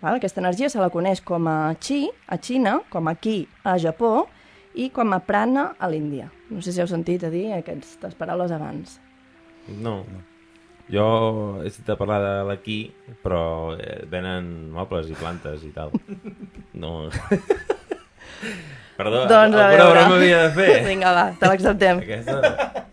Val? 0.00 0.16
Aquesta 0.16 0.40
energia 0.40 0.68
se 0.68 0.80
la 0.80 0.90
coneix 0.92 1.20
com 1.20 1.48
a 1.48 1.74
chi 1.80 2.10
a 2.28 2.36
Xina, 2.36 2.80
com 2.90 3.08
a 3.08 3.14
ki 3.14 3.46
a 3.64 3.78
Japó 3.78 4.28
i 4.74 4.90
com 4.90 5.12
a 5.12 5.20
prana 5.20 5.74
a 5.78 5.88
l'Índia. 5.88 6.30
No 6.50 6.60
sé 6.60 6.72
si 6.72 6.80
heu 6.80 6.88
sentit 6.88 7.24
a 7.24 7.30
dir 7.32 7.50
aquestes 7.56 8.14
paraules 8.14 8.52
abans. 8.52 8.98
No. 9.68 10.04
Jo 10.90 11.06
he 11.62 11.70
sentit 11.70 11.92
a 11.94 11.98
parlar 11.98 12.18
de 12.24 12.34
l'aquí, 12.48 12.80
però 13.22 13.42
eh, 13.76 14.00
venen 14.10 14.70
mobles 14.74 15.10
i 15.10 15.18
plantes 15.18 15.62
i 15.66 15.72
tal. 15.74 15.94
No... 16.74 17.08
Perdó, 19.00 19.22
doncs, 19.30 19.56
a 19.56 19.68
alguna 19.70 19.90
broma 19.94 20.16
havia 20.18 20.42
de 20.44 20.50
fer. 20.56 20.72
Vinga, 20.90 21.12
va, 21.16 21.26
te 21.38 21.48
l'acceptem. 21.48 22.02
Aquesta... 22.04 22.86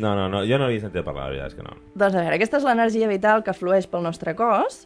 No, 0.00 0.14
no, 0.14 0.28
no, 0.30 0.44
jo 0.46 0.58
no 0.60 0.68
havia 0.68 0.84
sentit 0.84 1.02
parlar, 1.02 1.26
la 1.26 1.30
veritat 1.32 1.50
és 1.50 1.56
que 1.58 1.64
no. 1.66 1.74
Doncs 1.98 2.14
a 2.14 2.22
veure, 2.22 2.36
aquesta 2.36 2.60
és 2.60 2.66
l'energia 2.68 3.08
vital 3.10 3.42
que 3.46 3.54
flueix 3.56 3.88
pel 3.90 4.04
nostre 4.06 4.36
cos 4.38 4.84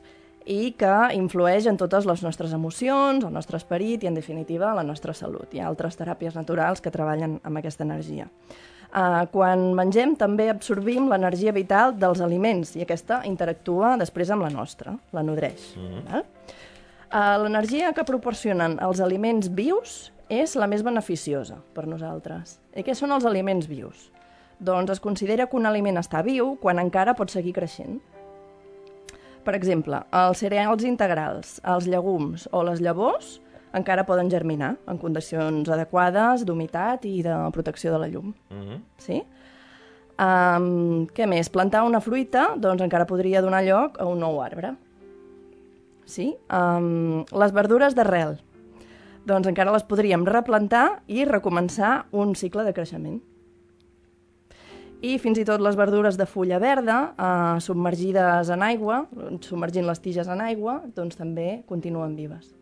i 0.48 0.72
que 0.80 0.94
influeix 1.16 1.68
en 1.68 1.76
totes 1.80 2.08
les 2.08 2.22
nostres 2.24 2.54
emocions, 2.56 3.24
el 3.24 3.32
nostre 3.32 3.60
esperit 3.60 4.04
i, 4.04 4.08
en 4.08 4.16
definitiva, 4.16 4.72
la 4.76 4.84
nostra 4.86 5.12
salut. 5.16 5.52
Hi 5.52 5.60
ha 5.60 5.68
altres 5.68 6.00
teràpies 6.00 6.36
naturals 6.38 6.80
que 6.84 6.92
treballen 6.94 7.38
amb 7.44 7.60
aquesta 7.60 7.84
energia. 7.84 8.30
Uh, 8.94 9.24
quan 9.32 9.72
mengem 9.74 10.12
també 10.14 10.44
absorbim 10.52 11.08
l'energia 11.10 11.50
vital 11.50 11.96
dels 11.98 12.20
aliments 12.22 12.76
i 12.78 12.84
aquesta 12.84 13.24
interactua 13.26 13.96
després 13.98 14.30
amb 14.30 14.46
la 14.46 14.52
nostra, 14.54 14.94
la 15.10 15.22
nodreix. 15.26 15.72
Mm 15.74 15.88
-hmm. 15.88 16.04
val? 16.12 16.24
Uh, 17.10 17.42
L'energia 17.42 17.92
que 17.92 18.04
proporcionen 18.04 18.78
els 18.78 19.00
aliments 19.00 19.48
vius 19.48 20.12
és 20.28 20.54
la 20.54 20.66
més 20.66 20.82
beneficiosa 20.82 21.56
per 21.74 21.86
nosaltres. 21.86 22.60
I 22.74 22.82
què 22.82 22.94
són 22.94 23.12
els 23.12 23.24
aliments 23.24 23.66
vius? 23.66 24.10
Doncs 24.58 24.90
es 24.90 25.00
considera 25.00 25.46
que 25.46 25.56
un 25.56 25.66
aliment 25.66 25.96
està 25.96 26.22
viu 26.22 26.56
quan 26.60 26.78
encara 26.78 27.14
pot 27.14 27.30
seguir 27.30 27.52
creixent. 27.52 28.00
Per 29.44 29.54
exemple, 29.54 30.00
els 30.12 30.38
cereals 30.38 30.84
integrals, 30.84 31.60
els 31.64 31.86
llegums 31.86 32.48
o 32.52 32.62
les 32.62 32.80
llavors 32.80 33.40
encara 33.74 34.06
poden 34.06 34.30
germinar 34.30 34.76
en 34.88 34.98
condicions 35.02 35.68
adequades 35.68 36.44
d'humitat 36.46 37.04
i 37.10 37.22
de 37.26 37.34
protecció 37.52 37.92
de 37.92 37.98
la 37.98 38.08
llum. 38.08 38.34
Mm 38.50 38.62
-hmm. 38.62 38.80
Sí? 38.98 39.22
Um, 40.14 41.06
què 41.10 41.26
més? 41.26 41.50
Plantar 41.50 41.82
una 41.82 42.00
fruita 42.00 42.54
doncs 42.56 42.82
encara 42.82 43.06
podria 43.06 43.42
donar 43.42 43.64
lloc 43.64 43.98
a 43.98 44.06
un 44.06 44.20
nou 44.20 44.40
arbre. 44.40 44.76
Sí? 46.06 46.36
Um, 46.52 47.24
les 47.32 47.52
verdures 47.52 47.94
d'arrel. 47.94 48.38
Doncs 49.24 49.48
encara 49.48 49.72
les 49.72 49.82
podríem 49.82 50.24
replantar 50.24 51.02
i 51.06 51.24
recomençar 51.24 52.06
un 52.12 52.34
cicle 52.36 52.62
de 52.64 52.72
creixement. 52.72 53.22
I 55.04 55.18
fins 55.20 55.38
i 55.40 55.44
tot 55.44 55.60
les 55.60 55.76
verdures 55.76 56.16
de 56.16 56.24
fulla 56.24 56.58
verda, 56.58 57.14
eh, 57.18 57.60
submergides 57.60 58.48
en 58.48 58.62
aigua, 58.62 59.06
submergint 59.40 59.86
les 59.86 60.00
tiges 60.00 60.28
en 60.28 60.40
aigua, 60.40 60.82
doncs 60.96 61.16
també 61.16 61.62
continuen 61.68 62.14
vives. 62.16 62.54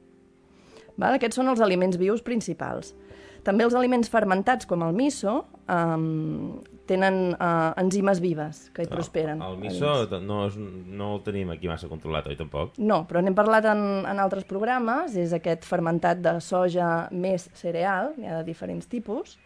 Val? 0.96 1.16
Aquests 1.16 1.38
són 1.40 1.48
els 1.48 1.60
aliments 1.64 1.96
vius 2.00 2.22
principals. 2.22 2.94
També 3.42 3.64
els 3.64 3.74
aliments 3.74 4.08
fermentats, 4.10 4.68
com 4.70 4.84
el 4.86 4.92
miso, 4.94 5.40
um, 5.66 6.60
tenen 6.86 7.32
uh, 7.34 7.72
enzimes 7.80 8.20
vives 8.22 8.68
que 8.74 8.84
hi 8.84 8.90
prosperen. 8.90 9.40
El 9.42 9.56
miso 9.58 9.88
no, 10.22 10.44
és, 10.46 10.58
no 10.58 11.08
el 11.16 11.22
tenim 11.26 11.50
aquí 11.50 11.66
massa 11.70 11.88
controlat, 11.90 12.28
oi, 12.30 12.36
tampoc? 12.38 12.76
No, 12.78 13.00
però 13.08 13.22
n'hem 13.22 13.34
parlat 13.34 13.66
en, 13.72 13.82
en 14.06 14.20
altres 14.22 14.46
programes, 14.46 15.16
és 15.18 15.34
aquest 15.34 15.66
fermentat 15.66 16.22
de 16.22 16.36
soja 16.44 17.08
més 17.10 17.48
cereal, 17.58 18.12
n'hi 18.18 18.30
ha 18.30 18.38
de 18.40 18.46
diferents 18.46 18.86
tipus, 18.86 19.38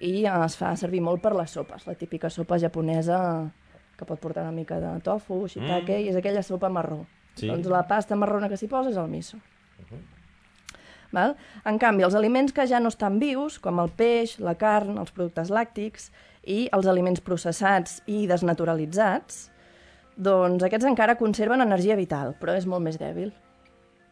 i 0.00 0.24
uh, 0.26 0.40
es 0.48 0.58
fa 0.58 0.72
servir 0.76 1.04
molt 1.04 1.22
per 1.22 1.36
les 1.38 1.54
sopes, 1.54 1.86
la 1.86 1.94
típica 1.94 2.30
sopa 2.32 2.58
japonesa 2.58 3.20
que 3.96 4.04
pot 4.04 4.18
portar 4.20 4.42
una 4.42 4.52
mica 4.52 4.80
de 4.82 4.90
tofu, 5.06 5.46
shiitake, 5.48 6.00
Mm. 6.00 6.04
i 6.04 6.08
és 6.10 6.16
aquella 6.18 6.42
sopa 6.42 6.68
marró. 6.68 7.04
Sí. 7.36 7.46
Doncs 7.46 7.70
la 7.70 7.86
pasta 7.86 8.16
marrona 8.16 8.48
que 8.50 8.56
s'hi 8.58 8.66
posa 8.68 8.90
és 8.90 8.98
el 8.98 9.08
miso. 9.08 9.38
Uh-huh. 9.78 10.02
Val? 11.14 11.36
En 11.64 11.78
canvi, 11.78 12.04
els 12.06 12.16
aliments 12.18 12.54
que 12.54 12.66
ja 12.66 12.80
no 12.82 12.90
estan 12.92 13.20
vius, 13.22 13.60
com 13.62 13.78
el 13.82 13.92
peix, 13.94 14.38
la 14.42 14.56
carn, 14.58 14.98
els 14.98 15.12
productes 15.14 15.52
làctics 15.54 16.10
i 16.42 16.66
els 16.74 16.86
aliments 16.86 17.22
processats 17.22 18.00
i 18.06 18.26
desnaturalitzats, 18.30 19.46
doncs 20.16 20.64
aquests 20.64 20.88
encara 20.88 21.18
conserven 21.20 21.60
energia 21.60 21.96
vital, 21.96 22.34
però 22.40 22.56
és 22.56 22.66
molt 22.66 22.84
més 22.84 22.98
dèbil. 23.00 23.32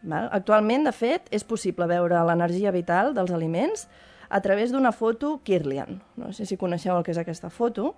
Val? 0.04 0.28
Actualment, 0.36 0.84
de 0.84 0.92
fet, 0.92 1.30
és 1.32 1.44
possible 1.48 1.88
veure 1.88 2.24
l'energia 2.28 2.72
vital 2.74 3.14
dels 3.16 3.32
aliments 3.32 3.88
a 4.28 4.40
través 4.44 4.72
d'una 4.72 4.92
foto 4.92 5.40
Kirlian. 5.44 6.00
No 6.16 6.32
sé 6.32 6.46
si 6.46 6.58
coneixeu 6.60 6.96
el 6.96 7.04
que 7.04 7.14
és 7.14 7.20
aquesta 7.20 7.50
foto. 7.50 7.94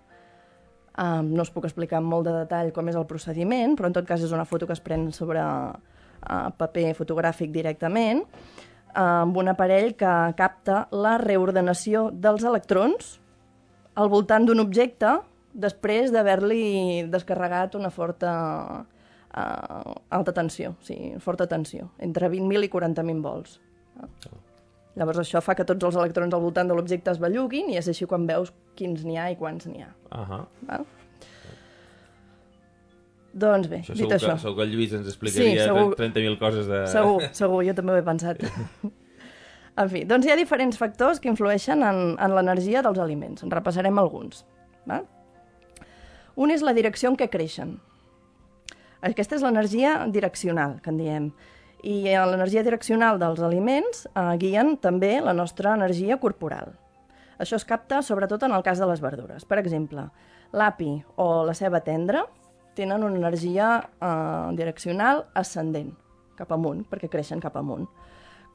Um, 0.97 1.35
no 1.37 1.45
us 1.45 1.53
puc 1.53 1.67
explicar 1.69 2.01
molt 2.01 2.25
de 2.29 2.33
detall 2.33 2.73
com 2.73 2.89
és 2.89 2.97
el 2.97 3.07
procediment, 3.09 3.75
però 3.77 3.91
en 3.91 3.97
tot 3.97 4.07
cas 4.09 4.23
és 4.25 4.33
una 4.33 4.47
foto 4.49 4.69
que 4.69 4.73
es 4.77 4.81
pren 4.81 5.11
sobre 5.13 5.43
uh, 5.43 6.51
paper 6.57 6.95
fotogràfic 6.97 7.53
directament, 7.53 8.23
amb 8.97 9.37
un 9.37 9.53
aparell 9.53 9.93
que 9.99 10.13
capta 10.39 10.87
la 10.93 11.17
reordenació 11.21 12.09
dels 12.13 12.45
electrons 12.49 13.17
al 13.97 14.11
voltant 14.13 14.47
d'un 14.49 14.61
objecte 14.61 15.19
després 15.57 16.13
d'haver-li 16.13 17.07
descarregat 17.13 17.77
una 17.79 17.91
forta 17.93 18.33
uh, 19.37 19.95
alta 20.13 20.35
tensió, 20.37 20.75
sigui, 20.85 21.15
forta 21.23 21.49
tensió, 21.49 21.91
entre 22.05 22.29
20.000 22.33 22.69
i 22.69 22.73
40.000 22.73 23.25
volts. 23.25 23.61
Llavors 24.97 25.21
això 25.21 25.43
fa 25.45 25.57
que 25.57 25.65
tots 25.69 25.85
els 25.85 25.97
electrons 25.97 26.33
al 26.33 26.45
voltant 26.45 26.69
de 26.69 26.77
l'objecte 26.77 27.13
es 27.13 27.21
belluguin 27.21 27.73
i 27.73 27.81
és 27.81 27.89
així 27.93 28.09
quan 28.09 28.29
veus 28.29 28.53
quins 28.77 29.05
n'hi 29.05 29.19
ha 29.21 29.31
i 29.33 29.37
quants 29.41 29.69
n'hi 29.69 29.85
ha. 29.85 29.91
Ahà. 30.17 30.45
Val? 30.69 30.87
Doncs 33.37 33.69
bé, 33.69 33.83
Això 33.83 33.93
dit 33.93 34.07
segur 34.07 34.17
això... 34.17 34.31
Que, 34.33 34.43
segur 34.47 34.57
que 34.57 34.65
el 34.65 34.71
Lluís 34.73 34.93
ens 34.97 35.09
explicaria 35.11 35.51
Sí, 35.51 35.65
segur. 35.69 35.97
30.000 35.99 36.39
coses 36.41 36.69
de... 36.71 36.79
Segur, 36.89 37.19
segur, 37.37 37.59
jo 37.67 37.75
també 37.77 37.93
ho 37.93 37.99
he 38.01 38.05
pensat. 38.07 38.41
en 39.83 39.91
fi, 39.93 40.05
doncs 40.09 40.25
hi 40.25 40.33
ha 40.33 40.39
diferents 40.39 40.79
factors 40.81 41.21
que 41.21 41.29
influeixen 41.29 41.85
en, 41.85 42.01
en 42.17 42.37
l'energia 42.37 42.81
dels 42.87 43.01
aliments. 43.03 43.45
En 43.45 43.53
repassarem 43.53 44.01
alguns. 44.01 44.47
Val? 44.89 45.05
Un 46.41 46.55
és 46.55 46.65
la 46.65 46.73
direcció 46.77 47.13
en 47.13 47.19
què 47.21 47.29
creixen. 47.33 47.77
Aquesta 49.05 49.37
és 49.37 49.45
l'energia 49.45 49.99
direccional, 50.13 50.79
que 50.81 50.95
en 50.95 51.03
diem. 51.03 51.29
I 51.85 51.99
l'energia 52.09 52.65
direccional 52.65 53.21
dels 53.21 53.45
aliments 53.45 54.07
eh, 54.09 54.25
guien 54.41 54.79
també 54.81 55.19
la 55.21 55.37
nostra 55.37 55.77
energia 55.77 56.17
corporal. 56.25 56.73
Això 57.37 57.61
es 57.61 57.69
capta 57.69 58.01
sobretot 58.01 58.49
en 58.49 58.57
el 58.57 58.65
cas 58.65 58.81
de 58.81 58.89
les 58.89 59.05
verdures. 59.05 59.45
Per 59.45 59.61
exemple, 59.61 60.09
l'api 60.57 60.91
o 61.21 61.45
la 61.45 61.55
ceba 61.55 61.85
tendra 61.85 62.25
tenen 62.77 63.03
una 63.07 63.17
energia 63.19 63.71
eh, 64.01 64.55
direccional 64.59 65.25
ascendent, 65.35 65.95
cap 66.37 66.53
amunt, 66.53 66.85
perquè 66.91 67.09
creixen 67.13 67.41
cap 67.41 67.57
amunt. 67.57 67.89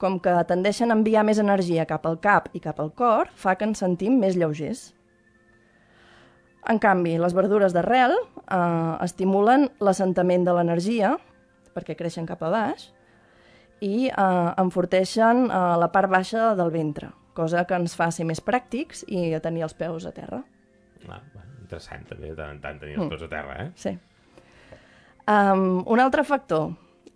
Com 0.01 0.19
que 0.21 0.33
tendeixen 0.49 0.89
a 0.89 0.95
enviar 0.97 1.21
més 1.27 1.37
energia 1.41 1.85
cap 1.89 2.05
al 2.09 2.17
cap 2.21 2.47
i 2.57 2.61
cap 2.63 2.79
al 2.81 2.89
cor, 2.97 3.29
fa 3.37 3.53
que 3.57 3.67
ens 3.69 3.81
sentim 3.83 4.15
més 4.21 4.37
lleugers. 4.37 4.91
En 6.69 6.77
canvi, 6.81 7.15
les 7.17 7.33
verdures 7.33 7.73
d'arrel 7.73 8.13
eh, 8.13 8.95
estimulen 9.05 9.67
l'assentament 9.81 10.45
de 10.45 10.53
l'energia, 10.57 11.15
perquè 11.73 11.95
creixen 11.97 12.27
cap 12.29 12.41
a 12.45 12.51
baix, 12.53 12.87
i 13.81 14.09
eh, 14.09 14.49
enforteixen 14.61 15.47
eh, 15.49 15.61
la 15.81 15.89
part 15.93 16.09
baixa 16.13 16.51
del 16.57 16.69
ventre, 16.73 17.09
cosa 17.33 17.63
que 17.65 17.77
ens 17.81 17.95
fa 17.97 18.11
ser 18.13 18.27
més 18.29 18.41
pràctics 18.45 19.05
i 19.09 19.31
tenir 19.41 19.65
els 19.65 19.73
peus 19.77 20.05
a 20.05 20.11
terra. 20.13 20.43
Ah, 21.09 21.17
bueno, 21.33 21.49
interessant 21.63 22.05
també, 22.09 22.29
de 22.29 22.37
tant 22.37 22.53
en 22.57 22.61
tant 22.61 22.77
tenir 22.81 22.97
els 22.99 23.05
Mm. 23.07 23.09
peus 23.15 23.23
a 23.25 23.29
terra, 23.31 23.55
eh? 23.63 23.69
Sí. 23.75 23.95
Um, 25.31 25.83
un 25.85 26.01
altre 26.01 26.23
factor 26.27 26.71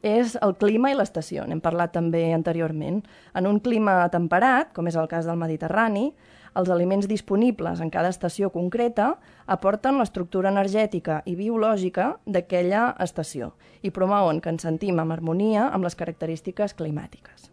és 0.06 0.36
el 0.46 0.54
clima 0.62 0.92
i 0.92 0.96
l'estació. 0.96 1.44
N'hem 1.50 1.62
parlat 1.64 1.96
també 1.96 2.30
anteriorment. 2.36 3.02
En 3.36 3.48
un 3.50 3.60
clima 3.60 4.04
temperat, 4.14 4.72
com 4.76 4.88
és 4.88 4.96
el 4.96 5.10
cas 5.12 5.26
del 5.26 5.40
Mediterrani, 5.42 6.12
els 6.56 6.70
aliments 6.72 7.10
disponibles 7.12 7.82
en 7.84 7.90
cada 7.92 8.12
estació 8.14 8.52
concreta 8.54 9.16
aporten 9.52 9.98
l'estructura 10.00 10.54
energètica 10.54 11.20
i 11.28 11.36
biològica 11.36 12.14
d'aquella 12.26 12.94
estació 13.04 13.52
i 13.82 13.92
promouen 13.92 14.40
que 14.40 14.54
ens 14.54 14.64
sentim 14.64 15.02
en 15.04 15.12
harmonia 15.12 15.68
amb 15.68 15.84
les 15.84 16.00
característiques 16.00 16.78
climàtiques. 16.78 17.50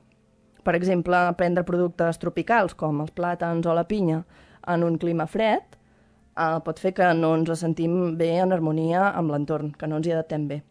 Per 0.62 0.76
exemple, 0.78 1.18
prendre 1.34 1.66
productes 1.66 2.20
tropicals 2.22 2.76
com 2.78 3.00
els 3.02 3.10
plàtans 3.10 3.66
o 3.66 3.74
la 3.74 3.88
pinya 3.88 4.22
en 4.70 4.84
un 4.86 5.00
clima 5.02 5.26
fred 5.26 5.81
eh, 6.36 6.58
pot 6.64 6.78
fer 6.78 6.92
que 6.96 7.12
no 7.14 7.34
ens 7.38 7.52
sentim 7.60 8.16
bé 8.18 8.34
en 8.42 8.52
harmonia 8.52 9.10
amb 9.10 9.32
l'entorn, 9.34 9.72
que 9.78 9.88
no 9.88 10.00
ens 10.00 10.08
hi 10.08 10.14
adaptem 10.16 10.46
bé. 10.48 10.62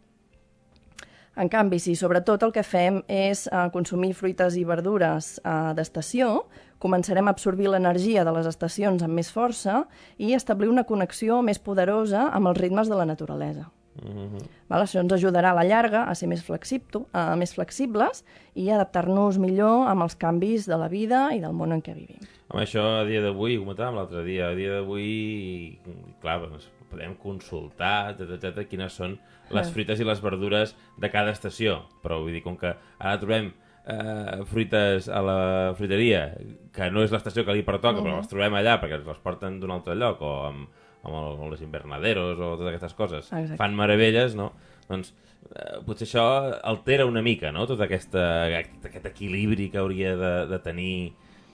En 1.32 1.48
canvi, 1.48 1.78
si 1.80 1.94
sobretot 1.96 2.42
el 2.44 2.52
que 2.52 2.64
fem 2.66 3.00
és 3.08 3.46
eh, 3.48 3.68
consumir 3.72 4.12
fruites 4.14 4.58
i 4.60 4.66
verdures 4.68 5.38
eh, 5.40 5.72
d'estació, 5.78 6.44
començarem 6.82 7.28
a 7.28 7.32
absorbir 7.32 7.70
l'energia 7.72 8.24
de 8.26 8.34
les 8.36 8.48
estacions 8.50 9.02
amb 9.02 9.16
més 9.16 9.30
força 9.32 9.86
i 10.18 10.34
establir 10.36 10.68
una 10.68 10.84
connexió 10.84 11.40
més 11.42 11.62
poderosa 11.62 12.28
amb 12.28 12.52
els 12.52 12.60
ritmes 12.60 12.92
de 12.92 12.98
la 12.98 13.08
naturalesa. 13.08 13.70
Mm 14.00 14.08
-hmm. 14.08 14.48
Val? 14.68 14.82
Això 14.82 15.00
ens 15.00 15.12
ajudarà 15.12 15.50
a 15.50 15.54
la 15.54 15.64
llarga 15.64 16.04
a 16.04 16.14
ser 16.14 16.28
més, 16.28 16.42
flexibto, 16.42 17.06
uh, 17.12 17.36
més 17.36 17.54
flexibles 17.54 18.24
i 18.54 18.70
adaptar-nos 18.70 19.38
millor 19.38 19.88
amb 19.88 20.02
els 20.02 20.14
canvis 20.16 20.66
de 20.66 20.76
la 20.76 20.88
vida 20.88 21.34
i 21.34 21.40
del 21.40 21.52
món 21.52 21.72
en 21.72 21.82
què 21.82 21.94
vivim. 21.94 22.18
Home, 22.48 22.62
això 22.62 23.00
a 23.00 23.04
dia 23.04 23.20
d'avui, 23.20 23.56
ho 23.56 23.64
comentàvem 23.64 23.94
l'altre 23.94 24.24
dia, 24.24 24.48
a 24.48 24.54
dia 24.54 24.72
d'avui, 24.72 25.78
clar, 26.20 26.40
doncs, 26.40 26.70
podem 26.90 27.14
consultar, 27.16 28.10
etc, 28.10 28.30
etc, 28.36 28.68
quines 28.68 28.92
són 28.92 29.18
les 29.50 29.70
fruites 29.70 30.00
i 30.00 30.04
les 30.04 30.20
verdures 30.20 30.76
de 30.98 31.10
cada 31.10 31.30
estació. 31.30 31.82
Però 32.02 32.20
vull 32.20 32.32
dir, 32.32 32.42
com 32.42 32.56
que 32.56 32.74
ara 32.98 33.18
trobem 33.18 33.52
eh, 33.86 34.44
fruites 34.44 35.08
a 35.08 35.20
la 35.20 35.74
fruiteria, 35.74 36.34
que 36.72 36.90
no 36.90 37.02
és 37.02 37.10
l'estació 37.10 37.44
que 37.44 37.52
li 37.52 37.62
pertoca, 37.62 38.00
Mhm. 38.00 38.06
però 38.06 38.16
les 38.16 38.28
trobem 38.28 38.54
allà 38.54 38.80
perquè 38.80 38.94
ens 38.94 39.06
les 39.06 39.18
porten 39.18 39.58
d'un 39.60 39.70
altre 39.70 39.94
lloc, 39.94 40.20
o 40.22 40.46
amb, 40.46 40.68
amb, 41.02 41.14
el, 41.14 41.32
amb 41.38 41.50
les 41.52 41.62
invernaderos, 41.64 42.38
o 42.38 42.52
totes 42.56 42.68
aquestes 42.72 42.94
coses, 42.94 43.26
Exacte. 43.32 43.58
fan 43.60 43.74
meravelles, 43.78 44.36
no? 44.38 44.52
Doncs 44.88 45.12
eh, 45.54 45.80
potser 45.86 46.06
això 46.08 46.26
altera 46.62 47.06
una 47.06 47.22
mica, 47.22 47.52
no?, 47.52 47.66
tot 47.66 47.80
aquesta, 47.84 48.24
aquest 48.48 49.06
equilibri 49.10 49.70
que 49.70 49.78
hauria 49.82 50.14
de, 50.16 50.32
de 50.50 50.58
tenir 50.62 50.94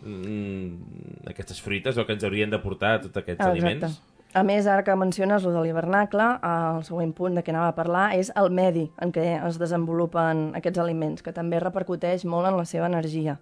mm, 0.02 1.26
aquestes 1.32 1.60
fruites 1.62 1.98
o 1.98 2.06
que 2.06 2.14
ens 2.16 2.24
haurien 2.24 2.50
de 2.50 2.60
portar 2.62 2.98
tots 3.02 3.16
aquests 3.22 3.44
Ah, 3.44 3.50
aliments. 3.52 4.00
A 4.36 4.42
més, 4.44 4.66
ara 4.68 4.84
que 4.84 4.92
menciones 4.94 5.42
lo 5.42 5.54
de 5.54 5.62
l'hivernacle, 5.64 6.24
el 6.44 6.82
següent 6.84 7.14
punt 7.16 7.38
de 7.38 7.42
què 7.42 7.48
anava 7.54 7.70
a 7.72 7.74
parlar 7.76 8.10
és 8.18 8.28
el 8.36 8.50
medi 8.52 8.84
en 9.00 9.08
què 9.10 9.24
es 9.40 9.56
desenvolupen 9.58 10.50
aquests 10.58 10.78
aliments, 10.82 11.24
que 11.24 11.32
també 11.32 11.56
repercuteix 11.62 12.26
molt 12.28 12.46
en 12.50 12.58
la 12.58 12.66
seva 12.68 12.90
energia 12.92 13.38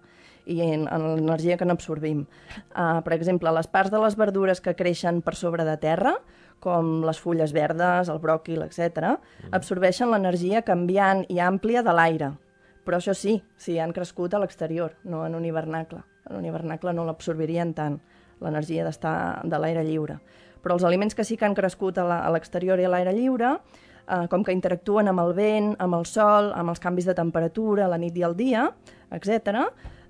i 0.47 0.61
en, 0.63 0.87
en 0.87 1.05
l'energia 1.05 1.57
que 1.59 1.67
n'absorbim. 1.67 2.23
Uh, 2.71 3.01
per 3.05 3.13
exemple, 3.15 3.51
les 3.53 3.67
parts 3.67 3.93
de 3.93 4.01
les 4.01 4.17
verdures 4.17 4.61
que 4.63 4.75
creixen 4.79 5.21
per 5.21 5.35
sobre 5.35 5.67
de 5.67 5.75
terra, 5.81 6.15
com 6.63 7.03
les 7.05 7.19
fulles 7.21 7.53
verdes, 7.53 8.09
el 8.09 8.19
bròquil, 8.23 8.63
etc., 8.65 9.17
absorbeixen 9.51 10.09
l'energia 10.11 10.63
canviant 10.65 11.25
i 11.29 11.41
àmplia 11.43 11.83
de 11.85 11.93
l'aire. 11.93 12.31
Però 12.87 13.01
això 13.01 13.13
sí, 13.17 13.35
si 13.59 13.77
han 13.83 13.93
crescut 13.93 14.33
a 14.33 14.39
l'exterior, 14.39 14.95
no 15.03 15.25
en 15.27 15.35
un 15.35 15.45
hivernacle. 15.45 16.01
En 16.29 16.39
un 16.39 16.45
hivernacle 16.47 16.93
no 16.95 17.05
l'absorbirien 17.07 17.73
tant, 17.75 17.99
l'energia 18.43 18.85
d'estar 18.87 19.43
de 19.43 19.59
l'aire 19.59 19.83
lliure. 19.83 20.21
Però 20.63 20.77
els 20.77 20.85
aliments 20.87 21.15
que 21.15 21.25
sí 21.27 21.37
que 21.37 21.45
han 21.45 21.55
crescut 21.55 21.99
a 21.99 22.31
l'exterior 22.31 22.79
i 22.79 22.87
a 22.87 22.91
l'aire 22.91 23.13
lliure, 23.15 23.57
eh, 24.07 24.27
com 24.31 24.43
que 24.43 24.55
interactuen 24.55 25.11
amb 25.11 25.21
el 25.23 25.33
vent, 25.37 25.75
amb 25.83 25.99
el 25.99 26.07
sol, 26.09 26.51
amb 26.55 26.73
els 26.73 26.81
canvis 26.83 27.07
de 27.07 27.15
temperatura, 27.17 27.89
la 27.91 27.99
nit 28.01 28.17
i 28.17 28.25
el 28.27 28.35
dia, 28.39 28.69
etc., 29.11 29.67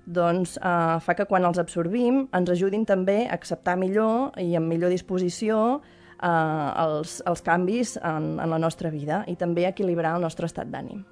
doncs 0.08 0.56
eh, 0.56 0.96
fa 1.04 1.14
que 1.14 1.26
quan 1.28 1.44
els 1.44 1.60
absorbim 1.60 2.24
ens 2.32 2.50
ajudin 2.54 2.86
també 2.88 3.26
a 3.26 3.36
acceptar 3.36 3.76
millor 3.76 4.32
i 4.40 4.54
amb 4.56 4.70
millor 4.72 4.92
disposició 4.94 5.58
eh, 6.22 6.68
els, 6.84 7.18
els 7.28 7.44
canvis 7.44 7.98
en, 8.00 8.38
en 8.40 8.48
la 8.48 8.60
nostra 8.62 8.90
vida 8.94 9.22
i 9.28 9.36
també 9.36 9.68
equilibrar 9.68 10.16
el 10.16 10.24
nostre 10.24 10.48
estat 10.48 10.72
d'ànim. 10.72 11.04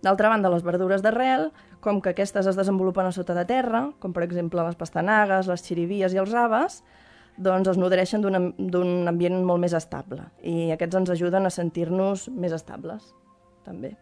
D'altra 0.00 0.30
banda, 0.32 0.48
les 0.48 0.62
verdures 0.64 1.02
d'arrel, 1.04 1.50
com 1.84 1.98
que 2.00 2.14
aquestes 2.14 2.46
es 2.48 2.56
desenvolupen 2.56 3.04
a 3.04 3.12
sota 3.12 3.34
de 3.36 3.44
terra, 3.44 3.90
com 4.00 4.14
per 4.16 4.24
exemple 4.24 4.62
les 4.64 4.78
pastanagues, 4.78 5.50
les 5.50 5.64
xirivies 5.66 6.14
i 6.14 6.20
els 6.22 6.32
raves, 6.32 6.80
doncs 7.40 7.72
es 7.72 7.80
nodreixen 7.80 8.24
d'un 8.24 9.08
ambient 9.08 9.40
molt 9.46 9.62
més 9.62 9.74
estable 9.76 10.26
i 10.44 10.70
aquests 10.74 11.02
ens 11.02 11.12
ajuden 11.16 11.48
a 11.48 11.52
sentir-nos 11.54 12.28
més 12.32 12.52
estables, 12.56 13.12
també. 13.64 13.96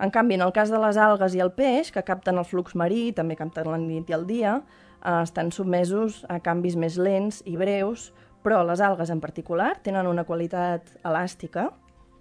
En 0.00 0.10
canvi, 0.10 0.38
en 0.38 0.46
el 0.46 0.52
cas 0.56 0.70
de 0.72 0.78
les 0.80 0.96
algues 0.96 1.34
i 1.36 1.42
el 1.44 1.52
peix, 1.52 1.90
que 1.92 2.02
capten 2.06 2.40
el 2.40 2.46
flux 2.48 2.72
marí, 2.78 3.10
també 3.12 3.36
capten 3.36 3.68
la 3.68 3.76
nit 3.80 4.08
i 4.08 4.16
el 4.16 4.24
dia, 4.28 4.56
eh, 5.04 5.20
estan 5.20 5.52
submesos 5.52 6.22
a 6.28 6.38
canvis 6.40 6.78
més 6.80 6.96
lents 6.96 7.42
i 7.44 7.58
breus, 7.60 8.10
però 8.40 8.62
les 8.64 8.80
algues 8.80 9.12
en 9.12 9.20
particular 9.20 9.74
tenen 9.84 10.08
una 10.08 10.24
qualitat 10.24 10.88
elàstica, 11.04 11.68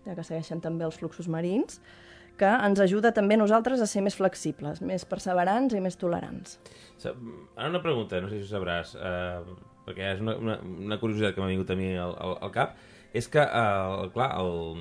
ja 0.03 0.15
que 0.15 0.27
segueixen 0.27 0.59
també 0.59 0.83
els 0.83 0.99
fluxos 0.99 1.31
marins, 1.31 1.79
que 2.39 2.49
ens 2.49 2.79
ajuda 2.83 3.11
també 3.15 3.35
a 3.35 3.41
nosaltres 3.41 3.81
a 3.83 3.87
ser 3.87 4.03
més 4.03 4.15
flexibles, 4.15 4.79
més 4.83 5.03
perseverants 5.07 5.75
i 5.75 5.81
més 5.83 5.95
tolerants. 5.99 6.59
Ara 7.03 7.67
una 7.67 7.83
pregunta, 7.83 8.19
no 8.19 8.31
sé 8.31 8.39
si 8.39 8.47
ho 8.47 8.53
sabràs, 8.53 8.95
eh, 8.95 9.57
perquè 9.87 10.13
és 10.15 10.23
una, 10.23 10.35
una, 10.39 10.59
una 10.87 10.99
curiositat 10.99 11.35
que 11.35 11.43
m'ha 11.43 11.51
vingut 11.51 11.71
a 11.71 11.79
mi 11.79 11.93
al, 11.95 12.15
al, 12.15 12.37
al 12.47 12.55
cap, 12.55 12.79
és 13.15 13.27
que, 13.31 13.43
eh, 13.43 14.09
clar, 14.15 14.33
el, 14.39 14.75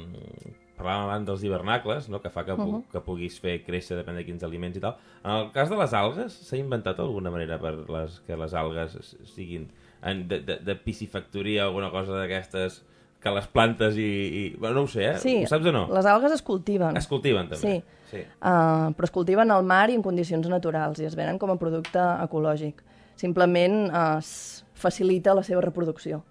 parlàvem 0.79 1.05
abans 1.09 1.26
dels 1.26 1.43
hivernacles, 1.45 2.09
no? 2.09 2.20
que 2.22 2.31
fa 2.31 2.45
que, 2.47 2.55
pu 2.57 2.66
Mhm. 2.70 2.83
que 2.93 3.01
puguis 3.05 3.41
fer 3.43 3.59
créixer 3.66 3.99
depèn 3.99 4.16
de 4.16 4.24
quins 4.24 4.43
aliments 4.47 4.76
i 4.79 4.81
tal. 4.81 4.97
En 5.24 5.31
el 5.33 5.51
cas 5.53 5.68
de 5.68 5.76
les 5.76 5.93
algues, 5.95 6.33
s'ha 6.33 6.57
inventat 6.57 6.99
alguna 7.03 7.31
manera 7.35 7.59
per 7.59 7.74
les, 7.91 8.20
que 8.26 8.37
les 8.37 8.55
algues 8.55 9.16
siguin 9.35 9.68
en, 10.03 10.29
de, 10.29 10.41
de, 10.41 10.57
de 10.62 10.74
piscifactoria 10.76 11.66
o 11.66 11.68
alguna 11.72 11.91
cosa 11.91 12.12
d'aquestes 12.14 12.85
que 13.20 13.31
les 13.35 13.49
plantes 13.51 13.97
i, 13.99 14.03
i... 14.07 14.43
Bueno, 14.57 14.76
no 14.76 14.83
ho 14.83 14.87
sé, 14.87 15.09
eh? 15.11 15.18
Sí, 15.18 15.43
Ho 15.43 15.49
saps 15.51 15.66
o 15.66 15.72
no? 15.72 15.89
les 15.93 16.07
algues 16.07 16.31
es 16.33 16.43
cultiven. 16.43 16.97
Es 16.97 17.09
cultiven, 17.11 17.49
també. 17.49 17.61
Sí, 17.61 17.83
Sí. 18.09 18.22
Uh, 18.41 18.89
però 18.97 19.05
es 19.05 19.11
cultiven 19.12 19.51
al 19.51 19.64
mar 19.68 19.91
i 19.91 19.95
en 19.99 20.01
condicions 20.03 20.47
naturals 20.49 20.99
i 21.03 21.05
es 21.05 21.14
venen 21.14 21.37
com 21.37 21.51
a 21.53 21.59
producte 21.61 21.99
ecològic. 22.24 22.81
Simplement 23.20 23.91
uh, 23.91 24.16
es 24.22 24.64
facilita 24.72 25.35
la 25.35 25.43
seva 25.43 25.61
reproducció. 25.61 26.22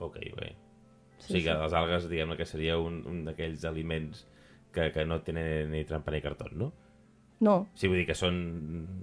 Ok, 0.00 0.18
bé. 0.36 0.50
Sí, 0.50 0.56
Sí, 1.24 1.32
o 1.32 1.32
sigui 1.32 1.44
que 1.48 1.52
sí. 1.52 1.60
les 1.62 1.76
algues, 1.80 2.08
diguem 2.10 2.36
que 2.38 2.46
seria 2.48 2.78
un, 2.78 3.02
un 3.08 3.22
d'aquells 3.26 3.64
aliments 3.68 4.26
que, 4.74 4.90
que 4.92 5.04
no 5.08 5.20
tenen 5.24 5.70
ni 5.72 5.84
trampa 5.88 6.12
ni 6.12 6.22
cartó, 6.24 6.50
no? 6.52 6.72
No, 7.44 7.66
Sí, 7.74 7.88
vull 7.90 7.98
dir 7.98 8.06
que 8.08 8.14
són... 8.16 8.36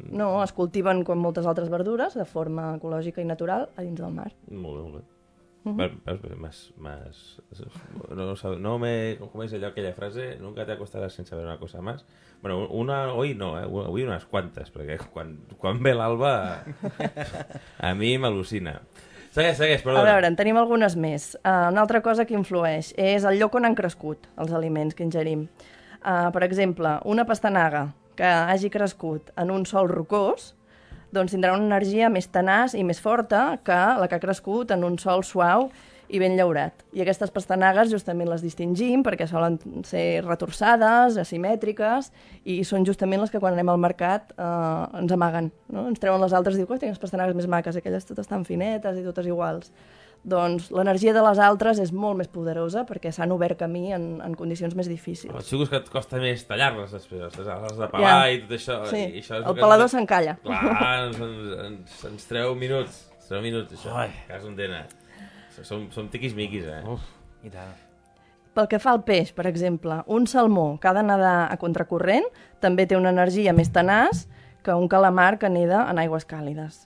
no, 0.10 0.30
es 0.42 0.54
cultiven 0.56 1.04
com 1.06 1.20
moltes 1.22 1.46
altres 1.46 1.70
verdures 1.70 2.16
de 2.18 2.26
forma 2.26 2.72
ecològica 2.78 3.22
i 3.22 3.28
natural 3.28 3.68
a 3.76 3.84
dins 3.84 4.00
del 4.00 4.14
mar. 4.16 4.30
Molt 4.50 4.78
bé, 4.78 4.86
molt 4.86 4.96
bé. 5.02 5.08
Veus, 5.64 5.92
veus, 6.06 6.38
Más, 6.40 6.74
más, 6.78 7.42
no, 8.10 8.34
no 8.58 8.80
me... 8.82 9.18
Com 9.22 9.44
és 9.46 9.54
allò, 9.54 9.70
aquella 9.70 9.94
frase? 9.94 10.38
Nunca 10.42 10.66
te 10.66 10.74
acostarás 10.74 11.14
sin 11.14 11.28
saber 11.28 11.46
una 11.46 11.60
cosa 11.60 11.84
más. 11.86 12.06
Bueno, 12.42 12.68
una... 12.70 13.14
Hoy 13.14 13.36
no, 13.36 13.60
eh? 13.60 13.68
Avui 13.68 14.08
unes 14.08 14.26
quantes, 14.26 14.74
perquè 14.74 14.98
quan, 15.14 15.36
quan 15.62 15.84
ve 15.84 15.94
l'alba 15.94 16.64
a 17.78 17.94
mi 17.94 18.16
m'al·lucina. 18.18 18.80
Segueix, 19.32 19.56
segueix, 19.58 19.80
A 19.80 19.84
perdona. 19.86 20.08
veure, 20.10 20.28
en 20.28 20.36
tenim 20.36 20.58
algunes 20.60 20.98
més. 21.00 21.36
Uh, 21.40 21.70
una 21.72 21.86
altra 21.86 22.02
cosa 22.04 22.26
que 22.28 22.36
influeix 22.36 22.92
és 23.00 23.24
el 23.24 23.40
lloc 23.40 23.56
on 23.56 23.66
han 23.66 23.78
crescut 23.78 24.28
els 24.38 24.52
aliments 24.52 24.96
que 24.96 25.06
ingerim. 25.08 25.46
Uh, 26.02 26.28
per 26.36 26.44
exemple, 26.44 26.98
una 27.06 27.24
pastanaga 27.26 27.86
que 28.20 28.28
hagi 28.28 28.70
crescut 28.70 29.32
en 29.40 29.54
un 29.54 29.64
sòl 29.66 29.88
rocós 29.88 30.52
doncs 31.16 31.32
tindrà 31.32 31.54
una 31.56 31.68
energia 31.68 32.10
més 32.12 32.28
tenaç 32.32 32.76
i 32.76 32.84
més 32.88 33.00
forta 33.04 33.58
que 33.64 33.80
la 34.00 34.08
que 34.08 34.16
ha 34.20 34.24
crescut 34.24 34.72
en 34.72 34.84
un 34.88 34.98
sòl 35.00 35.24
suau 35.28 35.70
i 36.12 36.20
ben 36.20 36.36
llaurat. 36.36 36.84
I 36.91 37.01
aquestes 37.05 37.32
pastanagues 37.32 37.89
justament 37.93 38.28
les 38.30 38.41
distingim 38.43 39.01
perquè 39.05 39.28
solen 39.30 39.55
ser 39.88 40.24
retorçades, 40.26 41.16
asimètriques, 41.22 42.12
i 42.43 42.59
són 42.68 42.84
justament 42.86 43.22
les 43.24 43.32
que 43.32 43.39
quan 43.39 43.55
anem 43.55 43.70
al 43.72 43.80
mercat 43.80 44.34
eh, 44.36 44.99
ens 44.99 45.16
amaguen. 45.16 45.51
No? 45.72 45.88
Ens 45.88 45.99
treuen 46.03 46.22
les 46.22 46.34
altres 46.36 46.57
i 46.59 46.66
diuen, 46.66 46.80
tens 46.84 46.99
pastanagues 46.99 47.36
més 47.39 47.47
maques, 47.47 47.80
aquelles 47.80 48.05
totes 48.05 48.28
tan 48.28 48.43
finetes 48.45 48.99
i 48.99 49.03
totes 49.07 49.28
iguals. 49.32 49.72
Doncs 50.22 50.68
l'energia 50.70 51.16
de 51.16 51.22
les 51.26 51.39
altres 51.41 51.80
és 51.82 51.89
molt 51.97 52.20
més 52.20 52.28
poderosa 52.30 52.84
perquè 52.86 53.09
s'han 53.09 53.32
obert 53.34 53.57
camí 53.57 53.88
en, 53.95 54.20
en 54.22 54.36
condicions 54.38 54.76
més 54.78 54.86
difícils. 54.91 55.34
Els 55.34 55.47
xicos 55.49 55.72
que 55.72 55.80
et 55.80 55.88
costa 55.89 56.20
més 56.22 56.43
tallar-les 56.45 56.91
després, 56.93 57.24
les 57.39 57.47
has 57.49 57.80
de 57.80 57.88
pelar 57.89 58.12
Ja. 58.12 58.20
i 58.30 58.43
tot 58.43 58.53
això. 58.59 58.76
Sí, 58.91 58.99
i 59.01 59.24
això 59.24 59.39
és 59.39 59.47
el 59.47 59.47
que 59.55 59.62
pelador 59.64 59.88
ens- 59.88 59.95
s'encalla. 59.95 60.36
Clar, 60.45 60.91
ens, 61.07 61.18
ens, 61.26 61.55
ens, 61.66 62.03
ens 62.12 62.30
treu 62.30 62.53
minuts. 62.53 62.99
Ens 63.18 63.32
treu 63.32 63.41
minuts, 63.41 63.74
això. 63.80 63.95
Ai. 64.03 64.12
Cas 64.30 64.45
on 64.45 64.53
tenen. 64.59 64.86
Som, 65.68 65.89
som 65.91 66.09
tiquis-miquis, 66.12 66.68
eh? 66.68 66.82
Uf, 66.89 67.05
i 67.45 67.51
tant. 67.53 67.72
Pel 68.51 68.68
que 68.68 68.82
fa 68.84 68.91
al 68.91 69.03
peix, 69.07 69.32
per 69.32 69.47
exemple, 69.47 70.01
un 70.12 70.28
salmó 70.28 70.76
que 70.82 70.89
ha 70.89 70.95
de 70.97 71.03
nedar 71.07 71.47
a 71.47 71.57
contracorrent 71.57 72.28
també 72.59 72.86
té 72.86 72.97
una 72.99 73.14
energia 73.16 73.53
més 73.55 73.72
tenaç 73.72 74.26
que 74.62 74.76
un 74.76 74.89
calamar 74.91 75.38
que 75.39 75.49
neda 75.49 75.86
en 75.89 76.01
aigües 76.01 76.28
càlides. 76.28 76.86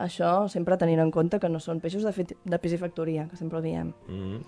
Això 0.00 0.46
sempre 0.48 0.78
tenint 0.80 1.02
en 1.02 1.10
compte 1.10 1.40
que 1.42 1.50
no 1.50 1.58
són 1.60 1.80
peixos 1.82 2.06
de, 2.06 2.26
de 2.30 2.58
piscifactoria, 2.62 3.26
que 3.28 3.36
sempre 3.36 3.58
ho 3.58 3.62
diem. 3.62 3.92
Mm 4.06 4.20
-hmm. 4.20 4.44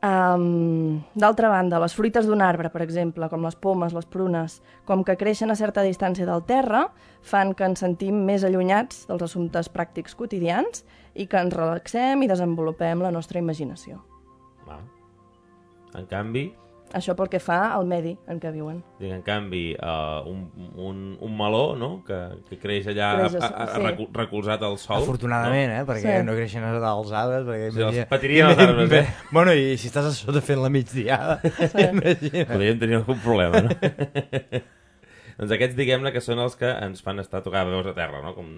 Um, 0.00 1.02
D'altra 1.12 1.50
banda, 1.52 1.76
les 1.78 1.92
fruites 1.92 2.24
d'un 2.24 2.40
arbre, 2.40 2.70
per 2.72 2.80
exemple, 2.80 3.28
com 3.28 3.42
les 3.44 3.56
pomes, 3.56 3.92
les 3.92 4.06
prunes, 4.06 4.62
com 4.88 5.02
que 5.04 5.18
creixen 5.20 5.50
a 5.50 5.56
certa 5.58 5.82
distància 5.84 6.24
del 6.24 6.40
terra, 6.48 6.86
fan 7.20 7.52
que 7.52 7.66
ens 7.68 7.82
sentim 7.84 8.24
més 8.24 8.44
allunyats 8.44 9.06
dels 9.10 9.22
assumptes 9.22 9.68
pràctics 9.68 10.16
quotidians 10.16 10.86
i 11.14 11.26
que 11.26 11.36
ens 11.40 11.52
relaxem 11.54 12.22
i 12.22 12.28
desenvolupem 12.30 13.00
la 13.02 13.10
nostra 13.10 13.38
imaginació. 13.42 14.02
Va. 14.68 14.80
En 15.98 16.06
canvi, 16.06 16.52
Això 16.90 17.14
pel 17.14 17.28
que 17.30 17.38
fa 17.38 17.68
al 17.70 17.84
medi 17.86 18.16
en 18.26 18.40
què 18.42 18.50
viuen. 18.50 18.80
dic, 18.98 19.12
en 19.14 19.20
canvi, 19.22 19.76
uh, 19.78 20.26
un, 20.26 20.40
un, 20.74 20.96
un 21.22 21.36
meló, 21.38 21.76
no?, 21.78 22.02
que, 22.02 22.16
que 22.48 22.58
creix 22.58 22.88
allà 22.90 23.12
Creix 23.28 23.36
a, 23.38 23.46
a- 23.46 23.50
a, 23.62 23.66
a, 23.78 23.92
sí. 23.94 24.06
recolzat 24.12 24.62
al 24.66 24.74
sol. 24.76 24.96
Afortunadament, 25.04 25.70
eh? 25.70 25.84
Perquè 25.86 26.16
Sí. 26.18 26.24
no 26.26 26.32
creixen 26.34 26.64
als 26.64 27.12
arbres. 27.12 27.46
Perquè 27.46 27.70
Sí, 27.70 27.76
els 27.78 27.84
imagina- 27.84 28.08
patirien 28.10 28.48
els 28.50 28.58
arbres, 28.58 28.90
eh? 28.92 29.06
Bueno, 29.30 29.54
i 29.54 29.78
si 29.78 29.86
estàs 29.86 30.06
a 30.06 30.10
sota 30.10 30.40
fent 30.42 30.58
la 30.64 30.68
migdiada, 30.68 31.38
imagina. 31.78 32.44
Podríem 32.50 32.78
tenir 32.82 32.96
algun 32.98 33.18
problema, 33.22 33.62
no? 33.68 33.70
doncs 35.40 35.54
aquests, 35.56 35.74
diguem-ne, 35.78 36.12
que 36.12 36.20
són 36.20 36.38
els 36.44 36.54
que 36.60 36.68
ens 36.84 37.00
fan 37.02 37.18
estar 37.22 37.40
tocant 37.42 37.70
veus 37.72 37.88
a 37.88 37.94
terra, 37.96 38.20
no? 38.20 38.34
Com, 38.36 38.50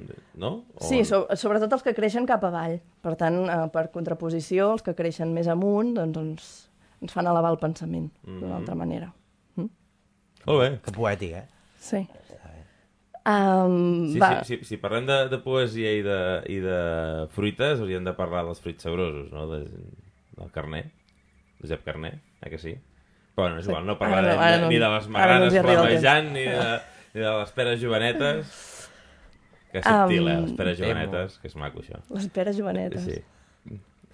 no? 0.43 0.51
O... 0.75 0.83
Sí, 0.89 1.05
so, 1.07 1.25
sobretot 1.39 1.73
els 1.79 1.85
que 1.87 1.95
creixen 1.95 2.27
cap 2.27 2.43
avall. 2.49 2.81
Per 3.05 3.15
tant, 3.21 3.39
eh, 3.47 3.61
per 3.73 3.87
contraposició, 3.95 4.73
els 4.75 4.83
que 4.83 4.97
creixen 4.99 5.31
més 5.33 5.47
amunt 5.53 5.95
doncs 5.95 6.19
ens, 6.25 6.49
ens 7.03 7.15
fan 7.15 7.31
elevar 7.31 7.55
el 7.55 7.61
pensament 7.63 8.11
Mhm. 8.27 8.41
d'una 8.41 8.57
altra 8.59 8.75
manera. 8.75 9.13
Mm? 9.57 9.69
Molt 10.51 10.61
bé. 10.65 10.71
Que 10.83 10.93
poètic, 10.99 11.33
eh? 11.39 11.47
Sí. 11.79 12.03
Um, 13.25 14.09
Sí, 14.11 14.19
va. 14.19 14.43
sí, 14.43 14.57
sí, 14.59 14.65
si 14.67 14.77
parlem 14.83 15.07
de, 15.07 15.29
de 15.31 15.39
poesia 15.39 15.93
i 15.95 16.01
de, 16.03 16.17
i 16.51 16.57
de 16.59 16.79
fruites, 17.31 17.79
hauríem 17.79 18.03
de 18.03 18.15
parlar 18.19 18.43
dels 18.49 18.59
fruits 18.59 18.83
sabrosos, 18.83 19.29
no? 19.31 19.45
De, 19.47 19.61
del 20.35 20.51
carner, 20.51 20.89
de 21.61 21.69
Josep 21.69 21.85
Carner, 21.87 22.17
eh 22.43 22.51
que 22.51 22.59
sí? 22.59 22.73
Però 23.35 23.47
bueno, 23.49 23.59
és 23.61 23.67
igual, 23.67 23.87
no 23.87 23.93
Ara 23.93 23.99
parlarem 23.99 24.37
no, 24.37 24.43
ara 24.43 24.57
de- 24.57 24.61
no- 24.63 24.69
ni 24.69 24.79
de 24.79 24.89
les 24.89 24.93
ara 24.93 25.07
no 25.07 25.13
magranes 25.13 25.55
el 25.55 25.63
flamejant, 25.65 26.33
ni 26.33 26.43
de, 26.45 26.81
ni 27.15 27.21
de 27.23 27.31
les 27.39 27.53
peres 27.53 27.81
jovenetes. 27.81 28.59
Que 29.73 29.81
subtil, 29.83 30.29
eh? 30.29 30.35
Les 30.43 30.51
Um, 30.51 30.57
peres 30.57 30.79
jovenetes, 30.79 31.39
que 31.41 31.49
és 31.49 31.57
maco, 31.57 31.81
això. 31.81 32.01
Les 32.11 32.27
peres 32.29 32.57
jovenetes. 32.59 33.03
Sí. 33.07 33.23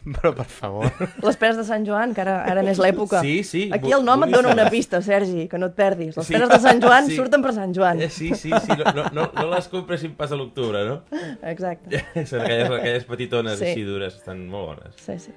Però, 0.19 0.31
per 0.35 0.47
favor. 0.47 0.87
Les 1.23 1.37
peres 1.37 1.57
de 1.59 1.65
Sant 1.69 1.85
Joan, 1.85 2.15
que 2.17 2.23
ara, 2.23 2.39
ara 2.49 2.63
n'és 2.65 2.79
l'època. 2.81 3.21
Sí, 3.21 3.43
sí, 3.45 3.67
Aquí 3.75 3.93
el 3.93 4.05
nom 4.07 4.23
et 4.25 4.31
dona 4.33 4.53
una 4.55 4.69
pista, 4.73 5.01
Sergi, 5.05 5.49
que 5.51 5.59
no 5.61 5.67
et 5.69 5.75
perdis. 5.77 6.17
Les 6.17 6.27
Sí. 6.27 6.33
peres 6.37 6.49
de 6.49 6.59
Sant 6.63 6.81
Joan 6.83 7.07
Sí. 7.11 7.17
surten 7.17 7.43
per 7.45 7.53
Sant 7.53 7.75
Joan. 7.77 8.01
Eh, 8.01 8.09
sí, 8.09 8.31
sí, 8.35 8.51
sí, 8.51 8.73
no, 8.79 8.93
no, 8.95 9.05
no, 9.13 9.27
no 9.35 9.49
les 9.55 9.69
compressin 9.69 10.15
pas 10.17 10.33
a 10.33 10.37
l'octubre, 10.37 10.85
no? 10.89 11.03
Exacte. 11.43 12.05
Són 12.31 12.41
aquelles, 12.47 12.71
aquelles 12.79 13.05
petitones 13.05 13.59
Sí. 13.59 13.67
així 13.73 13.83
dures, 13.85 14.15
estan 14.17 14.47
molt 14.49 14.73
bones. 14.79 14.95
Sí, 15.05 15.19
sí. 15.19 15.35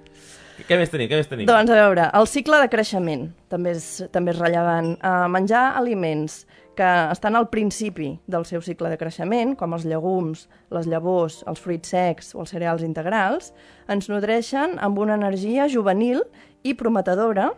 Què 0.68 0.78
més 0.78 0.92
tenim? 0.94 1.10
Què 1.10 1.18
més 1.18 1.28
tenim? 1.28 1.48
Doncs 1.50 1.72
a 1.74 1.78
veure, 1.82 2.10
el 2.14 2.28
cicle 2.30 2.60
de 2.62 2.70
creixement 2.70 3.32
també 3.50 3.72
és, 3.74 4.04
també 4.14 4.32
és 4.32 4.38
rellevant. 4.40 4.94
Uh, 5.02 5.26
menjar 5.28 5.72
aliments 5.80 6.46
que 6.82 6.90
estan 7.14 7.36
al 7.38 7.46
principi 7.54 8.16
del 8.26 8.46
seu 8.50 8.62
cicle 8.66 8.90
de 8.90 8.98
creixement, 8.98 9.54
com 9.58 9.76
els 9.78 9.84
llegums, 9.86 10.48
les 10.74 10.88
llavors, 10.90 11.44
els 11.46 11.62
fruits 11.62 11.92
secs 11.94 12.32
o 12.34 12.42
els 12.42 12.54
cereals 12.56 12.82
integrals, 12.82 13.52
ens 13.92 14.10
nodreixen 14.10 14.80
amb 14.82 14.98
una 14.98 15.14
energia 15.20 15.68
juvenil 15.70 16.24
i 16.66 16.74
prometedora 16.80 17.52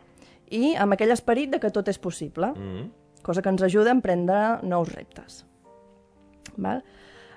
i 0.51 0.74
amb 0.76 0.97
aquell 0.97 1.15
esperit 1.15 1.53
de 1.55 1.61
que 1.63 1.71
tot 1.71 1.88
és 1.88 1.99
possible, 1.99 2.51
Mm. 2.51 2.89
cosa 3.24 3.41
que 3.41 3.49
ens 3.49 3.63
ajuda 3.63 3.91
a 3.91 3.95
emprendre 3.95 4.59
nous 4.63 4.91
reptes. 4.91 5.45
Val? 6.57 6.84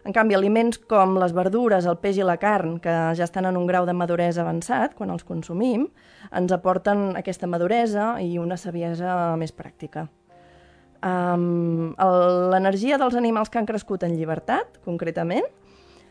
En 0.05 0.13
canvi, 0.13 0.35
aliments 0.35 0.79
com 0.79 1.17
les 1.19 1.33
verdures, 1.33 1.87
el 1.87 1.97
peix 1.99 2.19
i 2.19 2.27
la 2.27 2.37
carn, 2.37 2.81
que 2.81 2.91
ja 3.15 3.25
estan 3.25 3.47
en 3.47 3.57
un 3.57 3.67
grau 3.67 3.87
de 3.87 3.93
maduresa 3.93 4.43
avançat 4.43 4.95
quan 4.95 5.11
els 5.11 5.25
consumim, 5.25 5.89
ens 6.33 6.53
aporten 6.53 7.17
aquesta 7.17 7.47
maduresa 7.47 8.21
i 8.23 8.39
una 8.39 8.57
saviesa 8.57 9.37
més 9.37 9.55
pràctica. 9.55 10.09
Um, 11.05 11.95
L'energia 12.53 12.99
dels 13.01 13.17
animals 13.19 13.51
que 13.51 13.61
han 13.61 13.69
crescut 13.69 14.05
en 14.07 14.17
llibertat, 14.17 14.81
concretament, 14.85 15.47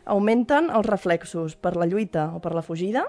augmenten 0.06 0.70
els 0.70 0.86
reflexos 0.86 1.56
per 1.58 1.74
la 1.76 1.88
lluita 1.90 2.30
o 2.36 2.40
per 2.40 2.54
la 2.54 2.62
fugida 2.62 3.08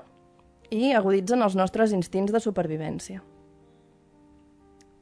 i 0.74 0.92
aguditzen 0.98 1.44
els 1.46 1.56
nostres 1.56 1.94
instints 1.96 2.34
de 2.34 2.42
supervivència. 2.44 3.22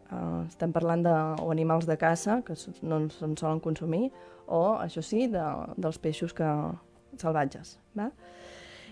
Uh, 0.06 0.44
estem 0.46 0.72
parlant 0.76 1.02
de 1.06 1.14
o 1.42 1.50
animals 1.52 1.88
de 1.90 1.96
caça, 1.98 2.42
que 2.46 2.54
no 2.86 3.00
se'n 3.10 3.34
solen 3.40 3.62
consumir, 3.64 4.12
o, 4.46 4.78
això 4.78 5.02
sí, 5.02 5.26
de, 5.32 5.44
dels 5.82 5.98
peixos 6.00 6.36
que, 6.36 6.50
salvatges. 7.18 7.80
Va? 7.98 8.12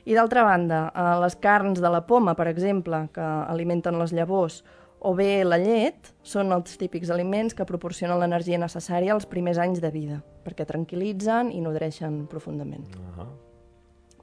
I 0.10 0.18
d'altra 0.18 0.44
banda, 0.48 0.88
uh, 0.90 1.20
les 1.22 1.36
carns 1.40 1.80
de 1.84 1.92
la 1.92 2.02
poma, 2.08 2.34
per 2.36 2.50
exemple, 2.50 3.06
que 3.14 3.24
alimenten 3.24 4.00
les 4.02 4.16
llavors, 4.16 4.64
o 5.04 5.14
bé 5.18 5.44
la 5.44 5.58
llet, 5.60 6.14
són 6.24 6.54
els 6.56 6.78
típics 6.80 7.12
aliments 7.12 7.56
que 7.58 7.66
proporcionen 7.68 8.20
l'energia 8.22 8.60
necessària 8.62 9.14
als 9.14 9.28
primers 9.30 9.60
anys 9.60 9.82
de 9.84 9.92
vida, 9.92 10.22
perquè 10.46 10.66
tranquil·litzen 10.70 11.52
i 11.52 11.60
nodreixen 11.64 12.24
profundament. 12.32 12.86
Ah, 13.18 13.28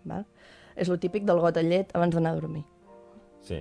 Val? 0.08 0.24
És 0.80 0.88
el 0.88 0.96
típic 1.02 1.26
del 1.28 1.42
got 1.42 1.58
de 1.58 1.66
llet 1.66 1.92
abans 1.94 2.16
d'anar 2.16 2.32
a 2.32 2.40
dormir. 2.40 2.64
sí. 3.44 3.60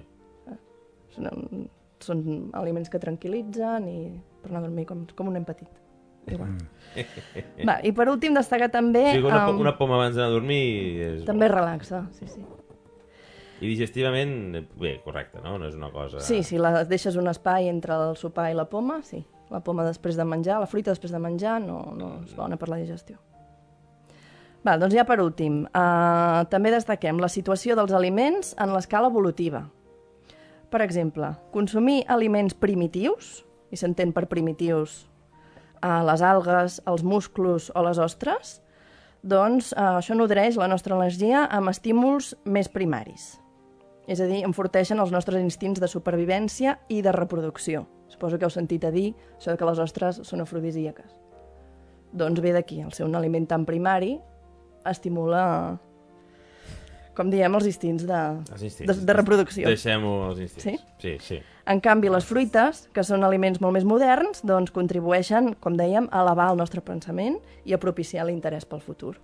Són, 1.09 1.65
són 1.99 2.19
aliments 2.55 2.87
que 2.93 2.99
tranquil·litzen 3.01 3.87
i 3.89 3.95
per 4.43 4.51
anar 4.51 4.59
a 4.61 4.67
dormir 4.67 4.85
com, 4.87 5.01
com 5.17 5.31
un 5.31 5.33
nen 5.35 5.43
petit. 5.47 5.67
Igual. 6.29 6.53
Va, 7.67 7.79
I 7.83 7.91
per 7.97 8.05
últim 8.11 8.37
destacar 8.37 8.69
també... 8.71 9.01
O 9.09 9.15
sigui, 9.17 9.25
una, 9.27 9.41
em, 9.49 9.59
una 9.65 9.73
poma 9.75 9.97
abans 9.97 10.15
d'anar 10.15 10.29
a 10.29 10.35
dormir 10.37 10.61
és... 11.07 11.23
També 11.27 11.49
relaxa, 11.51 12.03
sí, 12.15 12.29
sí. 12.29 12.45
I 13.59 13.67
digestivament, 13.67 14.55
bé, 14.79 14.93
correcte, 15.03 15.41
no? 15.43 15.57
No 15.59 15.67
és 15.67 15.75
una 15.75 15.89
cosa... 15.91 16.21
Sí, 16.23 16.41
si 16.47 16.59
la 16.61 16.85
deixes 16.87 17.17
un 17.19 17.27
espai 17.27 17.67
entre 17.67 17.97
el 17.97 18.15
sopar 18.19 18.49
i 18.53 18.55
la 18.55 18.69
poma, 18.71 19.01
sí. 19.03 19.19
La 19.51 19.59
poma 19.65 19.83
després 19.83 20.15
de 20.15 20.23
menjar, 20.23 20.61
la 20.61 20.69
fruita 20.69 20.93
després 20.93 21.11
de 21.11 21.19
menjar, 21.19 21.57
no, 21.63 21.81
no 21.97 22.13
és 22.23 22.35
bona 22.37 22.55
per 22.59 22.69
la 22.71 22.77
digestió. 22.79 23.17
Va, 24.63 24.75
doncs 24.79 24.95
ja 24.95 25.05
per 25.07 25.19
últim, 25.23 25.63
uh, 25.71 26.45
també 26.51 26.71
destaquem 26.71 27.19
la 27.19 27.31
situació 27.31 27.77
dels 27.79 27.93
aliments 27.95 28.53
en 28.59 28.73
l'escala 28.75 29.11
evolutiva. 29.11 29.65
Per 30.69 30.81
exemple, 30.85 31.31
consumir 31.53 32.03
aliments 32.11 32.53
primitius, 32.53 33.39
i 33.71 33.79
s'entén 33.79 34.11
per 34.13 34.27
primitius 34.31 35.05
uh, 35.83 36.01
les 36.07 36.23
algues, 36.25 36.79
els 36.87 37.03
musclos 37.03 37.69
o 37.75 37.83
les 37.87 37.99
ostres, 38.03 38.59
doncs 39.23 39.73
uh, 39.73 39.97
això 39.99 40.15
nodreix 40.15 40.59
la 40.59 40.69
nostra 40.71 40.95
energia 40.95 41.45
amb 41.47 41.71
estímuls 41.71 42.33
més 42.45 42.71
primaris. 42.71 43.37
És 44.09 44.17
a 44.23 44.25
dir, 44.25 44.41
enforteixen 44.47 44.97
els 44.97 45.11
nostres 45.13 45.43
instints 45.43 45.81
de 45.81 45.87
supervivència 45.87 46.79
i 46.89 47.03
de 47.05 47.11
reproducció. 47.13 47.83
Suposo 48.09 48.39
que 48.39 48.47
heu 48.47 48.53
sentit 48.53 48.87
a 48.87 48.89
dir 48.89 49.11
això 49.37 49.53
que 49.53 49.67
les 49.69 49.81
ostres 49.83 50.23
són 50.25 50.41
afrodisíaques. 50.41 51.13
Doncs 52.17 52.41
ve 52.41 52.55
d'aquí, 52.55 52.79
el 52.81 52.95
ser 52.97 53.05
un 53.05 53.13
aliment 53.15 53.45
tan 53.45 53.67
primari 53.69 54.15
estimula, 54.89 55.77
com 57.13 57.29
diem, 57.29 57.53
els 57.53 57.67
instints 57.69 58.07
de, 58.09 58.21
Els 58.49 58.63
instints. 58.65 58.89
de, 58.89 59.05
de 59.05 59.13
reproducció. 59.13 59.69
Deixem-ho 59.69 60.13
als 60.31 60.41
instints. 60.41 60.81
Sí? 60.81 60.95
Sí, 61.03 61.15
sí. 61.21 61.39
En 61.69 61.77
canvi, 61.85 62.09
les 62.09 62.25
fruites, 62.25 62.87
que 62.95 63.03
són 63.05 63.21
aliments 63.27 63.61
molt 63.61 63.77
més 63.77 63.85
moderns, 63.85 64.41
doncs 64.41 64.73
contribueixen, 64.73 65.53
com 65.61 65.77
dèiem, 65.77 66.09
a 66.09 66.23
elevar 66.23 66.49
el 66.49 66.57
nostre 66.57 66.81
pensament 66.81 67.37
i 67.69 67.77
a 67.77 67.81
propiciar 67.81 68.25
l'interès 68.25 68.65
pel 68.65 68.81
futur. 68.81 69.19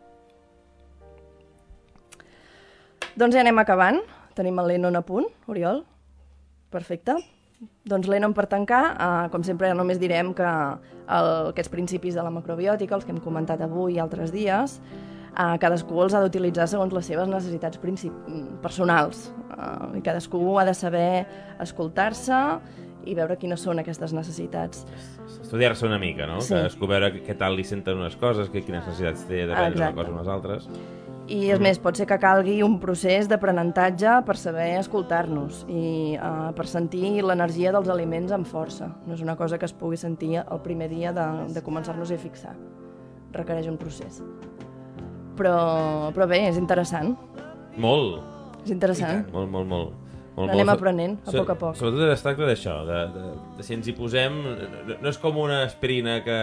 Doncs 3.16 3.34
ja 3.34 3.42
anem 3.42 3.58
acabant. 3.64 4.04
Tenim 4.36 4.60
el 4.60 4.68
Lennon 4.74 5.00
a 5.00 5.02
punt, 5.08 5.28
Oriol. 5.48 5.86
Perfecte. 6.74 7.16
Doncs 7.88 8.10
Lennon 8.12 8.34
per 8.36 8.48
tancar, 8.52 8.84
eh, 9.00 9.30
com 9.32 9.44
sempre 9.48 9.72
només 9.74 10.00
direm 10.02 10.34
que 10.36 10.46
el, 10.46 11.30
aquests 11.54 11.72
principis 11.72 12.18
de 12.18 12.24
la 12.26 12.34
macrobiòtica, 12.34 12.98
els 12.98 13.06
que 13.08 13.14
hem 13.16 13.22
comentat 13.24 13.62
avui 13.64 13.96
i 13.96 14.00
altres 14.04 14.34
dies, 14.36 14.82
eh, 15.32 15.58
cadascú 15.62 16.02
els 16.04 16.14
ha 16.14 16.22
d'utilitzar 16.24 16.68
segons 16.68 16.94
les 16.94 17.06
seves 17.06 17.32
necessitats 17.32 17.80
personals. 18.62 19.32
Eh, 19.56 20.00
I 20.00 20.02
cadascú 20.04 20.60
ha 20.60 20.66
de 20.68 20.74
saber 20.74 21.26
escoltar-se 21.64 22.42
i 23.06 23.14
veure 23.16 23.38
quines 23.38 23.62
són 23.62 23.80
aquestes 23.80 24.12
necessitats. 24.18 24.84
Estudiar-se 25.42 25.86
una 25.86 26.00
mica, 26.02 26.26
no? 26.28 26.42
Sí. 26.42 26.56
Cadascú 26.58 26.90
veure 26.90 27.12
què 27.24 27.38
tal 27.38 27.56
li 27.56 27.64
senten 27.64 28.02
unes 28.02 28.18
coses, 28.18 28.50
que, 28.50 28.66
quines 28.66 28.84
necessitats 28.84 29.28
té 29.30 29.46
de 29.46 29.54
prendre 29.54 29.80
una 29.80 29.92
Exacte. 29.92 29.96
cosa 30.02 30.12
o 30.12 30.16
unes 30.16 30.28
altres. 30.28 30.70
I, 31.26 31.40
és 31.50 31.58
més, 31.62 31.80
pot 31.82 31.98
ser 31.98 32.06
que 32.06 32.20
calgui 32.22 32.60
un 32.62 32.76
procés 32.78 33.26
d'aprenentatge 33.26 34.20
per 34.28 34.36
saber 34.38 34.76
escoltar-nos 34.78 35.64
i 35.74 36.14
uh, 36.20 36.52
per 36.54 36.68
sentir 36.70 37.24
l'energia 37.26 37.72
dels 37.74 37.90
aliments 37.90 38.34
amb 38.36 38.46
força. 38.46 38.92
No 39.08 39.18
és 39.18 39.24
una 39.26 39.34
cosa 39.40 39.58
que 39.58 39.66
es 39.66 39.74
pugui 39.74 39.98
sentir 39.98 40.36
el 40.44 40.62
primer 40.62 40.90
dia 40.92 41.14
de, 41.18 41.26
de 41.56 41.64
començar-nos 41.66 42.14
a 42.14 42.20
fixar. 42.22 42.54
Requereix 43.34 43.66
un 43.72 43.80
procés. 43.82 44.22
Però, 45.36 45.56
però 46.16 46.30
bé, 46.30 46.44
és 46.52 46.62
interessant. 46.62 47.16
Molt. 47.82 48.22
És 48.64 48.70
interessant. 48.72 49.26
Molt, 49.34 49.50
molt, 49.52 49.68
molt. 49.68 49.98
molt 50.38 50.54
Anem 50.54 50.62
molt. 50.70 50.78
aprenent, 50.78 51.18
a 51.26 51.34
So- 51.34 51.42
poc 51.42 51.50
a 51.56 51.58
poc. 51.60 51.76
Sobretot 51.82 52.14
es 52.14 52.22
tracta 52.24 52.46
d'això, 52.48 52.78
de, 52.86 53.02
de, 53.18 53.26
de 53.58 53.66
si 53.66 53.74
ens 53.76 53.90
hi 53.90 53.98
posem... 53.98 54.38
No, 54.46 55.02
no 55.02 55.10
és 55.10 55.18
com 55.20 55.42
una 55.42 55.64
aspirina 55.66 56.22
que 56.24 56.38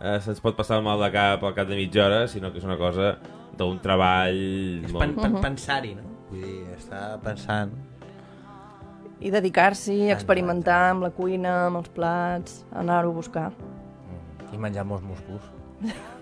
eh, 0.00 0.18
se'ns 0.24 0.42
pot 0.44 0.56
passar 0.58 0.80
el 0.80 0.86
mal 0.86 1.00
de 1.02 1.10
cap 1.14 1.44
al 1.44 1.54
cap 1.56 1.68
de 1.68 1.78
mitja 1.78 2.06
hora, 2.06 2.24
sinó 2.28 2.52
que 2.52 2.62
és 2.62 2.68
una 2.68 2.78
cosa 2.80 3.16
d'un 3.56 3.78
treball... 3.84 4.40
És 4.84 4.92
molt... 4.92 5.02
pen, 5.04 5.14
pen, 5.20 5.38
pensar-hi, 5.44 5.94
no? 5.98 6.08
Vull 6.30 6.42
dir, 6.44 6.58
està 6.76 7.04
pensant... 7.24 7.74
I 9.16 9.30
dedicar-s'hi, 9.32 10.10
experimentar 10.12 10.90
amb 10.90 11.06
la 11.06 11.08
cuina, 11.16 11.54
amb 11.70 11.80
els 11.80 11.88
plats, 11.94 12.60
anar-ho 12.76 13.14
a 13.14 13.16
buscar. 13.16 13.46
I 14.52 14.60
menjar 14.60 14.84
molts 14.84 15.08
musclos. 15.08 15.48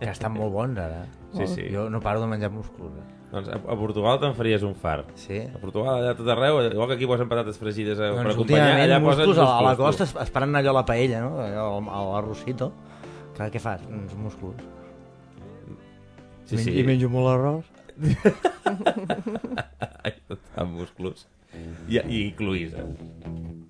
que 0.00 0.10
estan 0.10 0.32
molt 0.36 0.52
bons, 0.54 0.78
ara. 0.78 1.04
Sí, 1.34 1.46
sí. 1.50 1.62
Jo 1.72 1.88
no 1.90 2.00
paro 2.00 2.20
de 2.22 2.26
menjar 2.30 2.50
musclos. 2.54 2.92
Eh? 2.98 3.02
Doncs 3.34 3.48
a, 3.50 3.56
a 3.58 3.74
Portugal 3.78 4.20
te'n 4.22 4.34
faries 4.36 4.62
un 4.62 4.74
far. 4.78 5.04
Sí. 5.18 5.40
A 5.48 5.58
Portugal, 5.58 5.96
allà 5.98 6.10
a 6.14 6.18
tot 6.18 6.28
arreu, 6.30 6.60
igual 6.70 6.88
que 6.92 6.96
aquí 6.98 7.06
posen 7.10 7.26
patates 7.28 7.58
fregides 7.58 7.98
eh, 7.98 8.12
per 8.12 8.22
Doncs 8.22 8.34
acompanyar, 8.36 8.70
últimament 8.70 8.86
allà 8.86 8.98
posen 9.02 9.26
musclos 9.26 9.42
a, 9.42 9.44
la 9.66 9.74
costa 9.80 10.02
es- 10.06 10.14
esperant 10.26 10.54
allò 10.60 10.70
a 10.70 10.76
la 10.78 10.84
paella, 10.86 11.18
no? 11.26 11.32
Allò, 11.42 11.66
al- 11.82 12.10
l'arrocito. 12.14 12.70
Clar, 13.34 13.50
què 13.50 13.58
fas? 13.62 13.82
Uns 13.90 14.14
musclos. 14.14 14.54
Sí, 16.46 16.56
sí. 16.60 16.70
I 16.78 16.84
menjo 16.86 17.08
molt 17.10 17.28
arròs. 17.34 17.64
amb 20.60 20.70
musclos. 20.78 21.26
I, 21.88 21.98
i 21.98 22.20
cloïsa. 22.38 22.82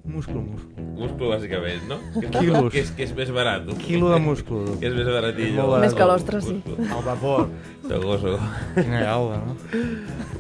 Musclo, 0.05 0.43
musclo. 0.43 0.83
Musclo, 0.99 1.29
bàsicament, 1.33 1.87
no? 1.89 1.97
Quilos. 2.37 2.69
Que 2.75 2.83
és, 2.83 2.91
que 2.93 3.07
és 3.07 3.13
més 3.17 3.31
barat. 3.33 3.65
Quilo 3.81 4.11
de 4.13 4.19
musclo. 4.21 4.61
Que 4.81 4.91
és 4.91 4.97
més 4.99 5.09
baratillo. 5.09 5.65
Més 5.81 5.97
que 5.97 6.09
l'ostres, 6.11 6.45
sí. 6.51 6.59
Al 6.85 7.01
vapor. 7.07 7.49
Segur, 7.89 8.19
segur. 8.21 8.51
Quina 8.77 9.01
gaula, 9.07 9.41
no? 9.47 9.57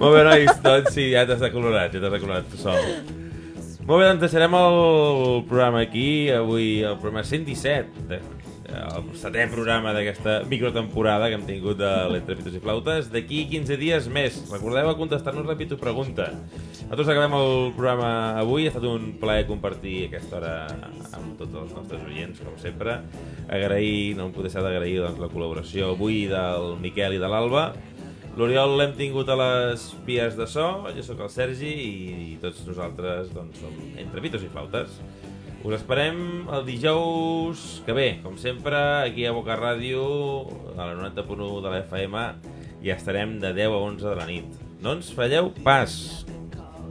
Molt 0.02 0.18
bé, 0.18 0.22
nois, 0.28 0.60
doncs 0.64 0.92
sí, 0.92 1.08
ja 1.14 1.24
t'has 1.28 1.40
decolorat, 1.46 1.96
ja 1.96 2.02
t'has 2.02 2.12
decolorat 2.18 2.50
tu 2.52 2.60
sol. 2.60 2.84
Molt 3.88 4.00
bé, 4.00 4.06
doncs 4.10 4.22
deixarem 4.26 4.54
el 4.60 4.78
programa 5.48 5.80
aquí, 5.84 6.08
avui 6.32 6.68
el 6.84 7.00
programa 7.00 7.24
117, 7.24 8.04
de, 8.12 8.20
el 8.68 9.08
setè 9.20 9.44
programa 9.52 9.92
d'aquesta 9.94 10.38
microtemporada 10.48 11.28
que 11.28 11.36
hem 11.38 11.44
tingut 11.48 11.78
de 11.80 11.90
l'Entre 12.10 12.36
Pitos 12.38 12.56
i 12.56 12.62
Flautes. 12.62 13.10
D'aquí 13.12 13.44
15 13.50 13.78
dies 13.80 14.08
més. 14.12 14.38
Recordeu 14.50 14.88
a 14.90 14.96
contestar-nos 14.98 15.46
la 15.48 15.56
Pitu 15.58 15.78
Pregunta. 15.80 16.30
Nosaltres 16.84 17.10
acabem 17.12 17.36
el 17.38 17.54
programa 17.76 18.10
avui. 18.40 18.66
Ha 18.66 18.72
estat 18.72 18.86
un 18.88 19.12
plaer 19.20 19.46
compartir 19.48 20.06
aquesta 20.08 20.38
hora 20.40 20.54
amb 21.16 21.34
tots 21.40 21.60
els 21.62 21.74
nostres 21.76 22.04
oients, 22.08 22.40
com 22.44 22.56
sempre. 22.60 23.00
Agrair, 23.48 24.14
no 24.18 24.28
em 24.28 24.36
puc 24.36 24.48
deixar 24.48 24.64
d'agrair 24.64 25.00
doncs, 25.02 25.20
la 25.20 25.32
col·laboració 25.32 25.92
avui 25.94 26.24
del 26.30 26.74
Miquel 26.82 27.18
i 27.18 27.22
de 27.22 27.30
l'Alba. 27.30 27.68
L'Oriol 28.34 28.72
l'hem 28.80 28.96
tingut 28.98 29.28
a 29.30 29.36
les 29.38 29.92
vies 30.06 30.34
de 30.34 30.46
so, 30.50 30.66
jo 30.90 31.04
sóc 31.06 31.20
el 31.22 31.30
Sergi 31.30 31.70
i 31.70 32.32
tots 32.42 32.64
nosaltres 32.66 33.30
doncs, 33.30 33.60
som 33.62 33.76
entre 34.00 34.24
pitos 34.24 34.42
i 34.42 34.50
flautes. 34.50 34.98
Us 35.64 35.78
esperem 35.78 36.18
el 36.52 36.66
dijous 36.66 37.80
que 37.86 37.94
ve, 37.96 38.08
com 38.20 38.36
sempre, 38.36 38.76
aquí 39.00 39.24
a 39.24 39.32
Boca 39.32 39.56
Ràdio, 39.56 40.02
a 40.76 40.90
la 40.90 40.92
90.1 40.98 41.62
de 41.64 41.72
la 41.72 41.78
FM, 41.80 42.24
i 42.84 42.92
estarem 42.92 43.38
de 43.40 43.54
10 43.56 43.72
a 43.72 43.80
11 43.86 44.10
de 44.10 44.14
la 44.20 44.28
nit. 44.28 44.60
No 44.84 44.92
ens 44.98 45.08
falleu 45.16 45.48
pas, 45.64 45.96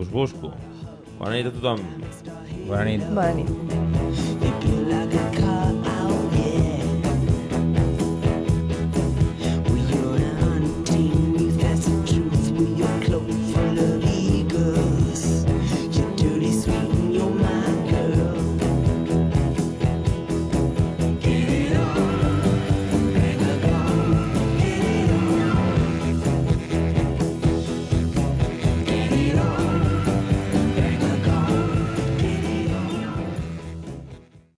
us 0.02 0.10
busco. 0.10 0.56
Bona 1.22 1.38
nit 1.38 1.52
a 1.52 1.54
tothom. 1.54 1.86
Bona 2.66 2.90
nit. 2.90 3.06
Bona 3.14 3.34
nit. 3.38 3.54
like 4.90 5.14
a 5.14 5.32
car 5.38 5.93